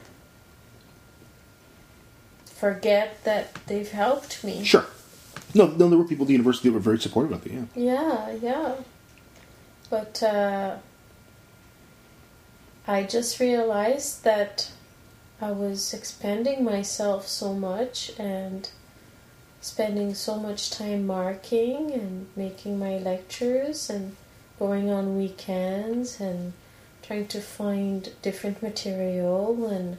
forget 2.45 3.23
that 3.23 3.53
they've 3.67 3.89
helped 3.91 4.43
me. 4.43 4.63
Sure. 4.63 4.85
No, 5.55 5.67
no, 5.67 5.89
there 5.89 5.97
were 5.97 6.05
people 6.05 6.23
at 6.23 6.27
the 6.27 6.33
university 6.33 6.69
that 6.69 6.73
were 6.73 6.79
very 6.79 6.97
supportive 6.99 7.31
of 7.31 7.45
it. 7.45 7.51
Yeah. 7.53 7.65
Yeah, 7.75 8.31
yeah. 8.41 8.75
But 9.89 10.23
uh, 10.23 10.77
I 12.87 13.03
just 13.03 13.39
realized 13.39 14.23
that 14.23 14.69
I 15.41 15.51
was 15.51 15.93
expanding 15.93 16.63
myself 16.63 17.27
so 17.27 17.53
much 17.53 18.11
and 18.19 18.69
spending 19.61 20.13
so 20.13 20.35
much 20.37 20.69
time 20.71 21.07
marking 21.07 21.91
and 21.93 22.27
making 22.35 22.77
my 22.79 22.97
lectures 22.97 23.89
and 23.89 24.15
going 24.59 24.89
on 24.89 25.17
weekends 25.17 26.19
and 26.19 26.53
trying 27.01 27.27
to 27.27 27.39
find 27.41 28.09
different 28.21 28.61
material 28.61 29.67
and 29.67 29.97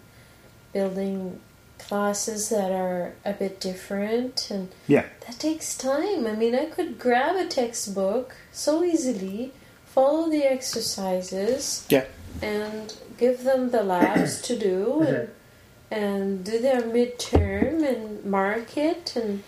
building 0.72 1.41
classes 1.78 2.49
that 2.51 2.72
are 2.72 3.12
a 3.24 3.32
bit 3.32 3.61
different 3.61 4.51
and 4.51 4.68
Yeah. 4.87 5.05
that 5.26 5.39
takes 5.39 5.76
time. 5.76 6.26
I 6.26 6.32
mean, 6.32 6.55
I 6.55 6.66
could 6.66 6.99
grab 6.99 7.37
a 7.37 7.47
textbook 7.47 8.35
so 8.53 8.85
easily, 8.85 9.53
follow 9.87 10.30
the 10.30 10.45
exercises, 10.45 11.85
Yeah. 11.89 12.05
And 12.43 12.95
give 13.18 13.45
them 13.45 13.70
the 13.70 13.82
labs 13.82 14.41
to 14.43 14.59
do, 14.59 15.03
and, 15.07 15.28
and 15.91 16.45
do 16.45 16.59
their 16.59 16.82
midterm 16.82 17.82
and 17.87 18.24
mark 18.24 18.76
it, 18.76 19.14
and 19.16 19.43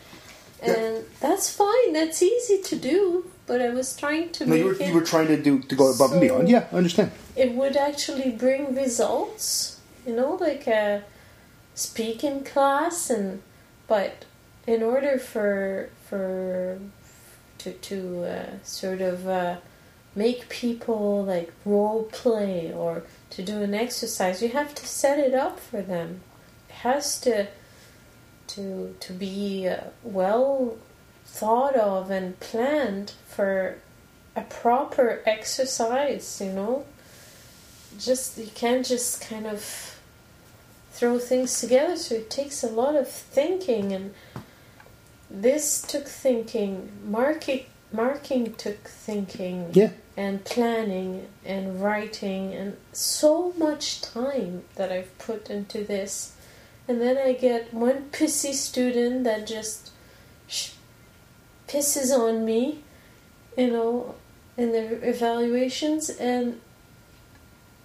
and 0.63 1.05
that's 1.21 1.55
fine. 1.55 1.93
That's 1.93 2.23
easy 2.23 2.63
to 2.63 2.77
do. 2.77 3.31
But 3.47 3.63
I 3.63 3.71
was 3.71 3.97
trying 3.97 4.31
to 4.33 4.45
No, 4.47 4.51
make 4.51 4.59
you 4.59 4.65
were, 4.67 4.73
it. 4.75 4.89
you 4.89 4.95
were 4.95 5.05
trying 5.05 5.29
to 5.29 5.41
do 5.41 5.61
to 5.61 5.75
go 5.77 5.93
above 5.93 6.11
and 6.13 6.21
beyond. 6.21 6.49
Yeah, 6.49 6.67
I 6.73 6.77
understand. 6.77 7.13
it 7.37 7.53
would 7.53 7.77
actually 7.77 8.31
bring 8.33 8.75
results. 8.75 9.79
You 10.07 10.15
know, 10.17 10.35
like 10.35 10.67
a 10.67 11.05
speaking 11.75 12.43
class, 12.45 13.11
and 13.11 13.43
but 13.87 14.25
in 14.67 14.83
order 14.83 15.19
for 15.19 15.91
for 16.09 16.79
to 17.59 17.73
to 17.73 18.25
uh, 18.25 18.47
sort 18.65 19.01
of 19.01 19.29
uh, 19.29 19.57
make 20.17 20.49
people 20.49 21.25
like 21.25 21.53
role 21.65 22.05
play 22.05 22.73
or 22.73 23.05
to 23.31 23.43
do 23.43 23.63
an 23.63 23.75
exercise, 23.75 24.43
you 24.43 24.49
have 24.49 24.75
to 24.75 24.87
set 24.87 25.19
it 25.19 25.35
up 25.35 25.61
for 25.61 25.83
them. 25.83 26.23
It 26.69 26.77
has 26.77 27.21
to 27.21 27.49
to 28.49 28.95
to 28.99 29.13
be 29.13 29.69
uh, 29.69 29.89
well 30.03 30.79
thought 31.27 31.77
of 31.77 32.11
and 32.11 32.39
planned 32.41 33.13
for 33.29 33.79
a 34.35 34.43
proper 34.43 35.23
exercise. 35.27 36.41
You 36.41 36.53
know, 36.53 36.87
just 37.99 38.39
you 38.39 38.51
can't 38.55 38.87
just 38.87 39.21
kind 39.21 39.47
of 39.47 39.99
throw 40.93 41.19
things 41.19 41.61
together. 41.61 41.97
So 41.97 42.15
it 42.15 42.31
takes 42.31 42.63
a 42.63 42.69
lot 42.69 42.95
of 42.95 43.09
thinking 43.09 43.93
and 43.93 44.15
this 45.29 45.83
took 45.83 46.07
thinking 46.07 46.89
marking 47.05 47.67
marking 47.93 48.55
took 48.55 48.89
thinking 48.89 49.71
Yeah. 49.73 49.91
And 50.17 50.45
planning 50.45 51.29
and 51.45 51.83
writing 51.83 52.53
and 52.55 52.77
so 52.93 53.53
much 53.59 54.01
time 54.01 54.63
that 54.77 54.91
I've 54.91 55.17
put 55.19 55.51
into 55.51 55.85
this 55.85 56.35
and 56.89 57.01
then 57.01 57.19
I 57.19 57.33
get 57.33 57.75
one 57.75 58.09
pissy 58.13 58.55
student 58.55 59.25
that 59.25 59.47
just 59.47 59.91
sh- 60.47 60.71
pisses 61.69 62.17
on 62.17 62.45
me 62.45 62.83
you 63.57 63.71
know 63.71 64.15
in 64.57 64.73
the 64.73 65.07
evaluations 65.09 66.09
and 66.11 66.61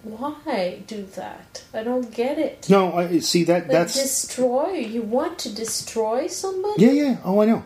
why 0.04 0.82
do 0.86 1.04
that 1.14 1.62
I 1.72 1.82
don't 1.84 2.12
get 2.12 2.38
it 2.38 2.66
No, 2.68 2.92
I 2.94 3.18
see 3.20 3.44
that. 3.44 3.62
like 3.64 3.70
That's 3.70 3.94
destroy 3.94 4.72
you 4.72 5.02
want 5.02 5.38
to 5.40 5.54
destroy 5.54 6.26
somebody 6.26 6.84
yeah, 6.84 6.90
yeah. 6.92 7.16
Oh, 7.24 7.40
I 7.40 7.44
know. 7.44 7.64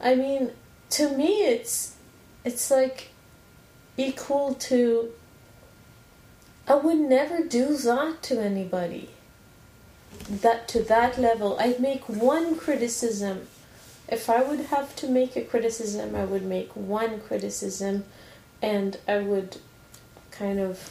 I 0.00 0.14
mean, 0.16 0.50
to 0.90 1.08
me, 1.16 1.44
it's 1.46 1.94
it's 2.44 2.70
like 2.70 3.08
equal 3.96 4.54
to. 4.54 5.12
I 6.66 6.76
would 6.76 6.98
never 6.98 7.42
do 7.44 7.76
that 7.76 8.22
to 8.22 8.40
anybody. 8.40 9.10
That 10.28 10.68
to 10.68 10.82
that 10.84 11.18
level, 11.18 11.58
I'd 11.58 11.80
make 11.80 12.08
one 12.08 12.56
criticism. 12.56 13.48
If 14.08 14.30
I 14.30 14.42
would 14.42 14.60
have 14.66 14.94
to 14.96 15.08
make 15.08 15.36
a 15.36 15.42
criticism, 15.42 16.14
I 16.14 16.24
would 16.24 16.44
make 16.44 16.74
one 16.74 17.20
criticism, 17.20 18.04
and 18.62 18.98
I 19.08 19.18
would 19.18 19.58
kind 20.30 20.60
of 20.60 20.90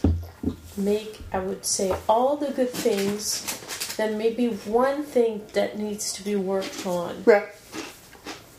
make. 0.78 1.22
I 1.32 1.40
would 1.40 1.66
say 1.66 1.96
all 2.08 2.38
the 2.38 2.52
good 2.52 2.70
things, 2.72 3.64
then 3.96 4.18
maybe 4.18 4.48
one 4.48 5.04
thing 5.04 5.42
that 5.54 5.78
needs 5.78 6.14
to 6.14 6.24
be 6.24 6.36
worked 6.36 6.86
on 6.86 7.24
Yeah. 7.28 7.46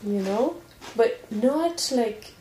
you 0.03 0.21
know 0.21 0.57
but 0.95 1.19
not 1.31 1.91
like 1.93 2.33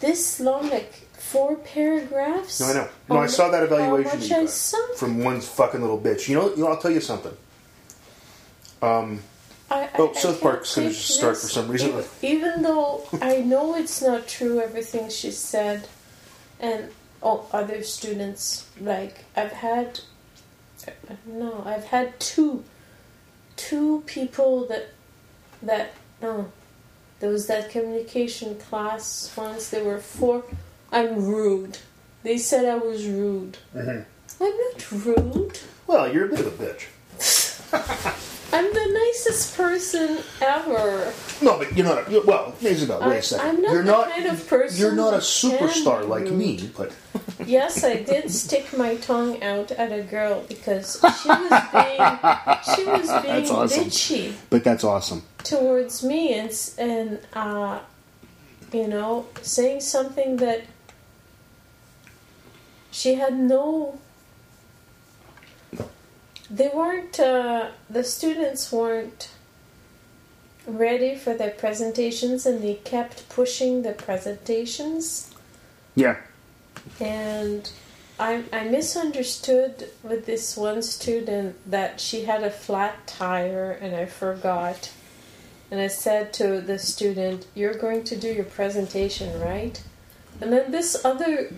this 0.00 0.40
long 0.40 0.68
like 0.68 1.08
four 1.30 1.56
paragraphs 1.56 2.60
No, 2.60 2.66
I 2.66 2.72
know. 2.74 2.88
No, 3.08 3.16
I 3.18 3.26
saw 3.26 3.50
that 3.50 3.62
evaluation 3.62 4.04
much 4.18 4.20
that 4.20 4.28
you 4.28 4.36
I 4.36 4.40
got 4.40 4.50
sunk. 4.50 4.96
from 4.96 5.22
one 5.24 5.40
fucking 5.40 5.80
little 5.80 5.98
bitch. 6.00 6.28
You 6.28 6.34
know, 6.36 6.50
you 6.50 6.56
know. 6.64 6.68
I'll 6.68 6.78
tell 6.80 6.90
you 6.90 7.00
something. 7.00 7.36
Um, 8.82 9.20
I, 9.70 9.82
I- 9.84 9.90
Oh, 9.98 10.12
South 10.14 10.40
Park's 10.40 10.74
gonna 10.74 10.88
just 10.90 11.08
start 11.18 11.36
for 11.36 11.48
some 11.48 11.68
reason. 11.68 11.90
even, 11.90 12.04
even 12.22 12.62
though 12.62 13.06
I 13.22 13.38
know 13.42 13.76
it's 13.76 14.02
not 14.02 14.26
true 14.26 14.60
everything 14.60 15.08
she 15.10 15.30
said 15.30 15.88
and 16.58 16.90
oh 17.22 17.46
other 17.52 17.82
students 17.82 18.66
like 18.80 19.24
I've 19.36 19.52
had 19.52 20.00
no 21.26 21.62
I've 21.66 21.84
had 21.84 22.18
two 22.18 22.64
two 23.56 24.02
people 24.06 24.66
that 24.68 24.88
that 25.62 25.92
no 26.22 26.50
there 27.20 27.30
was 27.30 27.46
that 27.48 27.68
communication 27.70 28.58
class 28.58 29.30
once 29.36 29.68
there 29.68 29.84
were 29.84 29.98
four 29.98 30.42
I'm 30.92 31.24
rude 31.26 31.78
they 32.22 32.38
said 32.38 32.64
I 32.66 32.76
was 32.76 33.06
rude 33.06 33.58
Mm-hmm. 33.74 34.42
I'm 34.42 34.56
not 34.58 34.92
rude 35.06 35.58
well, 35.86 36.12
you're 36.12 36.26
a 36.26 36.28
bit 36.28 36.40
of 36.46 36.60
a 36.60 36.64
bitch. 36.64 36.86
I'm 38.52 38.64
the 38.72 38.86
nicest 38.92 39.56
person 39.56 40.18
ever 40.40 41.12
No, 41.42 41.58
but 41.58 41.76
you're 41.76 41.86
not. 41.86 42.12
A, 42.12 42.20
well, 42.26 42.54
Isabel, 42.60 43.00
wait 43.00 43.06
I- 43.06 43.14
a 43.16 43.22
second. 43.22 43.46
I'm 43.48 43.62
not 43.62 43.72
you're 43.72 43.82
the 43.82 43.90
not. 43.92 44.10
kind 44.10 44.26
of 44.26 44.46
person 44.48 44.78
You're 44.80 44.94
not 44.94 45.14
a 45.14 45.18
superstar 45.18 46.06
like 46.06 46.24
rude. 46.24 46.32
me, 46.34 46.70
but 46.76 46.92
Yes, 47.46 47.82
I 47.84 48.02
did 48.02 48.30
stick 48.30 48.76
my 48.76 48.96
tongue 48.96 49.42
out 49.42 49.70
at 49.72 49.92
a 49.92 50.02
girl 50.02 50.44
because 50.48 50.94
she 51.22 51.28
was 51.28 51.62
being 51.72 52.76
she 52.76 52.84
was 52.84 53.08
being 53.22 53.34
That's 53.34 53.50
awesome. 53.50 53.84
bitchy 53.84 54.34
but 54.50 54.62
that's 54.64 54.84
awesome. 54.84 55.22
towards 55.44 56.02
me 56.04 56.34
and 56.38 56.52
and 56.78 57.20
uh, 57.34 57.78
you 58.72 58.86
know 58.88 59.26
saying 59.42 59.80
something 59.80 60.36
that 60.36 60.62
she 62.90 63.14
had 63.14 63.38
no. 63.38 63.98
They 66.50 66.70
weren't. 66.74 67.18
Uh, 67.20 67.68
the 67.88 68.02
students 68.04 68.72
weren't 68.72 69.30
ready 70.66 71.14
for 71.16 71.34
their 71.34 71.50
presentations, 71.50 72.44
and 72.46 72.62
they 72.62 72.74
kept 72.74 73.28
pushing 73.28 73.82
the 73.82 73.92
presentations 73.92 75.30
Yeah. 75.94 76.16
and 77.00 77.70
I, 78.18 78.44
I 78.52 78.64
misunderstood 78.64 79.88
with 80.02 80.26
this 80.26 80.56
one 80.56 80.82
student 80.82 81.56
that 81.70 82.00
she 82.00 82.24
had 82.24 82.42
a 82.42 82.50
flat 82.50 83.06
tire 83.06 83.70
and 83.72 83.96
I 83.96 84.04
forgot. 84.04 84.92
And 85.70 85.80
I 85.80 85.86
said 85.86 86.34
to 86.34 86.60
the 86.60 86.78
student, 86.78 87.46
You're 87.54 87.74
going 87.74 88.04
to 88.04 88.16
do 88.16 88.28
your 88.28 88.44
presentation, 88.44 89.40
right? 89.40 89.82
And 90.40 90.52
then 90.52 90.70
this 90.70 91.02
other 91.04 91.50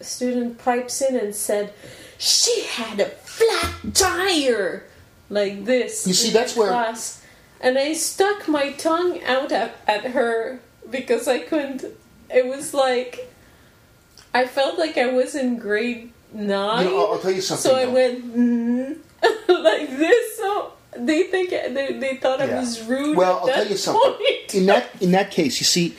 student 0.00 0.58
pipes 0.58 1.00
in 1.02 1.16
and 1.16 1.34
said, 1.34 1.72
She 2.18 2.64
had 2.64 3.00
a 3.00 3.06
flat 3.06 3.94
tire! 3.94 4.84
Like 5.28 5.64
this. 5.64 6.06
You 6.06 6.14
see, 6.14 6.30
that's 6.30 6.54
the 6.54 6.60
where- 6.60 6.70
Class. 6.70 7.24
And 7.60 7.78
I 7.78 7.92
stuck 7.92 8.48
my 8.48 8.72
tongue 8.72 9.22
out 9.24 9.52
at, 9.52 9.76
at 9.86 10.06
her 10.12 10.60
because 10.90 11.28
I 11.28 11.40
couldn't. 11.40 11.84
It 12.28 12.46
was 12.46 12.74
like. 12.74 13.30
I 14.32 14.46
felt 14.46 14.78
like 14.78 14.96
I 14.96 15.12
was 15.12 15.34
in 15.34 15.58
grade 15.58 16.12
nine. 16.32 16.84
You 16.84 16.90
know, 16.90 17.06
I'll, 17.06 17.12
I'll 17.14 17.18
tell 17.18 17.32
you 17.32 17.40
something. 17.40 17.70
so 17.70 17.76
I 17.76 17.86
went 17.86 18.34
mm, 18.34 18.96
like 19.48 19.90
this. 19.90 20.36
So 20.36 20.72
they 20.96 21.24
think 21.24 21.50
they, 21.50 21.98
they 21.98 22.16
thought 22.16 22.40
I 22.40 22.58
was 22.58 22.82
rude. 22.86 23.16
Well, 23.16 23.40
I'll 23.40 23.46
tell 23.48 23.66
you 23.66 23.76
something. 23.76 24.12
point. 24.12 24.54
In 24.54 24.66
that 24.66 24.88
in 25.00 25.12
that 25.12 25.30
case, 25.30 25.60
you 25.60 25.66
see, 25.66 25.96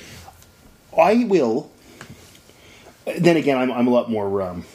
I 0.98 1.26
will. 1.26 1.71
Then 3.06 3.38
again, 3.38 3.58
I'm 3.58 3.72
I'm 3.72 3.88
a 3.88 3.92
lot 3.92 4.10
more. 4.10 4.42
Um, 4.42 4.66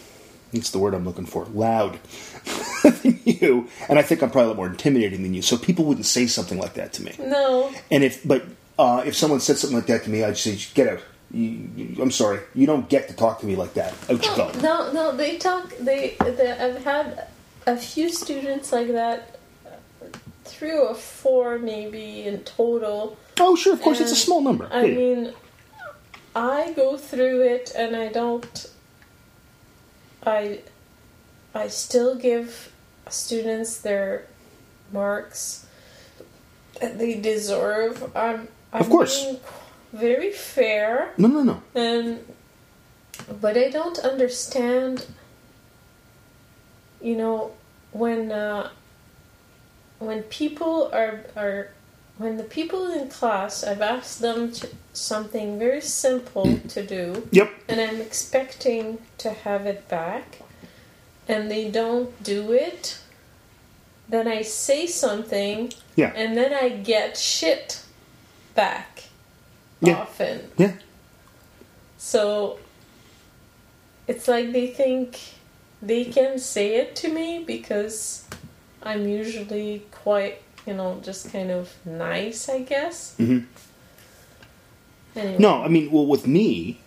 what's 0.52 0.70
the 0.70 0.78
word 0.78 0.94
I'm 0.94 1.04
looking 1.04 1.26
for? 1.26 1.44
Loud 1.46 1.98
than 2.82 3.20
you, 3.24 3.68
and 3.88 3.98
I 3.98 4.02
think 4.02 4.22
I'm 4.22 4.30
probably 4.30 4.46
a 4.46 4.48
lot 4.48 4.56
more 4.56 4.66
intimidating 4.66 5.22
than 5.22 5.34
you. 5.34 5.42
So 5.42 5.56
people 5.56 5.84
wouldn't 5.84 6.06
say 6.06 6.26
something 6.26 6.58
like 6.58 6.74
that 6.74 6.92
to 6.94 7.02
me. 7.02 7.12
no, 7.18 7.72
And 7.90 8.02
if, 8.04 8.26
but 8.26 8.44
uh, 8.78 9.02
if 9.06 9.16
someone 9.16 9.40
said 9.40 9.58
something 9.58 9.76
like 9.76 9.86
that 9.86 10.04
to 10.04 10.10
me, 10.10 10.24
I'd 10.24 10.36
say, 10.38 10.58
"Get 10.74 10.88
out." 10.88 11.00
You, 11.32 11.68
you- 11.76 11.96
I'm 12.02 12.10
sorry, 12.12 12.40
you 12.54 12.66
don't 12.66 12.88
get 12.88 13.08
to 13.08 13.14
talk 13.14 13.40
to 13.40 13.46
me 13.46 13.56
like 13.56 13.74
that. 13.74 13.92
Out 14.10 14.24
you 14.24 14.36
go. 14.36 14.50
No, 14.62 14.92
no, 14.92 15.16
they 15.16 15.38
talk. 15.38 15.76
They, 15.78 16.16
they, 16.20 16.52
I've 16.52 16.82
had 16.84 17.26
a 17.66 17.76
few 17.76 18.08
students 18.10 18.72
like 18.72 18.88
that, 18.92 19.38
three 20.44 20.76
or 20.76 20.94
four 20.94 21.58
maybe 21.58 22.22
in 22.22 22.40
total. 22.44 23.16
Oh, 23.40 23.56
sure, 23.56 23.72
of 23.74 23.82
course, 23.82 24.00
it's 24.00 24.12
a 24.12 24.16
small 24.16 24.40
number. 24.40 24.68
I 24.70 24.84
Yeah. 24.84 24.96
mean, 24.96 25.32
I 26.36 26.72
go 26.72 26.98
through 26.98 27.42
it 27.42 27.72
and 27.74 27.96
I 27.96 28.08
don't. 28.08 28.70
I, 30.24 30.60
I 31.54 31.68
still 31.68 32.14
give 32.16 32.70
students 33.08 33.78
their 33.78 34.26
marks 34.92 35.66
that 36.80 36.98
they 36.98 37.14
deserve. 37.18 38.14
I'm, 38.14 38.48
I'm 38.72 38.82
Of 38.82 38.90
course. 38.90 39.26
very 39.94 40.30
fair. 40.30 41.14
no, 41.16 41.28
no, 41.28 41.42
no. 41.42 41.62
And 41.74 42.20
but 43.40 43.56
I 43.56 43.70
don't 43.70 43.98
understand. 44.00 45.06
You 47.00 47.16
know, 47.16 47.52
when 47.92 48.30
uh, 48.30 48.70
when 50.00 50.22
people 50.24 50.90
are 50.92 51.24
are 51.36 51.70
when 52.18 52.36
the 52.36 52.44
people 52.44 52.86
in 52.90 53.08
class, 53.08 53.62
I've 53.64 53.82
asked 53.82 54.20
them 54.20 54.52
to, 54.52 54.68
something 54.92 55.58
very 55.58 55.80
simple 55.82 56.58
to 56.68 56.86
do, 56.86 57.28
Yep. 57.30 57.50
and 57.68 57.80
I'm 57.80 58.00
expecting 58.00 58.98
to 59.18 59.30
have 59.30 59.66
it 59.66 59.86
back, 59.88 60.40
and 61.28 61.50
they 61.50 61.70
don't 61.70 62.22
do 62.22 62.52
it. 62.52 62.98
Then 64.08 64.26
I 64.28 64.42
say 64.42 64.86
something, 64.86 65.72
Yeah. 65.96 66.12
and 66.14 66.36
then 66.36 66.54
I 66.54 66.70
get 66.70 67.16
shit 67.18 67.82
back. 68.54 69.02
Yeah. 69.80 69.98
Often. 69.98 70.50
Yeah. 70.56 70.72
So 71.98 72.58
it's 74.08 74.26
like 74.28 74.52
they 74.52 74.68
think 74.68 75.18
they 75.82 76.04
can 76.04 76.38
say 76.38 76.76
it 76.76 76.96
to 76.96 77.08
me 77.12 77.44
because 77.44 78.24
I'm 78.82 79.06
usually 79.06 79.84
quite, 79.90 80.40
you 80.66 80.74
know, 80.74 81.00
just 81.02 81.32
kind 81.32 81.50
of 81.50 81.72
nice, 81.84 82.48
I 82.48 82.60
guess. 82.62 83.14
Mhm. 83.18 83.46
Anyway. 85.14 85.38
No, 85.38 85.62
I 85.62 85.68
mean, 85.68 85.90
well, 85.90 86.06
with 86.06 86.26
me, 86.26 86.80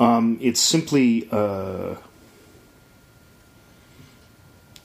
um, 0.00 0.38
it's 0.40 0.60
simply 0.60 1.28
uh, 1.30 1.94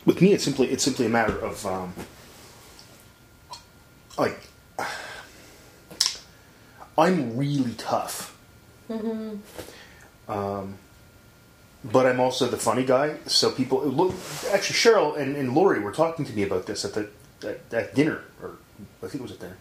with 0.05 0.21
me. 0.21 0.33
It's 0.33 0.43
simply 0.43 0.67
it's 0.69 0.83
simply 0.83 1.05
a 1.05 1.09
matter 1.09 1.37
of 1.39 1.65
um, 1.65 1.93
like 4.17 4.39
I'm 6.97 7.35
really 7.35 7.73
tough, 7.73 8.37
um, 10.27 10.77
but 11.83 12.05
I'm 12.05 12.19
also 12.19 12.47
the 12.47 12.57
funny 12.57 12.83
guy. 12.85 13.15
So 13.25 13.49
people 13.49 13.81
look. 13.85 14.13
Actually, 14.51 14.75
Cheryl 14.75 15.17
and, 15.17 15.35
and 15.35 15.55
Lori 15.55 15.79
were 15.79 15.91
talking 15.91 16.25
to 16.25 16.33
me 16.33 16.43
about 16.43 16.67
this 16.67 16.85
at 16.85 16.93
the 16.93 17.09
at, 17.45 17.95
dinner, 17.95 18.21
or 18.41 18.57
I 19.03 19.07
think 19.07 19.15
it 19.15 19.21
was 19.21 19.31
at 19.31 19.39
dinner. 19.39 19.57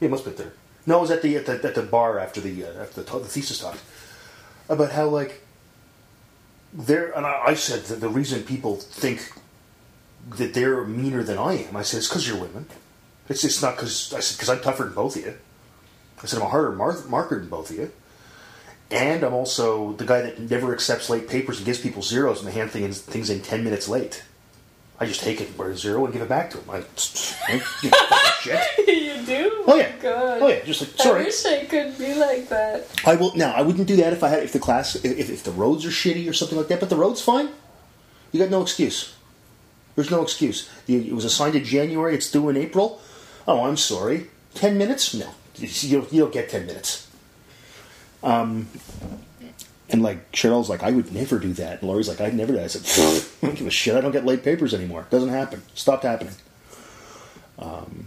Yeah, 0.00 0.06
it 0.08 0.10
must 0.10 0.24
have 0.24 0.36
been 0.36 0.46
there. 0.46 0.54
No, 0.86 0.98
it 0.98 1.00
was 1.02 1.10
at 1.10 1.22
the 1.22 1.36
at 1.36 1.46
the, 1.46 1.52
at 1.62 1.74
the 1.74 1.82
bar 1.82 2.18
after 2.18 2.40
the 2.40 2.64
uh, 2.64 2.82
after 2.82 3.02
the, 3.02 3.18
the 3.18 3.26
thesis 3.26 3.58
talk 3.58 3.78
about 4.68 4.92
how 4.92 5.08
like 5.08 5.42
there. 6.72 7.12
And 7.12 7.26
I, 7.26 7.42
I 7.48 7.54
said 7.54 7.84
that 7.84 8.00
the 8.00 8.08
reason 8.08 8.42
people 8.42 8.76
think 8.76 9.32
that 10.36 10.54
they're 10.54 10.84
meaner 10.84 11.22
than 11.22 11.38
I 11.38 11.54
am, 11.64 11.76
I 11.76 11.82
said 11.82 11.98
it's 11.98 12.08
because 12.08 12.26
you're 12.26 12.38
women. 12.38 12.66
It's 13.28 13.44
it's 13.44 13.62
not 13.62 13.76
because 13.76 14.12
I 14.14 14.20
said 14.20 14.36
because 14.36 14.48
I'm 14.48 14.60
tougher 14.62 14.84
than 14.84 14.94
both 14.94 15.16
of 15.16 15.24
you. 15.24 15.34
I 16.22 16.26
said 16.26 16.40
I'm 16.40 16.46
a 16.46 16.50
harder 16.50 16.72
mar- 16.72 17.04
marker 17.08 17.38
than 17.38 17.48
both 17.48 17.70
of 17.70 17.76
you, 17.76 17.92
and 18.90 19.22
I'm 19.22 19.34
also 19.34 19.92
the 19.92 20.04
guy 20.04 20.22
that 20.22 20.40
never 20.40 20.72
accepts 20.72 21.08
late 21.10 21.28
papers 21.28 21.58
and 21.58 21.66
gives 21.66 21.80
people 21.80 22.02
zeros 22.02 22.40
and 22.40 22.48
they 22.48 22.52
hand 22.52 22.70
things 22.70 23.00
things 23.00 23.30
in 23.30 23.40
ten 23.40 23.64
minutes 23.64 23.88
late. 23.88 24.24
I 25.02 25.06
just 25.06 25.20
take 25.20 25.40
it 25.40 25.48
where 25.56 25.74
zero 25.74 26.04
and 26.04 26.12
give 26.12 26.20
it 26.20 26.28
back 26.28 26.50
to 26.50 26.58
him. 26.58 26.70
I, 26.70 26.76
you 27.82 27.90
know, 27.90 27.96
shit. 28.40 28.62
you 28.86 29.24
do? 29.24 29.64
Oh 29.66 29.76
yeah. 29.76 29.96
God. 29.96 30.42
Oh 30.42 30.48
yeah. 30.48 30.62
Just 30.62 30.82
like 30.82 30.90
sorry. 30.90 31.22
I 31.22 31.24
wish 31.24 31.46
I 31.46 31.64
could 31.64 31.96
be 31.96 32.14
like 32.14 32.48
that. 32.50 32.86
I 33.06 33.16
will 33.16 33.34
now. 33.34 33.52
I 33.52 33.62
wouldn't 33.62 33.88
do 33.88 33.96
that 33.96 34.12
if 34.12 34.22
I 34.22 34.28
had 34.28 34.42
if 34.42 34.52
the 34.52 34.58
class 34.58 34.96
if, 34.96 35.30
if 35.30 35.42
the 35.42 35.52
roads 35.52 35.86
are 35.86 35.90
shitty 35.90 36.28
or 36.28 36.34
something 36.34 36.58
like 36.58 36.68
that. 36.68 36.80
But 36.80 36.90
the 36.90 36.96
roads 36.96 37.22
fine. 37.22 37.48
You 38.30 38.40
got 38.40 38.50
no 38.50 38.60
excuse. 38.60 39.14
There's 39.96 40.10
no 40.10 40.22
excuse. 40.22 40.68
It 40.86 41.12
was 41.12 41.24
assigned 41.24 41.56
in 41.56 41.64
January. 41.64 42.14
It's 42.14 42.30
due 42.30 42.48
in 42.50 42.56
April. 42.56 43.00
Oh, 43.48 43.64
I'm 43.64 43.76
sorry. 43.76 44.28
Ten 44.54 44.76
minutes? 44.76 45.14
No, 45.14 45.30
you 45.56 46.00
don't, 46.00 46.12
you 46.12 46.20
don't 46.22 46.32
get 46.32 46.50
ten 46.50 46.66
minutes. 46.66 47.08
Um, 48.22 48.68
and 49.90 50.02
like 50.02 50.30
Cheryl's 50.32 50.68
like, 50.68 50.82
I 50.82 50.90
would 50.90 51.12
never 51.12 51.38
do 51.38 51.52
that. 51.54 51.80
And 51.80 51.88
Laurie's 51.88 52.08
like, 52.08 52.20
I'd 52.20 52.34
never 52.34 52.52
do 52.52 52.58
that. 52.58 52.64
I 52.64 52.68
said, 52.68 53.22
I 53.42 53.46
don't 53.46 53.56
give 53.56 53.66
a 53.66 53.70
shit. 53.70 53.94
I 53.96 54.00
don't 54.00 54.12
get 54.12 54.24
late 54.24 54.42
papers 54.44 54.72
anymore. 54.72 55.02
It 55.02 55.10
Doesn't 55.10 55.30
happen. 55.30 55.62
Stopped 55.74 56.04
happening. 56.04 56.34
Um, 57.58 58.06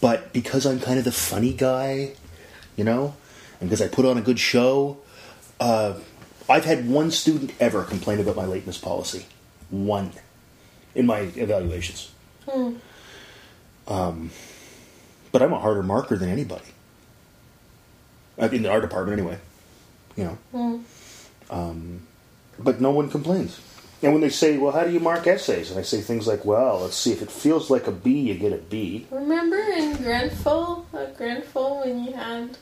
but 0.00 0.32
because 0.32 0.66
I'm 0.66 0.80
kind 0.80 0.98
of 0.98 1.04
the 1.04 1.12
funny 1.12 1.52
guy, 1.52 2.12
you 2.76 2.84
know, 2.84 3.14
and 3.60 3.68
because 3.68 3.82
I 3.82 3.88
put 3.88 4.04
on 4.04 4.16
a 4.16 4.22
good 4.22 4.38
show, 4.38 4.98
uh, 5.60 5.94
I've 6.48 6.64
had 6.64 6.88
one 6.88 7.10
student 7.10 7.52
ever 7.58 7.82
complain 7.82 8.20
about 8.20 8.36
my 8.36 8.44
lateness 8.46 8.78
policy. 8.78 9.26
One 9.70 10.12
in 10.94 11.06
my 11.06 11.20
evaluations. 11.34 12.12
Um, 13.88 14.30
but 15.32 15.42
I'm 15.42 15.52
a 15.52 15.58
harder 15.58 15.82
marker 15.82 16.16
than 16.16 16.28
anybody. 16.28 16.64
In 18.38 18.66
our 18.66 18.80
department, 18.80 19.18
anyway. 19.18 19.38
You 20.16 20.24
know. 20.24 20.38
Um, 21.50 22.00
but 22.58 22.80
no 22.80 22.90
one 22.90 23.08
complains. 23.10 23.60
And 24.02 24.12
when 24.12 24.20
they 24.20 24.28
say, 24.30 24.58
well, 24.58 24.72
how 24.72 24.84
do 24.84 24.90
you 24.92 25.00
mark 25.00 25.26
essays? 25.26 25.70
And 25.70 25.78
I 25.78 25.82
say 25.82 26.00
things 26.00 26.26
like, 26.26 26.44
well, 26.44 26.80
let's 26.80 26.96
see, 26.96 27.12
if 27.12 27.22
it 27.22 27.30
feels 27.30 27.70
like 27.70 27.86
a 27.86 27.92
B, 27.92 28.10
you 28.12 28.34
get 28.34 28.52
a 28.52 28.58
B. 28.58 29.06
Remember 29.10 29.58
in 29.58 29.96
Grenfell, 29.96 30.86
at 30.92 31.16
Grenfell, 31.16 31.80
when 31.84 32.04
you 32.04 32.12
had 32.12 32.58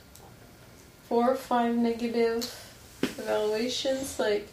four 1.08 1.30
or 1.30 1.34
five 1.34 1.74
negative 1.74 2.54
evaluations, 3.02 4.18
like 4.18 4.48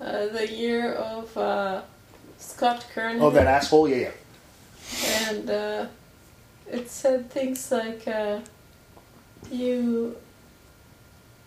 uh, 0.00 0.26
the 0.28 0.50
year 0.52 0.92
of 0.94 1.34
uh, 1.36 1.82
Scott 2.38 2.84
Kern, 2.94 3.20
Oh, 3.20 3.30
that 3.30 3.46
asshole? 3.46 3.88
Yeah, 3.88 4.10
yeah. 5.02 5.28
and 5.30 5.50
uh, 5.50 5.86
it 6.70 6.90
said 6.90 7.30
things 7.30 7.70
like 7.72 8.06
uh, 8.06 8.40
you 9.50 10.16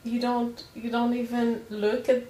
you 0.06 0.22
don't 0.22 0.64
you 0.76 0.89
don't 0.89 1.14
even 1.14 1.66
look 1.70 2.08
at. 2.08 2.24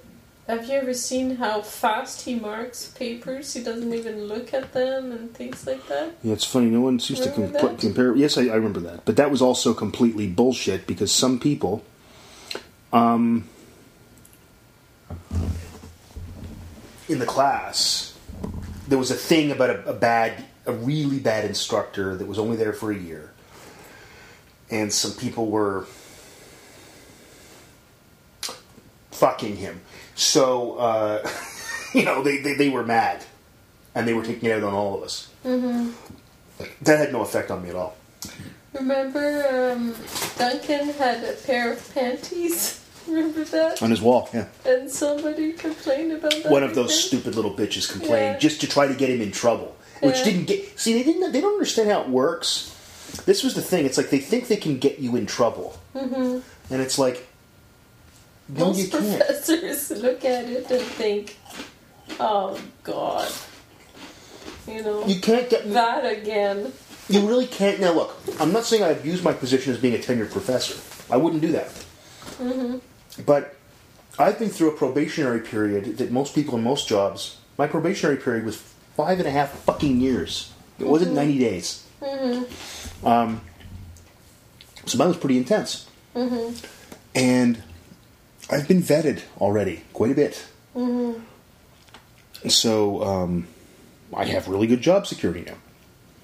Have 0.48 0.66
you 0.68 0.74
ever 0.74 0.94
seen 0.94 1.38
how 1.38 1.62
fast 1.62 2.22
he 2.22 2.36
marks 2.36 2.90
papers? 2.90 3.52
He 3.56 3.64
doesn't 3.64 3.92
even 3.92 4.26
look 4.26 4.54
at 4.54 4.74
them 4.74 5.12
and 5.12 5.34
things 5.34 5.66
like 5.66 5.88
that. 5.88 6.14
Yeah, 6.22 6.34
it's 6.34 6.46
funny. 6.46 6.68
No 6.68 6.82
one 6.82 7.00
seems 7.00 7.22
to 7.22 7.32
com- 7.32 7.78
compare. 7.78 8.16
Yes, 8.16 8.38
I, 8.38 8.44
I 8.44 8.56
remember 8.56 8.80
that. 8.82 9.06
But 9.06 9.18
that 9.18 9.32
was 9.32 9.42
also 9.42 9.74
completely 9.74 10.28
bullshit 10.28 10.86
because 10.86 11.12
some 11.12 11.40
people, 11.40 11.84
um, 12.94 13.46
in 17.10 17.18
the 17.18 17.26
class, 17.26 18.16
there 18.88 19.00
was 19.00 19.10
a 19.10 19.16
thing 19.16 19.52
about 19.52 19.72
a, 19.72 19.90
a 19.90 19.94
bad, 19.94 20.46
a 20.68 20.74
really 20.74 21.18
bad 21.18 21.46
instructor 21.46 22.16
that 22.16 22.28
was 22.28 22.38
only 22.38 22.56
there 22.56 22.74
for 22.74 22.92
a 22.92 22.98
year, 22.98 23.32
and 24.70 24.94
some 24.94 25.14
people 25.14 25.48
were 25.48 25.88
fucking 29.16 29.58
him. 29.58 29.82
So, 30.16 30.78
uh, 30.78 31.30
you 31.94 32.04
know, 32.06 32.24
they, 32.24 32.38
they, 32.38 32.54
they 32.54 32.70
were 32.70 32.84
mad, 32.84 33.24
and 33.94 34.08
they 34.08 34.14
were 34.14 34.24
taking 34.24 34.50
it 34.50 34.54
out 34.54 34.64
on 34.64 34.74
all 34.74 34.96
of 34.96 35.04
us. 35.04 35.30
That 35.44 37.00
had 37.00 37.12
no 37.12 37.22
effect 37.22 37.52
on 37.52 37.64
me 37.64 37.70
at 37.70 37.76
all. 37.76 37.96
Remember, 38.74 39.72
um, 39.74 39.96
Duncan 40.38 40.90
had 40.90 41.24
a 41.24 41.34
pair 41.34 41.74
of 41.74 41.94
panties. 41.94 42.82
Remember 43.08 43.44
that? 43.46 43.82
On 43.82 43.90
his 43.90 44.02
wall, 44.02 44.30
yeah. 44.34 44.48
And 44.66 44.90
somebody 44.90 45.54
complained 45.54 46.12
about 46.12 46.32
that. 46.32 46.52
One 46.52 46.64
of 46.64 46.74
those 46.76 46.90
I 46.90 46.94
think? 46.94 47.08
stupid 47.08 47.36
little 47.36 47.54
bitches 47.54 47.90
complained 47.90 48.34
Yeah. 48.34 48.38
just 48.38 48.62
to 48.62 48.68
try 48.68 48.88
to 48.88 48.96
get 48.96 49.10
him 49.10 49.22
in 49.22 49.32
trouble, 49.32 49.76
which 50.02 50.18
Yeah. 50.18 50.24
didn't 50.24 50.46
get. 50.46 50.80
See, 50.80 50.94
they 50.94 51.04
didn't. 51.04 51.32
They 51.32 51.40
don't 51.40 51.54
understand 51.54 51.90
how 51.90 52.02
it 52.02 52.10
works. 52.10 52.72
This 53.26 53.44
was 53.44 53.54
the 53.54 53.62
thing. 53.62 53.86
It's 53.86 53.98
like 53.98 54.10
they 54.10 54.20
think 54.20 54.48
they 54.48 54.58
can 54.58 54.80
get 54.80 55.00
you 55.00 55.16
in 55.16 55.26
trouble, 55.28 55.78
mm-hmm. 55.96 56.40
and 56.74 56.82
it's 56.82 56.98
like, 56.98 57.28
no, 58.48 58.68
Most 58.68 58.80
you 58.80 58.88
can't. 58.90 59.18
professors 59.18 59.92
look 60.02 60.24
at 60.26 60.46
it 60.46 60.70
and 60.70 60.82
think, 60.82 61.38
"Oh 62.20 62.60
God," 62.84 63.32
you 64.68 64.84
know, 64.84 65.06
You 65.06 65.20
can't 65.20 65.50
get. 65.50 65.72
that 65.74 66.06
again. 66.06 66.72
You 67.10 67.28
really 67.28 67.48
can't. 67.48 67.80
Now, 67.80 67.94
look, 67.94 68.16
I'm 68.40 68.52
not 68.52 68.66
saying 68.66 68.84
I 68.84 68.90
abuse 68.90 69.22
my 69.24 69.34
position 69.34 69.74
as 69.74 69.80
being 69.80 69.94
a 69.94 70.00
tenured 70.00 70.32
professor. 70.32 70.76
I 71.14 71.18
wouldn't 71.18 71.42
do 71.42 71.52
that. 71.52 71.68
Mm-hmm. 72.40 72.78
But 73.26 73.56
I've 74.18 74.40
been 74.40 74.50
through 74.50 74.70
a 74.70 74.78
probationary 74.78 75.40
period 75.42 75.98
that 75.98 76.12
most 76.12 76.34
people 76.34 76.58
in 76.58 76.64
most 76.64 76.88
jobs. 76.88 77.38
My 77.58 77.68
probationary 77.68 78.18
period 78.18 78.44
was 78.44 78.58
five 78.98 79.20
and 79.20 79.28
a 79.28 79.32
half 79.32 79.52
fucking 79.52 80.02
years. 80.02 80.52
It 80.78 80.82
mm-hmm. 80.84 80.92
wasn't 80.92 81.14
90 81.14 81.38
days. 81.40 81.86
Mm-hmm. 82.02 83.08
Um, 83.08 83.42
So 84.86 84.98
mine 84.98 85.08
was 85.10 85.18
pretty 85.18 85.38
intense. 85.38 85.88
And 87.16 87.62
I've 88.50 88.68
been 88.68 88.82
vetted 88.82 89.24
already 89.40 89.84
quite 89.94 90.12
a 90.12 90.16
bit. 90.16 90.46
So 92.48 93.04
um, 93.04 93.48
I 94.14 94.26
have 94.26 94.48
really 94.48 94.68
good 94.68 94.82
job 94.82 95.08
security 95.08 95.44
now. 95.46 95.58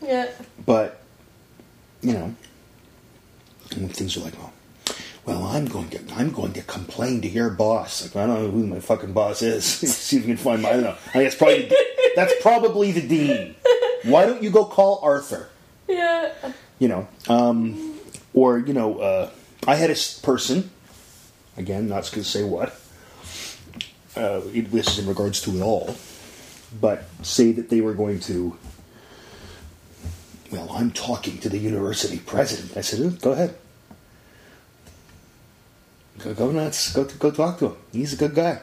Yeah. 0.02 0.30
But, 0.66 1.02
you 2.02 2.14
know, 2.14 2.36
things 3.70 4.18
are 4.18 4.22
like, 4.22 4.34
oh, 4.40 4.52
well, 5.26 5.44
I'm 5.44 5.66
going 5.66 5.90
to 5.90 6.00
I'm 6.16 6.32
going 6.32 6.54
to 6.54 6.64
complain 6.64 7.22
to 7.22 7.28
your 7.28 7.50
boss. 7.52 8.04
Like 8.04 8.16
I 8.16 8.28
don't 8.28 8.44
know 8.44 8.52
who 8.52 8.66
my 8.66 8.80
fucking 8.80 9.14
boss 9.14 9.42
is. 9.42 9.64
See 9.66 10.18
if 10.18 10.24
you 10.24 10.36
can 10.36 10.38
find 10.38 10.62
my. 10.62 10.70
I 10.70 10.74
don't 10.74 10.84
know. 10.84 10.96
I 11.14 11.24
guess 11.24 11.36
probably 11.36 11.72
that's 12.16 12.34
probably 12.42 12.92
the 12.92 13.08
dean. 13.08 13.56
Why 14.04 14.26
don't 14.26 14.42
you 14.42 14.50
go 14.50 14.66
call 14.66 15.00
Arthur? 15.04 15.50
Yeah. 15.88 16.34
You 16.80 16.88
know, 16.88 17.08
um, 17.30 18.00
or 18.34 18.58
you 18.58 18.74
know, 18.74 19.00
uh, 19.00 19.30
I 19.68 19.76
had 19.76 19.92
a 19.92 19.96
person. 20.24 20.72
Again, 21.58 21.90
not 21.90 22.06
to 22.06 22.24
say 22.24 22.44
what. 22.44 22.80
Uh, 24.16 24.42
it, 24.54 24.72
this 24.72 24.88
is 24.88 25.00
in 25.00 25.08
regards 25.08 25.42
to 25.42 25.56
it 25.56 25.62
all, 25.62 25.96
but 26.80 27.06
say 27.22 27.52
that 27.52 27.70
they 27.70 27.82
were 27.82 27.94
going 27.94 28.20
to. 28.22 28.58
Well, 30.52 30.70
I'm 30.72 30.92
talking 30.92 31.38
to 31.40 31.50
the 31.50 31.58
university 31.58 32.20
president. 32.20 32.76
I 32.76 32.82
said, 32.82 33.00
"Oh, 33.02 33.10
"Go 33.10 33.32
ahead, 33.32 33.56
go, 36.20 36.34
go 36.34 36.52
nuts, 36.52 36.94
go 36.94 37.06
go 37.06 37.32
talk 37.32 37.60
to 37.60 37.68
him. 37.68 37.76
He's 37.94 38.14
a 38.14 38.18
good 38.18 38.36
guy." 38.36 38.60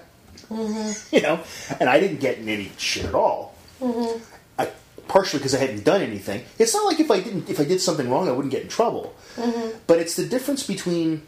Mm-hmm. 0.50 0.88
You 1.16 1.22
know, 1.22 1.40
and 1.80 1.88
I 1.88 1.98
didn't 2.00 2.20
get 2.20 2.38
in 2.38 2.48
any 2.48 2.70
shit 2.76 3.06
at 3.06 3.14
all. 3.14 3.54
Mm-hmm. 3.80 4.22
I, 4.58 4.70
partially 5.08 5.38
because 5.38 5.54
I 5.54 5.58
hadn't 5.58 5.84
done 5.84 6.02
anything. 6.02 6.44
It's 6.58 6.74
not 6.74 6.84
like 6.84 7.00
if 7.00 7.10
I 7.10 7.20
didn't, 7.20 7.48
if 7.48 7.58
I 7.58 7.64
did 7.64 7.80
something 7.80 8.10
wrong, 8.10 8.28
I 8.28 8.32
wouldn't 8.32 8.52
get 8.52 8.62
in 8.62 8.68
trouble. 8.68 9.14
Mm-hmm. 9.36 9.78
But 9.86 9.98
it's 9.98 10.14
the 10.16 10.26
difference 10.26 10.66
between. 10.66 11.22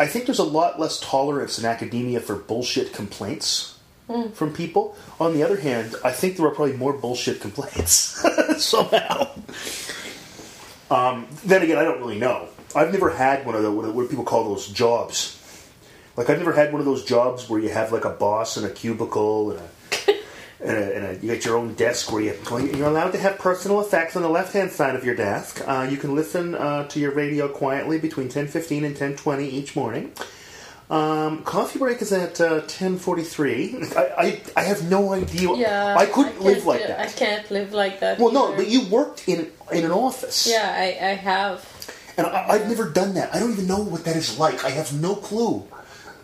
I 0.00 0.06
think 0.06 0.24
there's 0.24 0.38
a 0.38 0.44
lot 0.44 0.80
less 0.80 0.98
tolerance 0.98 1.58
in 1.58 1.66
academia 1.66 2.20
for 2.20 2.34
bullshit 2.34 2.94
complaints 2.94 3.78
from 4.32 4.54
people. 4.54 4.96
On 5.20 5.34
the 5.34 5.42
other 5.42 5.60
hand, 5.60 5.94
I 6.02 6.10
think 6.10 6.38
there 6.38 6.46
are 6.46 6.54
probably 6.54 6.74
more 6.78 6.94
bullshit 6.94 7.42
complaints 7.42 8.24
somehow. 8.64 9.28
Um, 10.90 11.28
then 11.44 11.60
again, 11.60 11.76
I 11.76 11.84
don't 11.84 12.00
really 12.00 12.18
know. 12.18 12.48
I've 12.74 12.92
never 12.92 13.10
had 13.10 13.44
one 13.44 13.54
of 13.54 13.62
the 13.62 13.70
what, 13.70 13.92
what 13.94 14.08
people 14.08 14.24
call 14.24 14.44
those 14.44 14.68
jobs. 14.68 15.36
Like 16.16 16.30
I've 16.30 16.38
never 16.38 16.54
had 16.54 16.72
one 16.72 16.80
of 16.80 16.86
those 16.86 17.04
jobs 17.04 17.50
where 17.50 17.60
you 17.60 17.68
have 17.68 17.92
like 17.92 18.06
a 18.06 18.10
boss 18.10 18.56
and 18.56 18.64
a 18.64 18.70
cubicle 18.70 19.50
and 19.50 19.60
a 19.60 19.68
and, 20.62 20.76
a, 20.76 20.96
and 20.96 21.06
a, 21.06 21.14
you 21.14 21.32
get 21.32 21.44
your 21.44 21.56
own 21.56 21.74
desk 21.74 22.12
where 22.12 22.22
you 22.22 22.34
you're 22.74 22.88
allowed 22.88 23.10
to 23.12 23.18
have 23.18 23.38
personal 23.38 23.80
effects 23.80 24.16
on 24.16 24.22
the 24.22 24.28
left 24.28 24.52
hand 24.52 24.70
side 24.70 24.94
of 24.96 25.04
your 25.04 25.14
desk. 25.14 25.62
Uh, 25.66 25.86
you 25.90 25.96
can 25.96 26.14
listen 26.14 26.54
uh, 26.54 26.86
to 26.88 27.00
your 27.00 27.12
radio 27.12 27.48
quietly 27.48 27.98
between 27.98 28.28
ten 28.28 28.46
fifteen 28.46 28.84
and 28.84 28.96
ten 28.96 29.16
twenty 29.16 29.48
each 29.48 29.74
morning. 29.76 30.12
Um, 30.90 31.44
coffee 31.44 31.78
break 31.78 32.02
is 32.02 32.12
at 32.12 32.40
uh, 32.40 32.62
ten 32.66 32.98
forty 32.98 33.22
three. 33.22 33.76
I, 33.96 34.02
I 34.18 34.40
I 34.56 34.62
have 34.64 34.88
no 34.90 35.12
idea. 35.12 35.54
Yeah. 35.54 35.94
I 35.96 36.06
couldn't 36.06 36.32
can't 36.32 36.42
live 36.44 36.66
like 36.66 36.80
do- 36.80 36.88
that. 36.88 36.98
I 37.00 37.06
can't 37.06 37.50
live 37.50 37.72
like 37.72 38.00
that. 38.00 38.18
well, 38.18 38.32
no, 38.32 38.56
but 38.56 38.66
you 38.68 38.86
worked 38.88 39.28
in 39.28 39.50
in 39.72 39.84
an 39.84 39.92
office. 39.92 40.48
Yeah, 40.50 40.68
I, 40.76 40.86
I 41.10 41.14
have. 41.14 41.64
And 42.16 42.26
I, 42.26 42.48
I've 42.48 42.68
never 42.68 42.88
done 42.90 43.14
that. 43.14 43.32
I 43.34 43.38
don't 43.38 43.52
even 43.52 43.68
know 43.68 43.78
what 43.80 44.04
that 44.04 44.16
is 44.16 44.36
like. 44.38 44.64
I 44.64 44.70
have 44.70 44.92
no 44.92 45.14
clue. 45.14 45.64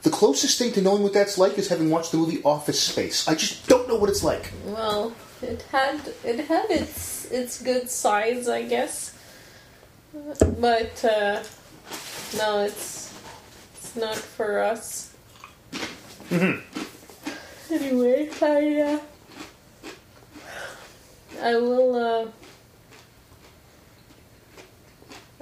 The 0.07 0.12
closest 0.12 0.57
thing 0.57 0.70
to 0.74 0.80
knowing 0.80 1.02
what 1.02 1.12
that's 1.12 1.36
like 1.36 1.59
is 1.59 1.66
having 1.66 1.90
watched 1.90 2.12
the 2.12 2.18
movie 2.18 2.40
Office 2.44 2.80
Space. 2.80 3.26
I 3.26 3.34
just 3.34 3.66
don't 3.66 3.88
know 3.88 3.96
what 3.96 4.09
it's 4.09 4.22
like. 4.22 4.52
Well, 4.64 5.12
it 5.42 5.62
had 5.72 6.00
it 6.22 6.46
had 6.46 6.70
its 6.70 7.24
its 7.32 7.61
good 7.61 7.90
sides, 7.90 8.48
I 8.48 8.62
guess. 8.62 9.18
But 10.12 11.04
uh, 11.04 11.42
no, 12.38 12.61
it's 12.61 13.12
it's 13.74 13.96
not 13.96 14.14
for 14.14 14.61
us. 14.61 15.12
Mhm. 16.30 16.62
Anyway, 17.72 18.30
I 18.40 18.80
uh, 18.82 19.00
I 21.42 21.57
will 21.57 21.96
uh, 21.96 22.26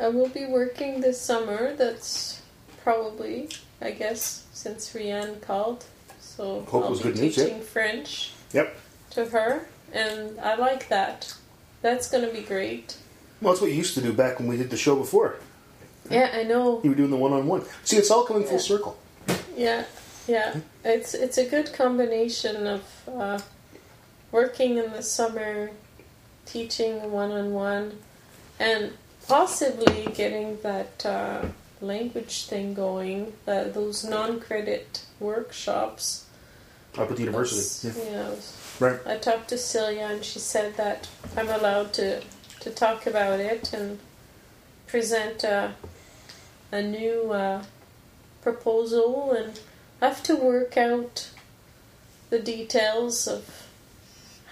I 0.03 0.09
will 0.09 0.31
be 0.31 0.47
working 0.47 1.03
this 1.03 1.21
summer. 1.21 1.77
That's 1.77 2.41
probably, 2.83 3.51
I 3.83 3.91
guess, 3.91 4.44
since 4.65 4.95
Rianne 4.95 5.41
called. 5.43 5.85
So 6.21 6.65
Hope 6.69 6.85
I'll 6.85 6.91
was 6.91 7.01
be 7.03 7.11
good 7.11 7.19
news, 7.21 7.37
yeah. 7.37 7.45
teaching 7.45 7.61
French 7.61 8.33
Yep. 8.55 8.75
to 9.11 9.27
her, 9.27 9.67
and 9.93 10.41
I 10.41 10.55
like 10.57 10.89
that. 10.89 11.35
That's 11.83 12.11
gonna 12.11 12.33
be 12.33 12.41
great. 12.41 12.97
Well, 13.41 13.53
that's 13.53 13.61
what 13.61 13.71
you 13.71 13.77
used 13.77 13.95
to 13.95 14.01
do 14.01 14.13
back 14.13 14.39
when 14.39 14.49
we 14.49 14.57
did 14.57 14.71
the 14.71 14.77
show 14.79 14.97
before. 14.97 15.37
Yeah, 16.11 16.31
I 16.35 16.43
know. 16.45 16.81
You 16.83 16.91
were 16.91 16.97
doing 16.97 17.11
the 17.11 17.17
one-on-one. 17.17 17.63
See, 17.85 17.97
it's 17.99 18.11
all 18.11 18.25
coming 18.25 18.45
full 18.45 18.55
Yeah. 18.55 18.73
circle. 18.73 18.97
Yeah, 19.57 19.85
yeah. 20.27 20.57
It's 20.83 21.13
it's 21.15 21.37
a 21.39 21.45
good 21.55 21.73
combination 21.75 22.67
of 22.67 22.83
uh, 23.07 23.39
working 24.33 24.79
in 24.79 24.93
the 24.93 25.03
summer, 25.03 25.71
teaching 26.47 27.13
one 27.13 27.33
on 27.33 27.53
one, 27.53 27.99
and 28.59 28.93
possibly 29.29 30.07
getting 30.15 30.59
that 30.63 31.05
uh, 31.05 31.43
language 31.85 32.47
thing 32.47 32.75
going. 32.75 33.33
That 33.45 33.75
those 33.75 34.05
non-credit 34.05 35.05
workshops. 35.21 36.27
Up 36.97 37.11
at 37.11 37.17
the 37.17 37.23
university. 37.23 37.99
Yeah. 37.99 38.11
yeah, 38.11 38.35
Right. 38.81 39.01
I 39.07 39.17
talked 39.19 39.49
to 39.49 39.59
Celia 39.59 40.07
and 40.11 40.25
she 40.25 40.39
said 40.39 40.77
that 40.77 41.09
I'm 41.37 41.49
allowed 41.49 41.93
to, 41.95 42.21
to 42.61 42.71
talk 42.71 43.07
about 43.07 43.41
it 43.41 43.73
and 43.73 43.99
present 44.87 45.43
a, 45.45 45.75
a 46.71 46.83
new 46.83 47.33
uh, 47.33 47.65
proposal 48.43 49.33
and 49.33 49.59
have 50.01 50.23
to 50.25 50.37
work 50.37 50.77
out 50.77 51.31
the 52.31 52.39
details 52.39 53.27
of 53.27 53.67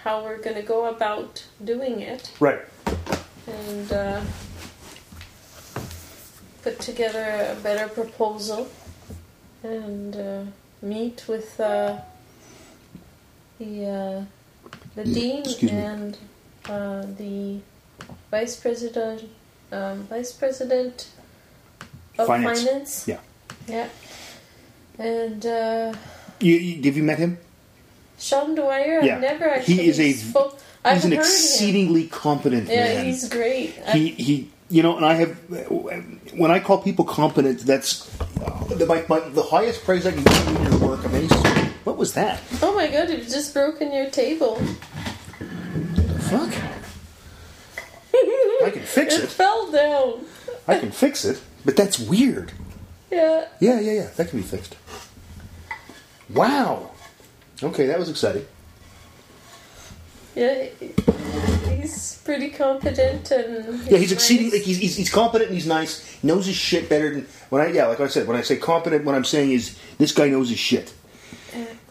how 0.03 0.23
we're 0.23 0.37
going 0.41 0.55
to 0.57 0.61
go 0.61 0.85
about 0.85 1.45
doing 1.63 2.01
it 2.01 2.31
Right. 2.39 2.59
and 3.47 3.91
uh, 3.91 4.21
put 6.63 6.79
together 6.79 7.47
a 7.51 7.55
better 7.61 7.87
proposal 7.89 8.67
and 9.63 10.15
uh, 10.15 10.43
meet 10.81 11.25
with 11.27 11.59
uh, 11.59 11.97
the 13.59 13.85
uh, 13.85 14.25
the 14.95 15.03
dean 15.05 15.43
and 15.69 16.17
uh, 16.69 17.01
the 17.17 17.59
vice 18.31 18.55
president 18.55 19.23
um, 19.71 20.03
vice 20.09 20.31
president 20.31 21.07
of 22.17 22.27
Finance. 22.27 22.63
finance. 22.63 23.07
Yeah. 23.07 23.19
Yeah. 23.67 23.87
And 24.99 25.45
uh, 25.45 25.93
You, 26.39 26.55
you, 26.55 26.83
have 26.83 26.97
you 26.97 27.03
met 27.03 27.17
him? 27.17 27.37
Sean 28.19 28.53
Dwyer, 28.55 29.01
Yeah. 29.01 29.15
I've 29.15 29.21
never 29.21 29.49
actually 29.49 29.75
He 29.75 29.87
is 29.89 29.99
a- 29.99 30.11
spoke. 30.13 30.59
I've 30.85 30.95
He's 30.97 31.05
an 31.05 31.11
heard 31.11 31.17
him. 31.17 31.21
exceedingly 31.25 32.07
competent 32.07 32.67
Yeah, 32.69 32.83
man. 32.95 33.05
he's 33.05 33.27
great. 33.29 33.73
I- 33.87 33.91
he 33.97 34.09
he 34.09 34.49
you 34.73 34.81
know 34.81 34.95
and 34.97 35.05
i 35.05 35.13
have 35.13 35.31
when 36.41 36.49
i 36.51 36.59
call 36.59 36.77
people 36.81 37.05
competent 37.05 37.59
that's 37.61 37.91
the, 38.79 38.85
my, 38.87 39.03
my, 39.07 39.19
the 39.29 39.43
highest 39.43 39.83
praise 39.83 40.05
i 40.07 40.11
can 40.11 40.23
give 40.23 40.49
you 40.49 40.55
in 40.57 40.63
your 40.71 40.89
work 40.89 41.05
amazes 41.05 41.43
me 41.43 41.69
what 41.83 41.95
was 41.97 42.13
that 42.13 42.41
Oh 42.61 42.73
my 42.75 42.87
god, 42.87 43.09
you've 43.09 43.27
just 43.27 43.53
broken 43.53 43.91
your 43.93 44.09
table. 44.09 44.55
fuck 46.29 46.51
i 48.65 48.69
can 48.71 48.81
fix 48.83 49.15
It 49.17 49.23
it 49.25 49.29
fell 49.29 49.71
down. 49.71 50.25
i 50.67 50.79
can 50.79 50.91
fix 50.91 51.23
it 51.25 51.39
but 51.65 51.75
that's 51.75 51.99
weird 51.99 52.51
Yeah. 53.11 53.45
yeah 53.59 53.79
yeah 53.79 53.91
yeah 54.01 54.09
that 54.17 54.29
can 54.29 54.39
be 54.39 54.47
fixed 54.55 54.75
wow 56.39 56.91
okay 57.61 57.85
that 57.87 57.99
was 57.99 58.09
exciting 58.09 58.45
Yeah. 60.35 60.65
He's 62.03 62.21
pretty 62.23 62.49
competent 62.49 63.31
and. 63.31 63.79
yeah 63.89 63.97
he's 63.97 64.11
exceeding 64.11 64.51
like 64.51 64.61
he's, 64.61 64.77
he's, 64.77 64.95
he's 64.97 65.09
competent 65.09 65.49
and 65.49 65.57
he's 65.57 65.67
nice 65.67 66.05
he 66.05 66.27
knows 66.27 66.45
his 66.45 66.55
shit 66.55 66.89
better 66.89 67.13
than 67.13 67.27
when 67.49 67.61
i 67.61 67.67
yeah 67.67 67.87
like 67.87 68.01
i 68.01 68.07
said 68.07 68.27
when 68.27 68.35
i 68.35 68.41
say 68.41 68.57
competent 68.57 69.05
what 69.05 69.15
i'm 69.15 69.23
saying 69.23 69.51
is 69.51 69.77
this 69.97 70.11
guy 70.11 70.27
knows 70.27 70.49
his 70.49 70.59
shit. 70.59 70.93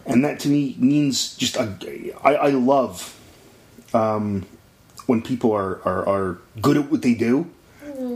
And 0.04 0.24
that 0.24 0.40
to 0.40 0.48
me 0.48 0.74
means 0.78 1.36
just 1.36 1.56
a, 1.56 1.76
I, 2.24 2.34
I 2.34 2.48
love 2.48 3.16
um, 3.94 4.46
when 5.06 5.22
people 5.22 5.52
are, 5.52 5.80
are, 5.86 6.08
are 6.08 6.38
good 6.60 6.76
at 6.76 6.90
what 6.90 7.02
they 7.02 7.14
do 7.14 7.48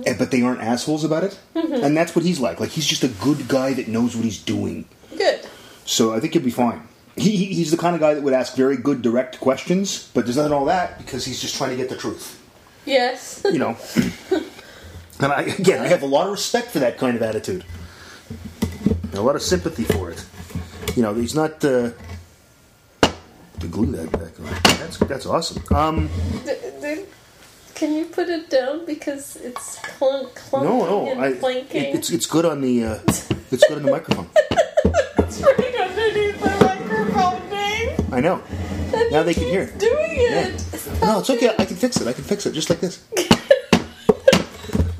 eh, 0.05 0.15
but 0.19 0.33
they 0.33 0.43
aren't 0.43 0.61
assholes 0.61 1.05
about 1.05 1.23
it. 1.23 1.39
And 1.55 1.97
that's 1.97 2.17
what 2.17 2.25
he's 2.25 2.41
like. 2.41 2.59
Like 2.59 2.71
he's 2.71 2.87
just 2.87 3.05
a 3.05 3.09
good 3.09 3.47
guy 3.47 3.73
that 3.75 3.87
knows 3.87 4.17
what 4.17 4.25
he's 4.25 4.43
doing. 4.43 4.87
Good. 5.17 5.47
so 5.87 6.13
i 6.13 6.21
think 6.21 6.35
he'll 6.35 6.43
be 6.43 6.51
fine 6.51 6.83
he, 7.17 7.37
he- 7.37 7.55
he's 7.55 7.71
the 7.71 7.77
kind 7.77 7.95
of 7.95 8.01
guy 8.01 8.15
that 8.15 8.23
would 8.23 8.35
ask 8.35 8.55
very 8.57 8.77
good 8.77 9.01
direct 9.03 9.41
questions 9.41 10.11
but 10.15 10.25
there's 10.25 10.37
nothing 10.37 10.53
all 10.53 10.67
that 10.67 10.99
because 10.99 11.25
he's 11.25 11.41
just 11.41 11.57
trying 11.57 11.71
to 11.71 11.77
get 11.77 11.89
the 11.89 11.97
truth. 11.97 12.41
Yes. 12.85 13.43
you 13.53 13.59
know? 13.59 13.77
And 15.21 15.33
I, 15.33 15.43
again 15.43 15.81
i 15.83 15.89
have 15.89 16.03
a 16.03 16.07
lot 16.07 16.27
of 16.27 16.33
respect 16.33 16.69
for 16.71 16.79
that 16.81 16.99
kind 16.99 17.17
of 17.17 17.23
attitude. 17.23 17.65
A 19.15 19.21
lot 19.21 19.35
of 19.35 19.43
sympathy 19.43 19.85
for 19.85 20.11
it. 20.11 20.25
You 20.95 21.03
know 21.03 21.15
he's 21.15 21.35
not 21.35 21.65
uh, 21.65 21.91
to 23.61 23.67
glue 23.71 23.87
that 23.93 24.13
back 24.13 24.39
on. 24.41 24.47
That's 24.79 24.99
that's 24.99 25.27
awesome. 25.27 25.63
Um 25.75 26.11
did, 26.45 26.81
did, 26.83 27.07
Can 27.75 27.93
you 27.95 28.05
put 28.07 28.29
it 28.29 28.51
down? 28.51 28.85
Because 28.85 29.37
it's 29.37 29.77
clunk, 29.79 30.35
clunking 30.35 30.65
No, 30.65 30.85
no, 30.87 31.11
and 31.11 31.21
I, 31.23 31.29
it- 31.29 31.95
it's 31.97 32.11
it's 32.11 32.27
good 32.27 32.45
on 32.45 32.61
the 32.61 32.85
uh, 32.85 32.99
it's 33.07 33.67
good 33.69 33.79
on 33.79 33.83
the 33.85 33.91
microphone. 33.91 34.29
It's 35.19 35.41
right 35.43 35.75
underneath 35.81 36.41
the 36.41 36.51
microphone, 36.65 37.51
Dave. 37.51 37.99
I 38.17 38.21
know. 38.21 38.43
And 38.95 39.13
Now 39.13 39.23
they 39.23 39.35
can 39.35 39.43
hear. 39.45 39.67
Doing 39.67 40.09
it. 40.11 40.65
No, 41.03 41.19
it's 41.19 41.29
okay. 41.29 41.55
I 41.59 41.67
can 41.67 41.77
fix 41.77 42.01
it. 42.01 42.09
I 42.09 42.15
can 42.15 42.25
fix 42.25 42.47
it 42.47 42.53
just 42.53 42.71
like 42.71 42.81
this. 42.81 43.05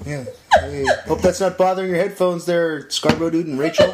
Yeah. 0.07 0.25
Hey, 0.61 0.87
hope 1.09 1.21
that's 1.21 1.41
not 1.41 1.59
bothering 1.59 1.91
your 1.91 1.99
headphones 1.99 2.47
there, 2.47 2.89
Scarborough 2.91 3.31
Dude 3.31 3.49
and 3.49 3.59
Rachel. 3.59 3.93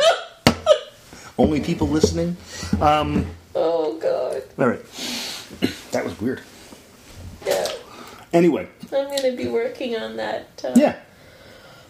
Only 1.39 1.61
people 1.63 1.89
listening. 1.89 2.37
Um, 2.83 3.31
Oh 3.55 3.97
god. 3.99 4.43
all 4.59 4.69
right. 4.69 4.85
That 5.93 6.05
was 6.05 6.21
weird. 6.21 6.43
Yeah. 7.47 7.67
Anyway, 8.35 8.69
I'm 8.93 9.09
gonna 9.17 9.33
be 9.35 9.49
working 9.49 9.97
on 9.97 10.19
that. 10.19 10.63
Uh, 10.63 10.75
yeah. 10.77 10.97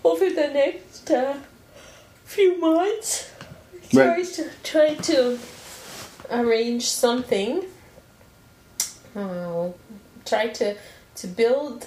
Over 0.04 0.30
the 0.30 0.46
next 0.54 1.10
uh, 1.10 1.38
few 2.24 2.60
months. 2.60 3.28
Right. 3.92 4.04
Try 4.04 4.22
to 4.22 4.50
try 4.62 4.94
to 4.94 5.38
arrange 6.32 6.88
something. 6.88 7.64
Uh, 9.14 9.68
try 10.24 10.48
to 10.48 10.76
to 11.14 11.26
build 11.26 11.86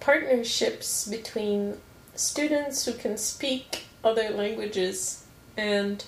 partnerships 0.00 1.08
between 1.08 1.76
students 2.14 2.84
who 2.84 2.92
can 2.92 3.18
speak 3.18 3.84
other 4.04 4.30
languages 4.30 5.24
and 5.56 6.04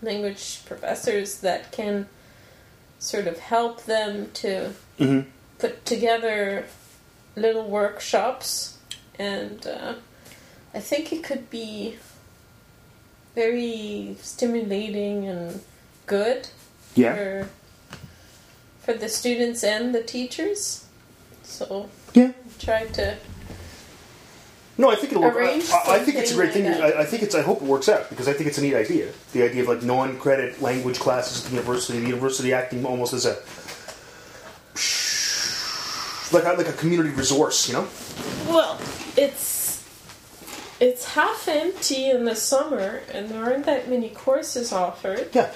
language 0.00 0.62
professors 0.64 1.40
that 1.40 1.70
can 1.70 2.08
sort 2.98 3.26
of 3.26 3.38
help 3.38 3.84
them 3.84 4.30
to 4.32 4.72
hmm 4.98 5.20
put 5.58 5.84
together 5.86 6.66
little 7.34 7.68
workshops. 7.68 8.78
And 9.18 9.66
uh, 9.66 9.94
I 10.74 10.80
think 10.80 11.12
it 11.12 11.24
could 11.24 11.48
be 11.50 11.96
very 13.34 14.16
stimulating 14.20 15.26
and 15.26 15.60
good 16.06 16.48
Yeah. 16.96 17.14
for 17.14 17.48
for 18.84 18.92
the 18.94 19.08
students 19.08 19.64
and 19.64 19.94
the 19.94 20.02
teachers. 20.02 20.84
So 21.42 21.88
Yeah. 22.14 22.32
try 22.58 22.86
to 22.86 23.16
No, 24.78 24.90
I 24.90 24.96
think 24.96 25.12
it'll 25.12 25.22
work. 25.22 25.36
I, 25.38 25.54
I 25.96 25.98
think 26.00 26.18
it's 26.18 26.32
a 26.32 26.34
great 26.34 26.52
thing. 26.52 26.66
I, 26.66 27.00
I 27.00 27.04
think 27.04 27.22
it's. 27.22 27.34
I 27.34 27.40
hope 27.42 27.62
it 27.62 27.66
works 27.66 27.88
out 27.88 28.10
because 28.10 28.28
I 28.28 28.34
think 28.34 28.48
it's 28.48 28.58
a 28.58 28.62
neat 28.62 28.74
idea. 28.74 29.10
The 29.32 29.42
idea 29.42 29.62
of 29.62 29.68
like 29.68 29.82
non-credit 29.82 30.60
language 30.60 30.98
classes 31.00 31.44
at 31.44 31.50
the 31.50 31.56
university, 31.56 31.98
the 32.00 32.06
university 32.08 32.52
acting 32.52 32.84
almost 32.84 33.14
as 33.14 33.24
a 33.24 33.36
like 36.32 36.44
a, 36.44 36.52
like 36.52 36.68
a 36.68 36.72
community 36.74 37.10
resource. 37.10 37.68
You 37.68 37.74
know. 37.74 37.88
well, 38.48 38.78
it's 39.16 39.82
it's 40.78 41.14
half 41.14 41.48
empty 41.48 42.10
in 42.10 42.24
the 42.26 42.36
summer 42.36 43.00
and 43.12 43.30
there 43.30 43.42
aren't 43.42 43.64
that 43.64 43.88
many 43.88 44.10
courses 44.10 44.72
offered. 44.72 45.28
Yeah. 45.32 45.50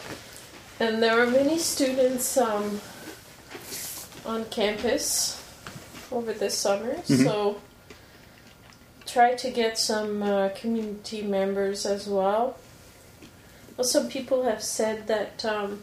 And 0.81 1.03
there 1.03 1.21
are 1.21 1.27
many 1.27 1.59
students 1.59 2.37
um, 2.39 2.81
on 4.25 4.47
campus 4.47 5.37
over 6.11 6.33
the 6.33 6.51
summer, 6.51 6.95
Mhm. 7.07 7.25
so 7.25 7.61
try 9.07 9.35
to 9.35 9.51
get 9.51 9.79
some 9.79 10.23
uh, 10.23 10.49
community 10.57 11.23
members 11.23 11.85
as 11.87 12.07
well. 12.09 12.57
Well, 13.77 13.85
some 13.87 14.09
people 14.09 14.45
have 14.45 14.63
said 14.63 15.07
that 15.09 15.45
um, 15.45 15.83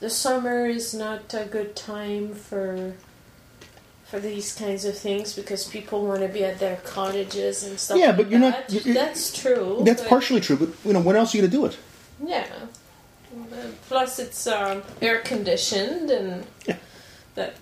the 0.00 0.10
summer 0.10 0.66
is 0.66 0.94
not 0.94 1.32
a 1.34 1.44
good 1.44 1.76
time 1.76 2.34
for 2.34 2.94
for 4.10 4.20
these 4.20 4.52
kinds 4.54 4.84
of 4.84 4.94
things 4.98 5.32
because 5.34 5.64
people 5.64 6.04
want 6.06 6.20
to 6.20 6.28
be 6.28 6.44
at 6.44 6.58
their 6.58 6.76
cottages 6.84 7.62
and 7.64 7.80
stuff. 7.80 7.96
Yeah, 7.96 8.08
like 8.08 8.16
but 8.18 8.30
you're 8.30 8.40
not- 8.40 8.68
that. 8.68 8.84
you- 8.86 8.92
That's 8.92 9.32
true. 9.32 9.80
That's 9.84 10.02
partially 10.06 10.40
true, 10.40 10.56
but 10.56 10.68
you 10.84 10.92
know, 10.92 11.00
when 11.00 11.16
else 11.16 11.32
are 11.32 11.38
you 11.38 11.42
going 11.42 11.50
to 11.50 11.56
do 11.56 11.64
it? 11.66 11.76
yeah. 12.26 12.46
Plus, 13.88 14.18
it's 14.18 14.46
um, 14.46 14.82
air 15.00 15.20
conditioned, 15.20 16.10
and 16.10 16.46
Yeah. 16.66 16.76
that 17.34 17.54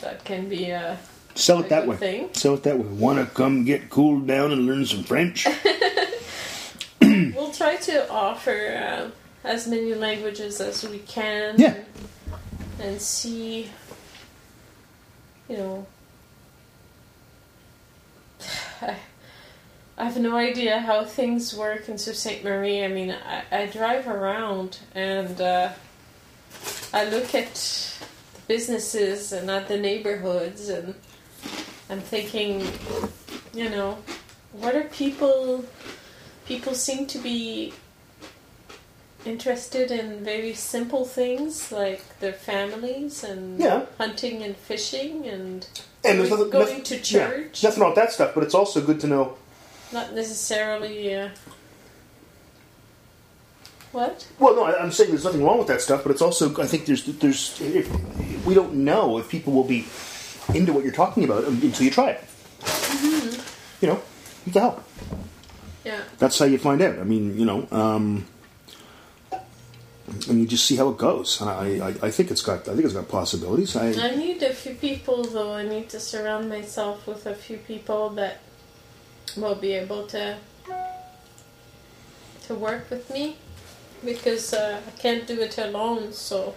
that 0.00 0.24
can 0.24 0.48
be 0.48 0.70
a, 0.70 0.98
Sell 1.34 1.58
a 1.58 1.60
it 1.60 1.68
that 1.70 1.86
way. 1.86 1.96
thing. 1.96 2.28
Sell 2.34 2.54
it 2.54 2.62
that 2.64 2.78
way. 2.78 2.84
Want 2.86 3.18
to 3.18 3.26
come 3.34 3.64
get 3.64 3.90
cooled 3.90 4.26
down 4.26 4.52
and 4.52 4.66
learn 4.66 4.84
some 4.86 5.02
French? 5.04 5.46
We'll 7.34 7.52
try 7.52 7.76
to 7.76 8.10
offer 8.10 9.10
uh, 9.12 9.46
as 9.48 9.66
many 9.68 9.94
languages 9.94 10.60
as 10.60 10.82
we 10.88 10.98
can. 11.00 11.54
Yeah. 11.58 11.74
And, 11.74 11.84
and 12.80 13.00
see, 13.00 13.70
you 15.48 15.56
know. 15.56 15.86
I, 19.96 20.04
have 20.04 20.16
no 20.18 20.36
idea 20.36 20.80
how 20.80 21.04
things 21.04 21.54
work 21.54 21.88
in 21.88 21.98
Sault 21.98 22.16
Ste. 22.16 22.42
Marie. 22.44 22.84
I 22.84 22.88
mean, 22.88 23.10
I, 23.50 23.62
I 23.62 23.66
drive 23.66 24.06
around 24.08 24.78
and 24.94 25.40
uh, 25.40 25.70
I 26.92 27.04
look 27.04 27.34
at 27.34 27.54
the 28.34 28.40
businesses 28.48 29.32
and 29.32 29.50
at 29.50 29.68
the 29.68 29.76
neighborhoods, 29.78 30.68
and 30.68 30.94
I'm 31.90 32.00
thinking, 32.00 32.66
you 33.52 33.68
know, 33.70 33.98
what 34.52 34.74
are 34.74 34.84
people? 34.84 35.64
People 36.46 36.74
seem 36.74 37.06
to 37.06 37.18
be 37.18 37.72
interested 39.24 39.90
in 39.90 40.22
very 40.22 40.52
simple 40.52 41.06
things 41.06 41.72
like 41.72 42.18
their 42.20 42.34
families 42.34 43.24
and 43.24 43.58
Yeah. 43.58 43.86
hunting 43.96 44.42
and 44.42 44.54
fishing 44.54 45.26
and 45.26 45.66
And 46.04 46.18
there's 46.20 46.28
nothing, 46.28 46.50
going 46.50 46.82
to 46.82 46.96
yeah, 46.96 47.00
church. 47.30 47.62
nothing 47.64 47.80
wrong 47.80 47.90
with 47.92 47.96
that 47.96 48.12
stuff, 48.12 48.34
but 48.34 48.44
it's 48.44 48.54
also 48.54 48.82
good 48.82 49.00
to 49.00 49.06
know. 49.06 49.36
Not 49.94 50.12
necessarily. 50.12 51.14
Uh, 51.14 51.28
what? 53.92 54.26
Well, 54.40 54.56
no, 54.56 54.64
I'm 54.64 54.90
saying 54.90 55.10
there's 55.10 55.22
nothing 55.22 55.44
wrong 55.44 55.58
with 55.58 55.68
that 55.68 55.80
stuff, 55.80 56.02
but 56.02 56.10
it's 56.10 56.20
also 56.20 56.60
I 56.60 56.66
think 56.66 56.86
there's 56.86 57.04
there's 57.04 57.60
if, 57.60 58.44
we 58.44 58.54
don't 58.54 58.74
know 58.74 59.18
if 59.18 59.28
people 59.28 59.52
will 59.52 59.62
be 59.62 59.86
into 60.52 60.72
what 60.72 60.82
you're 60.82 60.92
talking 60.92 61.22
about 61.22 61.44
until 61.44 61.84
you 61.84 61.92
try 61.92 62.10
it. 62.10 62.24
You 63.80 63.88
know, 63.88 63.94
what 63.94 64.52
the 64.52 64.60
hell? 64.60 64.84
Yeah. 65.84 66.00
That's 66.18 66.40
how 66.40 66.46
you 66.46 66.58
find 66.58 66.82
out. 66.82 66.98
I 66.98 67.04
mean, 67.04 67.38
you 67.38 67.44
know, 67.44 67.68
um, 67.70 68.26
and 69.30 70.40
you 70.40 70.46
just 70.46 70.64
see 70.64 70.74
how 70.74 70.88
it 70.88 70.98
goes. 70.98 71.40
And 71.40 71.48
I, 71.48 71.88
I, 71.88 72.06
I 72.06 72.10
think 72.10 72.32
it's 72.32 72.42
got 72.42 72.66
I 72.66 72.72
think 72.72 72.84
it's 72.84 72.94
got 72.94 73.08
possibilities. 73.08 73.76
I, 73.76 73.92
I 73.92 74.16
need 74.16 74.42
a 74.42 74.52
few 74.52 74.74
people, 74.74 75.22
though. 75.22 75.52
I 75.52 75.62
need 75.62 75.88
to 75.90 76.00
surround 76.00 76.48
myself 76.48 77.06
with 77.06 77.26
a 77.26 77.34
few 77.34 77.58
people 77.58 78.10
that 78.10 78.40
will 79.36 79.54
be 79.54 79.72
able 79.72 80.06
to 80.08 80.36
to 82.46 82.54
work 82.54 82.90
with 82.90 83.08
me 83.10 83.36
because 84.04 84.52
uh, 84.52 84.80
I 84.86 84.90
can't 85.00 85.26
do 85.26 85.40
it 85.40 85.56
alone. 85.58 86.12
So 86.12 86.54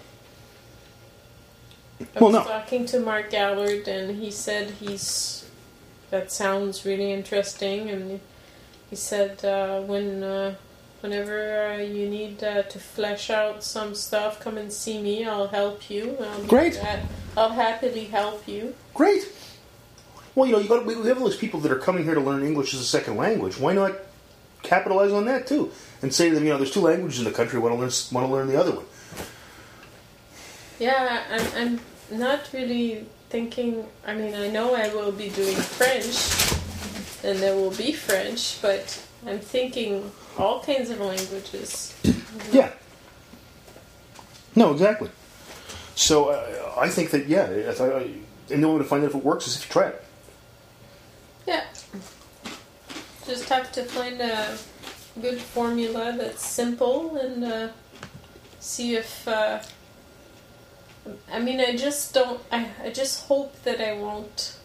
I 2.01 2.19
Well, 2.19 2.31
was 2.31 2.33
no. 2.33 2.43
talking 2.43 2.85
to 2.87 2.99
Mark 2.99 3.29
Gallard, 3.31 3.87
and 3.87 4.17
he 4.21 4.31
said 4.31 4.71
he's 4.79 5.45
that 6.09 6.31
sounds 6.31 6.85
really 6.85 7.11
interesting, 7.11 7.89
and 7.89 8.19
he 8.89 8.95
said 8.95 9.43
uh, 9.45 9.81
when. 9.81 10.23
Uh, 10.23 10.55
Whenever 11.01 11.67
uh, 11.67 11.77
you 11.77 12.09
need 12.09 12.43
uh, 12.43 12.63
to 12.63 12.79
flesh 12.79 13.29
out 13.29 13.63
some 13.63 13.93
stuff, 13.93 14.39
come 14.39 14.57
and 14.57 14.73
see 14.73 14.99
me. 14.99 15.23
I'll 15.25 15.47
help 15.47 15.91
you. 15.91 16.17
I'll 16.19 16.43
Great. 16.45 16.81
I'll 17.37 17.51
happily 17.51 18.05
help 18.05 18.47
you. 18.47 18.73
great. 18.95 19.31
Well, 20.37 20.45
you 20.45 20.51
know, 20.51 20.59
you 20.59 20.69
got 20.69 20.85
we 20.85 20.93
have 20.93 21.19
all 21.19 21.27
these 21.27 21.35
people 21.35 21.59
that 21.61 21.71
are 21.71 21.79
coming 21.79 22.03
here 22.03 22.13
to 22.13 22.21
learn 22.21 22.43
English 22.43 22.71
as 22.75 22.79
a 22.79 22.83
second 22.83 23.17
language. 23.17 23.57
Why 23.57 23.73
not 23.73 23.93
capitalize 24.61 25.11
on 25.11 25.25
that 25.25 25.47
too 25.47 25.71
and 26.03 26.13
say 26.13 26.29
to 26.29 26.35
them, 26.35 26.43
you 26.43 26.51
know, 26.51 26.57
there's 26.57 26.69
two 26.69 26.81
languages 26.81 27.17
in 27.17 27.25
the 27.25 27.31
country. 27.31 27.57
Want 27.57 27.73
to 27.73 27.79
learn 27.79 27.89
want 28.11 28.27
to 28.27 28.31
learn 28.31 28.47
the 28.47 28.55
other 28.55 28.75
one? 28.75 28.85
Yeah, 30.77 31.23
I'm, 31.31 31.79
I'm 32.11 32.19
not 32.19 32.51
really 32.53 33.07
thinking. 33.29 33.87
I 34.05 34.13
mean, 34.13 34.35
I 34.35 34.47
know 34.47 34.75
I 34.75 34.93
will 34.93 35.11
be 35.11 35.29
doing 35.29 35.55
French, 35.55 36.53
and 37.23 37.39
there 37.39 37.55
will 37.55 37.75
be 37.75 37.91
French, 37.93 38.61
but 38.61 39.03
I'm 39.25 39.39
thinking 39.39 40.11
all 40.37 40.61
kinds 40.61 40.91
of 40.91 40.99
languages. 40.99 41.95
Yeah. 42.51 42.73
No, 44.55 44.71
exactly. 44.71 45.09
So 45.95 46.29
uh, 46.29 46.75
I 46.77 46.89
think 46.89 47.09
that 47.09 47.25
yeah, 47.25 47.45
I, 47.45 47.83
I, 47.83 48.01
and 48.51 48.61
the 48.61 48.67
only 48.67 48.73
way 48.73 48.77
to 48.83 48.83
find 48.83 49.03
out 49.03 49.09
if 49.09 49.15
it 49.15 49.23
works 49.23 49.47
is 49.47 49.55
if 49.55 49.67
you 49.67 49.71
try 49.73 49.87
it. 49.87 50.03
Yeah. 51.47 51.63
Just 53.27 53.49
have 53.49 53.71
to 53.73 53.83
find 53.83 54.21
a 54.21 54.57
good 55.21 55.39
formula 55.39 56.15
that's 56.17 56.45
simple 56.45 57.17
and 57.17 57.43
uh, 57.43 57.67
see 58.59 58.95
if. 58.95 59.27
Uh, 59.27 59.59
I 61.31 61.39
mean, 61.39 61.59
I 61.59 61.75
just 61.75 62.13
don't. 62.13 62.39
I, 62.51 62.69
I 62.83 62.89
just 62.89 63.25
hope 63.25 63.61
that 63.63 63.81
I 63.81 63.93
won't 63.93 64.57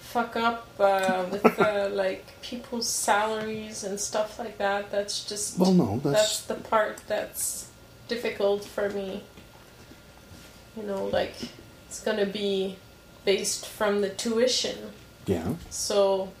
fuck 0.00 0.36
up 0.36 0.66
uh, 0.80 1.26
with 1.30 1.60
uh, 1.60 1.88
like 1.92 2.24
people's 2.40 2.88
salaries 2.88 3.84
and 3.84 4.00
stuff 4.00 4.38
like 4.38 4.56
that. 4.58 4.90
That's 4.90 5.24
just. 5.28 5.58
Well, 5.58 5.74
no, 5.74 6.00
that's 6.02 6.16
that's 6.16 6.40
the 6.42 6.54
part 6.54 7.02
that's 7.06 7.68
difficult 8.08 8.64
for 8.64 8.88
me. 8.90 9.22
You 10.76 10.84
know, 10.84 11.04
like 11.06 11.34
it's 11.86 12.00
gonna 12.00 12.26
be 12.26 12.76
based 13.24 13.66
from 13.66 14.00
the 14.00 14.08
tuition. 14.08 14.92
Yeah. 15.26 15.54
So, 15.68 16.32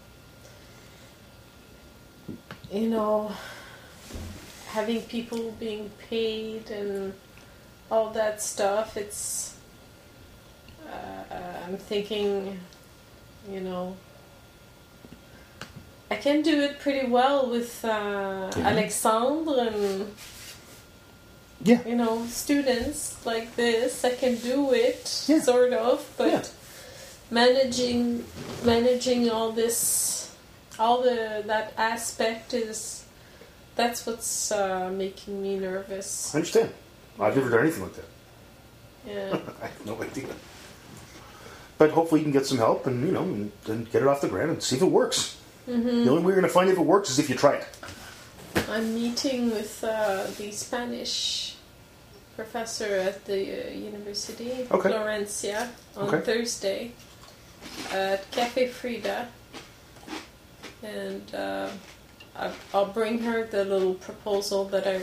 you 2.72 2.88
know, 2.88 3.32
having 4.68 5.02
people 5.02 5.52
being 5.58 5.90
paid 6.10 6.70
and 6.70 7.12
all 7.90 8.10
that 8.10 8.42
stuff, 8.42 8.96
it's. 8.96 9.54
Uh, 10.90 11.34
I'm 11.66 11.76
thinking, 11.76 12.58
you 13.50 13.60
know, 13.60 13.94
I 16.10 16.16
can 16.16 16.40
do 16.42 16.60
it 16.62 16.78
pretty 16.80 17.06
well 17.08 17.50
with 17.50 17.84
uh, 17.84 18.50
Yeah. 18.56 18.68
Alexandre 18.68 19.68
and 19.68 20.14
Yeah. 21.64 21.80
you 21.86 21.96
know 21.96 22.24
students 22.26 23.16
like 23.26 23.54
this. 23.56 24.04
I 24.04 24.14
can 24.14 24.36
do 24.36 24.72
it 24.72 25.24
Yeah. 25.28 25.40
sort 25.42 25.72
of, 25.74 26.06
but 26.16 26.50
managing 27.30 28.24
managing 28.64 29.28
all 29.30 29.52
this, 29.52 30.27
all 30.78 31.02
the 31.02 31.42
that 31.46 31.72
aspect 31.76 32.54
is 32.54 33.04
that's 33.76 34.06
what's 34.06 34.50
uh, 34.52 34.90
making 34.90 35.40
me 35.42 35.58
nervous. 35.58 36.34
I 36.34 36.38
understand. 36.38 36.72
I've 37.20 37.36
never 37.36 37.50
done 37.50 37.60
anything 37.60 37.82
like 37.82 37.94
that. 37.94 38.04
Yeah. 39.06 39.38
I 39.62 39.66
have 39.66 39.86
no 39.86 40.00
idea. 40.02 40.26
But 41.78 41.90
hopefully 41.92 42.20
you 42.20 42.24
can 42.24 42.32
get 42.32 42.46
some 42.46 42.58
help 42.58 42.86
and, 42.86 43.06
you 43.06 43.12
know, 43.12 43.22
and, 43.22 43.52
and 43.66 43.90
get 43.90 44.02
it 44.02 44.08
off 44.08 44.20
the 44.20 44.28
ground 44.28 44.50
and 44.50 44.62
see 44.62 44.76
if 44.76 44.82
it 44.82 44.86
works. 44.86 45.36
Mm-hmm. 45.68 46.04
The 46.04 46.10
only 46.10 46.22
way 46.22 46.32
you're 46.32 46.40
going 46.40 46.42
to 46.42 46.48
find 46.48 46.68
if 46.70 46.76
it 46.76 46.82
works 46.82 47.10
is 47.10 47.18
if 47.18 47.28
you 47.30 47.36
try 47.36 47.54
it. 47.54 47.68
I'm 48.68 48.94
meeting 48.94 49.50
with 49.50 49.84
uh, 49.84 50.26
the 50.38 50.50
Spanish 50.50 51.54
professor 52.34 52.96
at 52.96 53.24
the 53.26 53.68
uh, 53.68 53.70
university, 53.70 54.66
Okay. 54.70 54.90
Florencia, 54.90 55.68
on 55.96 56.08
Okay. 56.08 56.20
Thursday 56.20 56.92
at 57.92 58.28
Cafe 58.32 58.68
Frida. 58.68 59.28
And 60.82 61.34
uh, 61.34 61.70
I'll 62.72 62.86
bring 62.86 63.20
her 63.22 63.44
the 63.44 63.64
little 63.64 63.94
proposal 63.94 64.64
that 64.66 64.86
I 64.86 65.00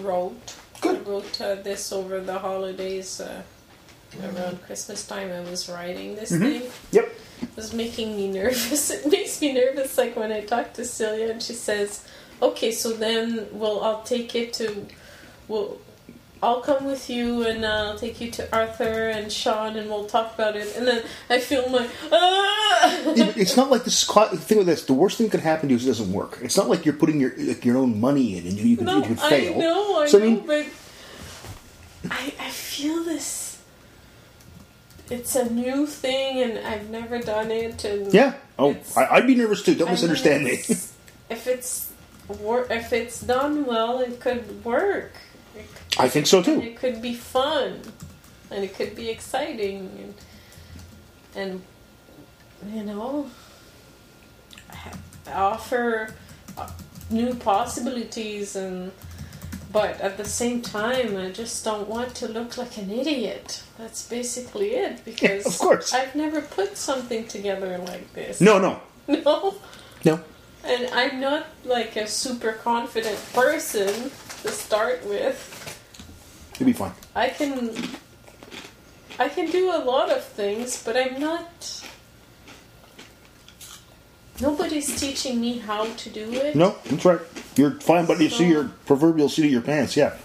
wrote. 0.00 0.54
Good. 0.80 0.96
I 1.06 1.10
wrote 1.10 1.40
uh, 1.40 1.56
this 1.56 1.92
over 1.92 2.20
the 2.20 2.38
holidays. 2.38 3.20
Uh, 3.20 3.42
around 4.22 4.62
Christmas 4.62 5.06
time, 5.06 5.30
I 5.30 5.40
was 5.50 5.68
writing 5.68 6.16
this 6.16 6.32
Mhm. 6.32 6.40
thing. 6.40 6.70
Yep. 6.92 7.08
It 7.42 7.56
was 7.56 7.72
making 7.74 8.16
me 8.16 8.28
nervous. 8.40 8.90
It 8.90 9.06
makes 9.10 9.40
me 9.40 9.52
nervous, 9.52 9.98
like 9.98 10.16
when 10.16 10.32
I 10.32 10.40
talk 10.40 10.72
to 10.74 10.84
Celia 10.84 11.30
and 11.30 11.42
she 11.42 11.52
says, 11.52 12.02
"Okay, 12.40 12.72
so 12.72 12.92
then, 12.92 13.46
well, 13.52 13.80
I'll 13.82 14.02
take 14.02 14.34
it 14.34 14.54
to, 14.54 14.86
well, 15.46 15.76
I'll 16.42 16.60
come 16.60 16.84
with 16.84 17.10
you 17.10 17.44
and 17.46 17.66
I'll 17.66 17.98
take 17.98 18.20
you 18.20 18.30
to 18.32 18.56
Arthur 18.56 19.08
and 19.08 19.32
Sean 19.32 19.76
and 19.76 19.88
we'll 19.90 20.06
talk 20.06 20.34
about 20.34 20.54
it." 20.56 20.74
And 20.76 20.86
then 20.86 21.02
I 21.28 21.40
feel 21.40 21.68
my, 21.68 21.88
ah! 22.12 23.02
It- 23.16 23.36
it's 23.36 23.56
not 23.56 23.70
like 23.70 23.84
this. 23.84 24.04
Think 24.04 24.60
of 24.60 24.66
this: 24.66 24.84
the 24.84 24.92
worst 24.94 25.18
thing 25.18 25.26
that 25.26 25.30
could 25.32 25.40
happen 25.40 25.68
to 25.68 25.72
you 25.74 25.76
is 25.78 25.84
it 25.84 25.88
doesn't 25.88 26.12
work. 26.12 26.38
It's 26.42 26.56
not 26.56 26.68
like 26.68 26.84
you're 26.84 26.94
putting 26.94 27.20
your 27.20 27.32
like, 27.36 27.64
your 27.64 27.76
own 27.76 28.00
money 28.00 28.36
in 28.38 28.46
and 28.46 28.56
you, 28.58 28.66
you, 28.66 28.76
could, 28.76 28.86
no, 28.86 28.98
you 29.04 29.16
I 29.20 29.30
fail. 29.30 29.58
know, 29.58 30.00
I 30.02 30.06
So, 30.06 30.18
I 30.18 30.22
mean- 30.22 30.46
but 30.46 30.66
I, 32.10 32.32
I 32.40 32.50
feel 32.50 33.02
this. 33.04 33.58
It's 35.10 35.34
a 35.36 35.50
new 35.50 35.86
thing, 35.86 36.42
and 36.42 36.58
I've 36.66 36.90
never 36.90 37.18
done 37.18 37.50
it. 37.50 37.82
And 37.84 38.12
Yeah. 38.12 38.34
Oh, 38.58 38.76
I, 38.96 39.06
I'd 39.16 39.26
be 39.26 39.34
nervous 39.34 39.62
too. 39.62 39.74
Don't 39.74 39.88
I 39.88 39.92
misunderstand 39.92 40.44
me. 40.44 40.50
it's- 40.52 40.92
If 41.30 41.46
it's 41.46 41.90
if 42.30 42.92
it's 42.92 43.20
done 43.22 43.64
well, 43.64 44.00
it 44.00 44.20
could 44.20 44.62
work. 44.64 45.12
I 45.98 46.08
think 46.08 46.26
so 46.26 46.38
and 46.38 46.44
too. 46.46 46.60
it 46.62 46.76
could 46.76 47.00
be 47.00 47.14
fun, 47.14 47.80
and 48.50 48.64
it 48.64 48.74
could 48.74 48.94
be 48.94 49.08
exciting, 49.08 50.14
and, 51.34 51.62
and 52.64 52.74
you 52.74 52.82
know, 52.84 53.30
offer 55.32 56.14
uh, 56.56 56.68
new 57.10 57.34
possibilities 57.34 58.56
and. 58.56 58.92
But 59.70 60.00
at 60.00 60.16
the 60.16 60.24
same 60.24 60.62
time, 60.62 61.14
I 61.18 61.30
just 61.30 61.62
don't 61.62 61.86
want 61.90 62.14
to 62.16 62.26
look 62.28 62.56
like 62.56 62.78
an 62.78 62.90
idiot. 62.90 63.62
That's 63.76 64.08
basically 64.08 64.70
it. 64.70 65.04
Because 65.04 65.44
of 65.44 65.58
course. 65.58 65.92
I've 65.92 66.14
never 66.14 66.40
put 66.40 66.78
something 66.78 67.26
together 67.28 67.76
like 67.76 68.10
this. 68.14 68.40
No, 68.40 68.58
no, 68.58 68.80
No. 69.08 69.56
no. 70.06 70.20
And 70.64 70.88
I'm 70.94 71.20
not 71.20 71.48
like 71.66 71.96
a 71.96 72.06
super 72.06 72.52
confident 72.52 73.18
person 73.34 74.10
to 74.42 74.48
start 74.48 75.04
with. 75.06 75.36
You'll 76.58 76.66
be 76.66 76.72
fine. 76.72 76.92
I 77.14 77.28
can 77.28 77.70
I 79.18 79.28
can 79.28 79.50
do 79.50 79.70
a 79.70 79.78
lot 79.78 80.10
of 80.10 80.24
things, 80.24 80.82
but 80.82 80.96
I'm 80.96 81.20
not 81.20 81.84
Nobody's 84.40 85.00
teaching 85.00 85.40
me 85.40 85.58
how 85.58 85.84
to 85.84 86.10
do 86.10 86.30
it. 86.32 86.54
No, 86.54 86.76
that's 86.84 87.04
right. 87.04 87.20
You're 87.56 87.72
fine, 87.80 88.06
but 88.06 88.20
you 88.20 88.30
see 88.30 88.48
your 88.48 88.70
proverbial 88.86 89.28
seat 89.28 89.46
of 89.46 89.50
your 89.50 89.62
pants. 89.62 89.96
Yeah. 89.96 90.16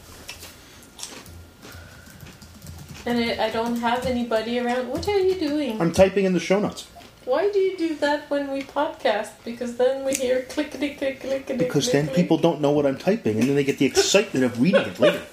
And 3.05 3.17
I, 3.17 3.45
I 3.45 3.49
don't 3.49 3.77
have 3.77 4.05
anybody 4.05 4.59
around. 4.59 4.87
What 4.87 5.07
are 5.07 5.19
you 5.19 5.39
doing? 5.39 5.81
I'm 5.81 5.91
typing 5.91 6.25
in 6.25 6.33
the 6.33 6.39
show 6.39 6.59
notes 6.59 6.87
Why 7.25 7.49
do 7.51 7.59
you 7.59 7.75
do 7.75 7.95
that 7.95 8.29
when 8.29 8.51
we 8.51 8.61
podcast? 8.61 9.31
Because 9.43 9.77
then 9.77 10.05
we 10.05 10.13
hear 10.13 10.43
clickety 10.43 10.93
click 10.93 11.19
clickety 11.21 11.57
because 11.57 11.57
click, 11.57 11.57
Because 11.57 11.91
then 11.91 12.05
click. 12.05 12.15
people 12.15 12.37
don't 12.37 12.61
know 12.61 12.71
what 12.71 12.85
I'm 12.85 12.97
typing, 12.97 13.39
and 13.39 13.49
then 13.49 13.55
they 13.55 13.63
get 13.63 13.79
the 13.79 13.87
excitement 13.87 14.45
of 14.45 14.61
reading 14.61 14.81
it 14.81 14.99
later. 14.99 15.21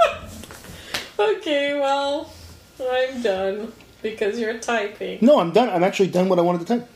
Okay, 1.21 1.79
well, 1.79 2.33
I'm 2.81 3.21
done 3.23 3.73
because 4.03 4.39
you're 4.39 4.59
typing. 4.59 5.19
No, 5.21 5.39
I'm 5.39 5.53
done. 5.53 5.69
I'm 5.69 5.85
actually 5.85 6.09
done 6.09 6.29
what 6.31 6.39
I 6.39 6.43
wanted 6.43 6.67
to 6.67 6.79
type. 6.79 6.89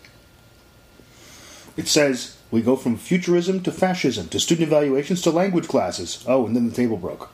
It 1.77 1.89
says 1.89 2.37
we 2.51 2.63
go 2.63 2.77
from 2.77 2.97
futurism 2.97 3.63
to 3.65 3.73
fascism 3.73 4.29
to 4.29 4.41
student 4.41 4.69
evaluations 4.69 5.21
to 5.23 5.31
language 5.31 5.69
classes. 5.69 6.25
Oh, 6.27 6.47
and 6.47 6.57
then 6.57 6.69
the 6.69 6.75
table 6.75 6.97
broke. 6.97 7.31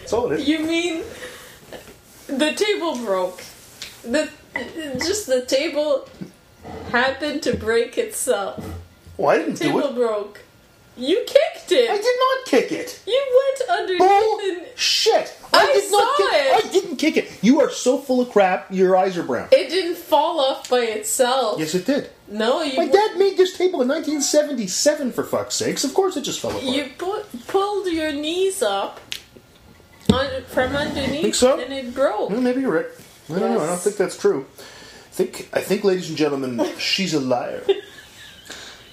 That's 0.00 0.12
all 0.12 0.30
it 0.32 0.40
is. 0.40 0.48
You 0.48 0.58
mean 0.60 1.04
the 2.26 2.52
table 2.52 2.96
broke? 2.98 3.42
The 4.02 4.28
just 4.98 5.26
the 5.26 5.44
table 5.46 6.08
happened 6.90 7.42
to 7.44 7.56
break 7.56 7.96
itself. 7.96 8.62
Well, 9.16 9.30
I 9.30 9.38
didn't 9.38 9.54
do 9.54 9.64
Table 9.64 9.84
it. 9.84 9.94
broke. 9.94 10.40
You 10.98 11.24
kicked 11.26 11.70
it. 11.70 11.88
I 11.90 11.96
did 11.96 12.16
not 12.20 12.46
kick 12.46 12.72
it. 12.72 13.00
You 13.06 13.40
went 13.40 13.80
underneath 13.80 14.00
Bull 14.00 14.40
and 14.42 14.66
shit. 14.76 15.38
I 15.52 15.66
did 15.66 15.90
not 15.92 16.16
saw 16.16 16.16
kick 16.16 16.32
it. 16.32 16.64
I 16.64 16.72
didn't 16.72 16.96
kick 16.96 17.16
it. 17.16 17.38
You 17.42 17.60
are 17.60 17.70
so 17.70 17.98
full 17.98 18.20
of 18.20 18.30
crap. 18.30 18.72
Your 18.72 18.96
eyes 18.96 19.16
are 19.16 19.22
brown. 19.22 19.48
it 19.52 19.68
didn't 19.70 19.96
fall 19.96 20.40
off 20.40 20.68
by 20.68 20.80
itself. 20.80 21.60
Yes, 21.60 21.74
it 21.74 21.86
did. 21.86 22.10
No, 22.26 22.62
you 22.62 22.76
My 22.76 22.86
dad 22.86 23.16
made 23.16 23.36
this 23.36 23.56
table 23.56 23.80
in 23.80 23.88
1977. 23.88 25.12
For 25.12 25.22
fuck's 25.24 25.54
sakes, 25.54 25.84
of 25.84 25.94
course 25.94 26.16
it 26.16 26.22
just 26.22 26.40
fell 26.40 26.50
apart. 26.50 26.64
you 26.64 26.90
put, 26.98 27.46
pulled 27.46 27.86
your 27.86 28.12
knees 28.12 28.60
up 28.60 29.00
on, 30.12 30.42
from 30.48 30.74
underneath 30.74 31.22
Think 31.22 31.34
so? 31.36 31.60
and 31.60 31.72
it 31.72 31.94
broke. 31.94 32.30
Well, 32.30 32.40
maybe 32.40 32.60
you're 32.60 32.74
right. 32.74 32.86
I 33.30 33.38
don't 33.38 33.54
know. 33.54 33.60
I 33.60 33.66
don't 33.66 33.80
think 33.80 33.96
that's 33.96 34.18
true. 34.18 34.46
I 34.58 35.20
think, 35.20 35.48
I 35.52 35.60
think, 35.60 35.84
ladies 35.84 36.08
and 36.08 36.18
gentlemen, 36.18 36.64
she's 36.78 37.14
a 37.14 37.20
liar. 37.20 37.62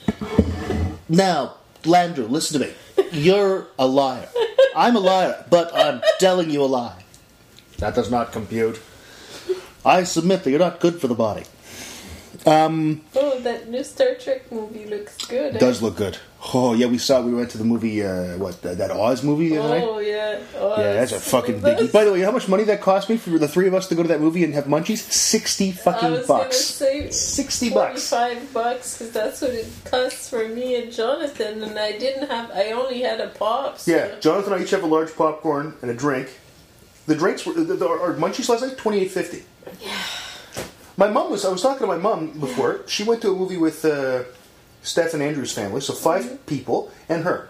now, 1.09 1.55
Landrew, 1.85 2.29
listen 2.29 2.59
to 2.59 2.67
me. 2.67 2.73
You're 3.11 3.67
a 3.79 3.87
liar. 3.87 4.27
I'm 4.75 4.95
a 4.95 4.99
liar, 4.99 5.45
but 5.49 5.73
I'm 5.75 6.01
telling 6.19 6.49
you 6.49 6.63
a 6.63 6.65
lie. 6.65 7.03
That 7.77 7.95
does 7.95 8.11
not 8.11 8.31
compute. 8.31 8.81
I 9.85 10.03
submit 10.03 10.43
that 10.43 10.49
you're 10.49 10.59
not 10.59 10.79
good 10.79 10.99
for 10.99 11.07
the 11.07 11.15
body. 11.15 11.43
Oh, 12.45 13.39
that 13.41 13.69
new 13.69 13.83
Star 13.83 14.15
Trek 14.15 14.51
movie 14.51 14.85
looks 14.85 15.17
good. 15.25 15.55
eh? 15.55 15.59
Does 15.59 15.81
look 15.81 15.95
good. 15.97 16.17
Oh 16.53 16.73
yeah, 16.75 16.85
we 16.85 16.99
saw. 16.99 17.21
We 17.21 17.33
went 17.33 17.49
to 17.51 17.57
the 17.57 17.63
movie. 17.63 18.03
Uh, 18.03 18.37
what 18.37 18.61
that, 18.61 18.77
that 18.77 18.91
Oz 18.91 19.23
movie 19.23 19.49
the 19.49 19.57
other 19.57 19.69
night? 19.79 19.83
Oh 19.83 19.97
yeah. 19.97 20.39
Oh, 20.55 20.79
Yeah, 20.79 20.93
that's 20.93 21.11
a 21.11 21.19
fucking 21.19 21.59
biggie. 21.61 21.91
By 21.91 22.03
the 22.05 22.13
way, 22.13 22.21
how 22.21 22.29
much 22.31 22.47
money 22.47 22.63
that 22.65 22.81
cost 22.81 23.09
me 23.09 23.17
for 23.17 23.31
the 23.31 23.47
three 23.47 23.67
of 23.67 23.73
us 23.73 23.87
to 23.87 23.95
go 23.95 24.03
to 24.03 24.07
that 24.09 24.21
movie 24.21 24.43
and 24.43 24.53
have 24.53 24.65
munchies? 24.65 24.97
Sixty 24.99 25.71
fucking 25.71 26.23
bucks. 26.27 26.57
Sixty 27.11 27.71
bucks. 27.71 28.09
Forty-five 28.09 28.53
bucks 28.53 28.97
because 28.99 29.11
that's 29.13 29.41
what 29.41 29.51
it 29.51 29.67
costs 29.85 30.29
for 30.29 30.47
me 30.47 30.75
and 30.81 30.91
Jonathan, 30.91 31.63
and 31.63 31.79
I 31.79 31.97
didn't 31.97 32.29
have. 32.29 32.51
I 32.51 32.71
only 32.73 33.01
had 33.01 33.19
a 33.21 33.29
pop. 33.29 33.79
So 33.79 33.91
Yeah, 33.91 34.19
Jonathan 34.19 34.53
and 34.53 34.61
I 34.61 34.63
each 34.65 34.71
have 34.71 34.83
a 34.83 34.87
large 34.87 35.15
popcorn 35.15 35.73
and 35.81 35.89
a 35.89 35.95
drink. 35.95 36.29
The 37.07 37.15
drinks 37.15 37.45
were 37.45 37.53
the, 37.53 37.63
the, 37.75 37.87
our 37.87 38.13
munchies 38.13 38.49
last 38.49 38.61
night 38.61 38.77
twenty 38.77 38.99
eight 38.99 39.09
fifty. 39.11 39.43
Yeah. 39.81 39.97
My 40.97 41.07
mom 41.09 41.31
was. 41.31 41.43
I 41.45 41.51
was 41.51 41.61
talking 41.61 41.81
to 41.81 41.87
my 41.87 41.97
mom 41.97 42.39
before. 42.39 42.81
She 42.87 43.03
went 43.03 43.21
to 43.23 43.31
a 43.31 43.35
movie 43.35 43.57
with 43.57 43.83
uh, 43.83 44.23
Steph 44.81 45.13
and 45.13 45.21
Andrew's 45.21 45.51
family, 45.51 45.81
so 45.81 45.93
5 45.93 46.45
people 46.45 46.91
and 47.09 47.23
her. 47.23 47.49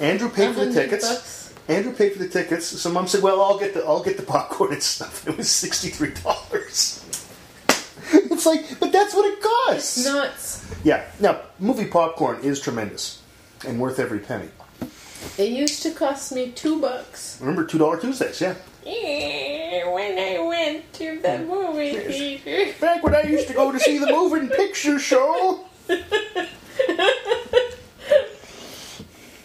Andrew 0.00 0.28
paid 0.30 0.54
for 0.54 0.60
the 0.60 0.66
100 0.66 0.74
tickets. 0.74 1.08
bucks. 1.08 1.54
Andrew 1.68 1.92
paid 1.94 2.12
for 2.12 2.18
the 2.18 2.28
tickets. 2.28 2.66
So 2.66 2.90
mom 2.90 3.06
said, 3.06 3.22
"Well, 3.22 3.40
I'll 3.40 3.58
get 3.58 3.72
the 3.74 3.82
I'll 3.84 4.02
get 4.02 4.16
the 4.18 4.22
popcorn 4.22 4.72
and 4.74 4.82
stuff." 4.82 5.26
It 5.26 5.36
was 5.36 5.50
sixty 5.50 5.88
three 5.88 6.12
dollars. 6.22 7.02
it's 8.12 8.44
like, 8.44 8.78
but 8.80 8.92
that's 8.92 9.14
what 9.14 9.24
it 9.26 9.40
costs. 9.42 10.04
Nuts. 10.04 10.70
Yeah. 10.84 11.04
Now, 11.20 11.40
movie 11.58 11.86
popcorn 11.86 12.40
is 12.42 12.60
tremendous 12.60 13.22
and 13.66 13.80
worth 13.80 13.98
every 13.98 14.18
penny. 14.18 14.48
It 15.38 15.48
used 15.50 15.82
to 15.84 15.90
cost 15.92 16.32
me 16.32 16.50
two 16.52 16.80
bucks. 16.82 17.38
Remember, 17.40 17.64
two 17.64 17.78
dollar 17.78 17.98
Tuesdays. 17.98 18.40
Yeah. 18.42 18.54
Yeah. 18.84 19.90
when 19.90 20.18
I 20.18 20.38
went 20.46 20.92
to 20.94 21.18
the 21.20 21.38
movie 21.38 21.96
theater. 21.96 22.74
Back 22.78 22.93
when 23.04 23.14
I 23.14 23.22
used 23.22 23.48
to 23.48 23.54
go 23.54 23.70
to 23.70 23.78
see 23.78 23.98
the 23.98 24.06
moving 24.06 24.48
picture 24.48 24.98
show. 24.98 25.66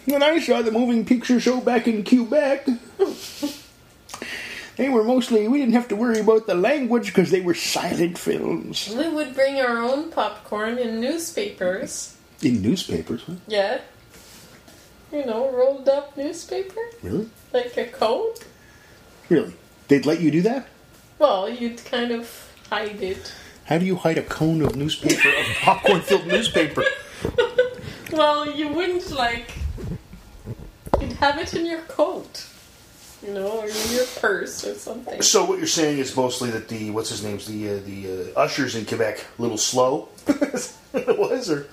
when 0.05 0.23
I 0.23 0.39
saw 0.39 0.61
the 0.61 0.71
moving 0.71 1.05
picture 1.05 1.41
show 1.41 1.59
back 1.59 1.85
in 1.85 2.05
Quebec, 2.05 2.67
they 4.77 4.87
were 4.87 5.03
mostly, 5.03 5.49
we 5.49 5.59
didn't 5.59 5.73
have 5.73 5.89
to 5.89 5.97
worry 5.97 6.21
about 6.21 6.47
the 6.47 6.55
language 6.55 7.07
because 7.07 7.31
they 7.31 7.41
were 7.41 7.53
silent 7.53 8.17
films. 8.17 8.93
We 8.95 9.09
would 9.09 9.35
bring 9.35 9.59
our 9.59 9.77
own 9.77 10.09
popcorn 10.09 10.77
in 10.77 11.01
newspapers. 11.01 12.15
In 12.41 12.61
newspapers, 12.61 13.23
huh? 13.23 13.33
Yeah. 13.45 13.81
You 15.11 15.25
know, 15.25 15.51
rolled 15.51 15.89
up 15.89 16.15
newspaper? 16.15 16.79
Really? 17.03 17.29
Like 17.51 17.75
a 17.75 17.87
coat? 17.87 18.45
Really? 19.27 19.53
They'd 19.89 20.05
let 20.05 20.21
you 20.21 20.31
do 20.31 20.41
that? 20.43 20.67
Well, 21.17 21.49
you'd 21.49 21.83
kind 21.83 22.11
of 22.11 22.49
hide 22.69 23.01
it. 23.01 23.33
How 23.69 23.77
do 23.77 23.85
you 23.85 23.95
hide 23.95 24.17
a 24.17 24.23
cone 24.23 24.61
of 24.63 24.75
newspaper, 24.75 25.29
of 25.29 25.45
popcorn 25.61 26.01
filled 26.01 26.27
newspaper? 26.27 26.83
Well, 28.11 28.49
you 28.49 28.69
wouldn't 28.69 29.11
like. 29.11 29.51
You'd 30.99 31.13
have 31.13 31.37
it 31.37 31.53
in 31.53 31.67
your 31.67 31.81
coat. 31.81 32.47
You 33.25 33.35
know, 33.35 33.59
or 33.59 33.65
in 33.69 33.91
your 33.91 34.05
purse 34.19 34.65
or 34.65 34.73
something. 34.73 35.21
So 35.21 35.45
what 35.45 35.59
you're 35.59 35.67
saying 35.67 35.99
is 35.99 36.15
mostly 36.17 36.49
that 36.49 36.67
the 36.69 36.89
what's 36.89 37.09
his 37.09 37.23
name's 37.23 37.45
the 37.45 37.69
uh, 37.69 37.79
the 37.85 38.33
uh, 38.35 38.39
ushers 38.39 38.75
in 38.75 38.85
Quebec 38.87 39.23
a 39.37 39.41
little 39.41 39.59
slow. 39.59 40.09
it 40.27 41.19
was 41.19 41.51
or 41.51 41.67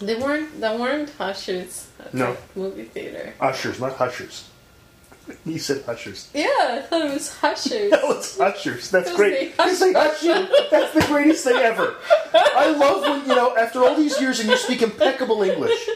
They 0.00 0.14
weren't. 0.14 0.58
They 0.62 0.74
weren't 0.78 1.10
hushers 1.10 1.88
at 2.00 2.14
No. 2.14 2.34
the 2.54 2.60
movie 2.60 2.84
theater. 2.84 3.34
ushers, 3.38 3.78
not 3.78 3.96
hushers. 3.96 4.48
You 5.44 5.58
said 5.58 5.84
hushers. 5.84 6.30
Yeah, 6.34 6.46
I 6.46 6.82
thought 6.88 7.06
it 7.06 7.14
was 7.14 7.34
hushers. 7.36 7.90
That 7.98 8.06
was 8.06 8.38
ushers. 8.38 8.90
That's 8.90 9.14
great. 9.14 9.32
they 9.32 9.46
Because 9.50 9.80
they 9.80 9.92
hush. 9.92 10.22
That's 10.70 10.94
the 10.94 11.04
greatest 11.06 11.44
thing 11.44 11.56
ever. 11.56 11.96
I 12.34 12.70
love 12.70 13.02
when 13.02 13.28
you 13.28 13.34
know 13.34 13.56
after 13.56 13.82
all 13.82 13.94
these 13.96 14.20
years 14.20 14.40
and 14.40 14.48
you 14.48 14.56
speak 14.56 14.82
impeccable 14.82 15.42
English. 15.42 15.88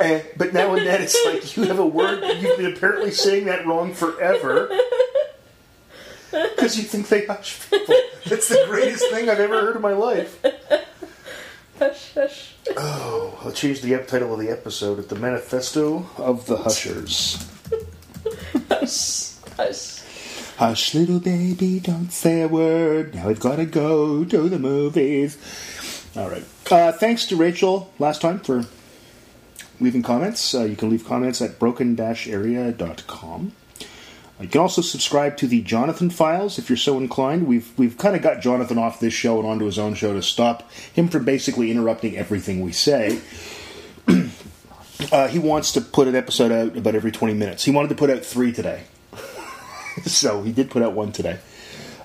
And, 0.00 0.24
but 0.36 0.52
now 0.52 0.74
and 0.74 0.86
then 0.86 1.02
it's 1.02 1.18
like 1.24 1.56
you 1.56 1.64
have 1.64 1.78
a 1.78 1.86
word 1.86 2.22
that 2.22 2.40
you've 2.40 2.56
been 2.56 2.72
apparently 2.74 3.10
saying 3.10 3.46
that 3.46 3.66
wrong 3.66 3.92
forever. 3.94 4.70
Because 6.30 6.76
you 6.78 6.84
think 6.84 7.08
they 7.08 7.26
hush 7.26 7.68
people. 7.70 7.94
That's 8.26 8.48
the 8.48 8.64
greatest 8.66 9.04
thing 9.10 9.28
I've 9.28 9.40
ever 9.40 9.60
heard 9.60 9.76
in 9.76 9.82
my 9.82 9.92
life. 9.92 10.42
Hush, 11.78 12.14
hush. 12.14 12.54
Oh, 12.76 13.38
I'll 13.44 13.52
change 13.52 13.80
the 13.80 13.98
title 14.06 14.32
of 14.32 14.40
the 14.40 14.50
episode 14.50 14.98
at 14.98 15.08
the 15.08 15.16
Manifesto 15.16 16.06
of 16.16 16.46
the 16.46 16.58
Hushers. 16.58 17.48
Hush, 18.68 19.34
hush. 19.56 20.02
Hush, 20.56 20.94
little 20.94 21.20
baby, 21.20 21.80
don't 21.80 22.10
say 22.12 22.42
a 22.42 22.48
word. 22.48 23.14
Now 23.14 23.28
we've 23.28 23.40
got 23.40 23.56
to 23.56 23.66
go 23.66 24.24
to 24.24 24.48
the 24.48 24.58
movies. 24.58 25.36
All 26.16 26.28
right. 26.30 26.44
Uh, 26.70 26.92
thanks 26.92 27.26
to 27.26 27.36
Rachel 27.36 27.92
last 27.98 28.20
time 28.20 28.40
for 28.40 28.66
leaving 29.80 30.02
comments. 30.02 30.54
Uh, 30.54 30.64
you 30.64 30.76
can 30.76 30.90
leave 30.90 31.04
comments 31.04 31.40
at 31.40 31.58
broken-area.com. 31.58 33.52
You 34.40 34.48
can 34.48 34.60
also 34.60 34.82
subscribe 34.82 35.36
to 35.36 35.46
the 35.46 35.62
Jonathan 35.62 36.10
Files 36.10 36.58
if 36.58 36.68
you're 36.68 36.76
so 36.76 36.98
inclined. 36.98 37.46
We've 37.46 37.72
we've 37.78 37.96
kind 37.96 38.16
of 38.16 38.22
got 38.22 38.40
Jonathan 38.40 38.76
off 38.76 38.98
this 38.98 39.14
show 39.14 39.38
and 39.38 39.46
onto 39.46 39.66
his 39.66 39.78
own 39.78 39.94
show 39.94 40.14
to 40.14 40.22
stop 40.22 40.68
him 40.72 41.08
from 41.08 41.24
basically 41.24 41.70
interrupting 41.70 42.16
everything 42.16 42.60
we 42.60 42.72
say. 42.72 43.20
Uh, 45.10 45.28
he 45.28 45.38
wants 45.38 45.72
to 45.72 45.80
put 45.80 46.08
an 46.08 46.14
episode 46.14 46.52
out 46.52 46.76
about 46.76 46.94
every 46.94 47.10
20 47.12 47.34
minutes. 47.34 47.64
He 47.64 47.70
wanted 47.70 47.88
to 47.88 47.94
put 47.94 48.10
out 48.10 48.24
three 48.24 48.52
today, 48.52 48.84
so 50.04 50.42
he 50.42 50.52
did 50.52 50.70
put 50.70 50.82
out 50.82 50.92
one 50.92 51.12
today. 51.12 51.38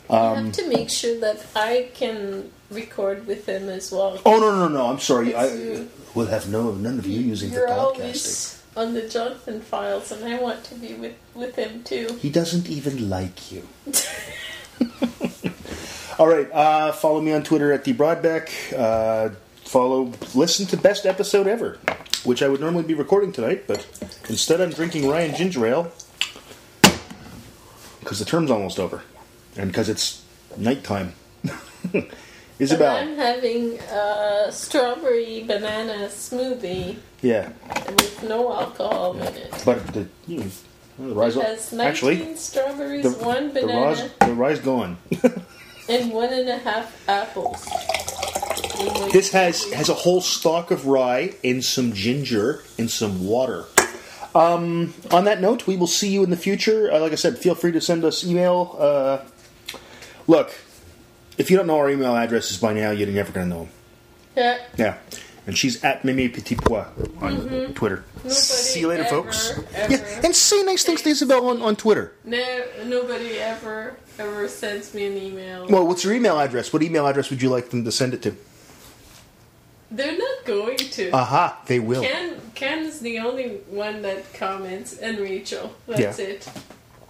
you 0.09 0.15
have 0.15 0.51
to 0.53 0.67
make 0.69 0.89
sure 0.89 1.19
that 1.19 1.45
I 1.55 1.89
can 1.93 2.51
record 2.71 3.27
with 3.27 3.45
him 3.47 3.69
as 3.69 3.91
well. 3.91 4.19
Oh 4.25 4.39
no 4.39 4.55
no 4.55 4.67
no! 4.67 4.87
I'm 4.87 4.99
sorry. 4.99 5.35
I 5.35 5.47
you. 5.47 5.89
will 6.15 6.27
have 6.27 6.49
no 6.49 6.71
none 6.73 6.99
of 6.99 7.05
you 7.05 7.19
using 7.19 7.49
the 7.49 7.57
You're 7.57 7.67
podcasting. 7.67 7.93
always 7.99 8.63
on 8.77 8.93
the 8.93 9.07
Jonathan 9.09 9.59
files, 9.61 10.11
and 10.11 10.23
I 10.23 10.39
want 10.39 10.63
to 10.65 10.75
be 10.75 10.93
with, 10.93 11.15
with 11.33 11.55
him 11.55 11.83
too. 11.83 12.15
He 12.21 12.29
doesn't 12.29 12.69
even 12.69 13.09
like 13.09 13.51
you. 13.51 13.67
All 16.19 16.27
right. 16.27 16.49
Uh, 16.51 16.91
follow 16.93 17.21
me 17.21 17.33
on 17.33 17.43
Twitter 17.43 17.71
at 17.73 17.83
the 17.83 17.93
Broadbeck. 17.93 18.49
Uh, 18.77 19.33
follow, 19.65 20.11
listen 20.33 20.65
to 20.67 20.77
best 20.77 21.05
episode 21.05 21.47
ever, 21.47 21.77
which 22.27 22.43
I 22.43 22.49
would 22.49 22.59
normally 22.59 22.83
be 22.83 22.93
recording 22.93 23.31
tonight, 23.31 23.63
but 23.67 23.87
instead 24.27 24.59
I'm 24.59 24.71
drinking 24.71 25.07
Ryan 25.07 25.33
ginger 25.33 25.65
ale 25.65 25.91
because 28.01 28.19
the 28.19 28.25
term's 28.25 28.51
almost 28.51 28.79
over, 28.79 29.01
and 29.55 29.71
because 29.71 29.89
it's 29.89 30.23
nighttime. 30.57 31.13
And 32.59 32.69
Isabel, 32.69 32.95
I'm 32.95 33.15
having 33.17 33.77
a 33.79 34.47
strawberry 34.49 35.43
banana 35.43 36.07
smoothie 36.07 36.97
yeah, 37.21 37.51
with 37.87 38.23
no 38.23 38.51
alcohol 38.51 39.15
in 39.15 39.27
it. 39.27 39.61
but 39.63 39.85
the 39.93 40.07
you 40.25 40.39
know, 40.39 40.45
the 40.97 41.13
rise 41.13 41.37
It 41.37 41.43
has 41.43 41.71
19 41.71 41.87
actually 41.87 42.35
strawberries, 42.35 43.03
the, 43.03 43.23
one 43.23 43.53
the 43.53 43.61
banana, 43.61 43.85
rise 43.85 44.09
the 44.19 44.33
rise 44.33 44.59
gone. 44.59 44.97
and 45.87 46.11
one 46.11 46.33
and 46.33 46.49
a 46.49 46.57
half 46.57 47.07
apples. 47.07 47.63
This 49.11 49.31
has 49.31 49.63
has 49.73 49.89
a 49.89 49.93
whole 49.93 50.21
stalk 50.21 50.71
of 50.71 50.85
rye 50.87 51.33
and 51.43 51.63
some 51.63 51.93
ginger 51.93 52.63
and 52.77 52.89
some 52.89 53.25
water. 53.25 53.65
Um, 54.35 54.93
on 55.11 55.23
that 55.25 55.41
note, 55.41 55.65
we 55.65 55.77
will 55.77 55.87
see 55.87 56.09
you 56.09 56.23
in 56.23 56.29
the 56.29 56.37
future. 56.37 56.91
Uh, 56.91 56.99
like 56.99 57.11
I 57.11 57.15
said, 57.15 57.37
feel 57.39 57.55
free 57.55 57.71
to 57.71 57.81
send 57.81 58.03
us 58.03 58.23
email. 58.23 58.75
Uh, 58.77 59.19
look, 60.27 60.53
if 61.37 61.49
you 61.49 61.57
don't 61.57 61.65
know 61.67 61.77
our 61.77 61.89
email 61.89 62.15
addresses 62.15 62.57
by 62.57 62.73
now, 62.73 62.91
you're 62.91 63.07
never 63.07 63.31
going 63.31 63.49
to 63.49 63.55
know 63.55 63.63
them. 63.63 63.71
Yeah. 64.35 64.57
Yeah. 64.77 64.97
And 65.47 65.57
she's 65.57 65.81
at 65.83 66.03
Mimi 66.03 66.27
Petit 66.29 66.55
Pois 66.55 66.85
on 67.21 67.73
Twitter. 67.73 68.03
Nobody 68.17 68.35
see 68.35 68.81
you 68.81 68.89
later, 68.89 69.03
ever, 69.05 69.23
folks. 69.23 69.51
ever- 69.73 69.93
Yeah, 69.93 70.21
and 70.23 70.35
say 70.35 70.61
nice 70.63 70.83
things 70.83 71.01
to 71.03 71.09
Isabel 71.09 71.47
on, 71.47 71.61
on 71.61 71.75
Twitter. 71.77 72.11
No, 72.25 72.63
nobody 72.85 73.39
ever 73.39 73.95
ever 74.19 74.47
sends 74.49 74.93
me 74.93 75.05
an 75.05 75.15
email. 75.17 75.67
Well, 75.69 75.87
what's 75.87 76.03
your 76.03 76.13
email 76.13 76.37
address? 76.39 76.73
What 76.73 76.83
email 76.83 77.07
address 77.07 77.29
would 77.29 77.41
you 77.41 77.49
like 77.49 77.69
them 77.69 77.85
to 77.85 77.91
send 77.91 78.13
it 78.13 78.21
to? 78.23 78.35
They're 79.89 80.17
not 80.17 80.45
going 80.45 80.77
to. 80.77 81.11
Aha, 81.11 81.45
uh-huh, 81.45 81.55
they 81.65 81.79
will. 81.79 82.01
Ken, 82.03 82.41
Ken's 82.55 82.95
is 82.95 82.99
the 82.99 83.19
only 83.19 83.57
one 83.69 84.01
that 84.01 84.33
comments, 84.33 84.97
and 84.97 85.17
Rachel. 85.19 85.75
That's 85.87 86.19
yeah. 86.19 86.25
it. 86.25 86.49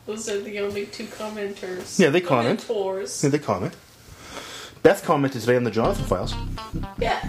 Those 0.05 0.29
are 0.29 0.39
the 0.39 0.59
only 0.59 0.85
two 0.85 1.05
commenters. 1.05 1.99
Yeah, 1.99 2.09
they 2.09 2.21
comment. 2.21 2.61
Commentors. 2.61 3.23
Yeah, 3.23 3.29
they 3.29 3.39
comment. 3.39 3.75
Beth 4.83 5.03
commented 5.03 5.41
today 5.41 5.55
on 5.57 5.63
the 5.63 5.71
Jonathan 5.71 6.05
files. 6.05 6.33
Yeah. 6.97 7.19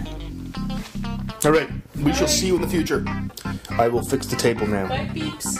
All 1.43 1.51
right, 1.51 1.69
we 2.03 2.13
shall 2.13 2.27
see 2.27 2.47
you 2.47 2.55
in 2.55 2.61
the 2.61 2.67
future. 2.67 3.03
I 3.71 3.87
will 3.87 4.03
fix 4.03 4.27
the 4.27 4.35
table 4.35 4.67
now. 4.67 4.87
Bye, 4.87 5.09
peeps. 5.13 5.59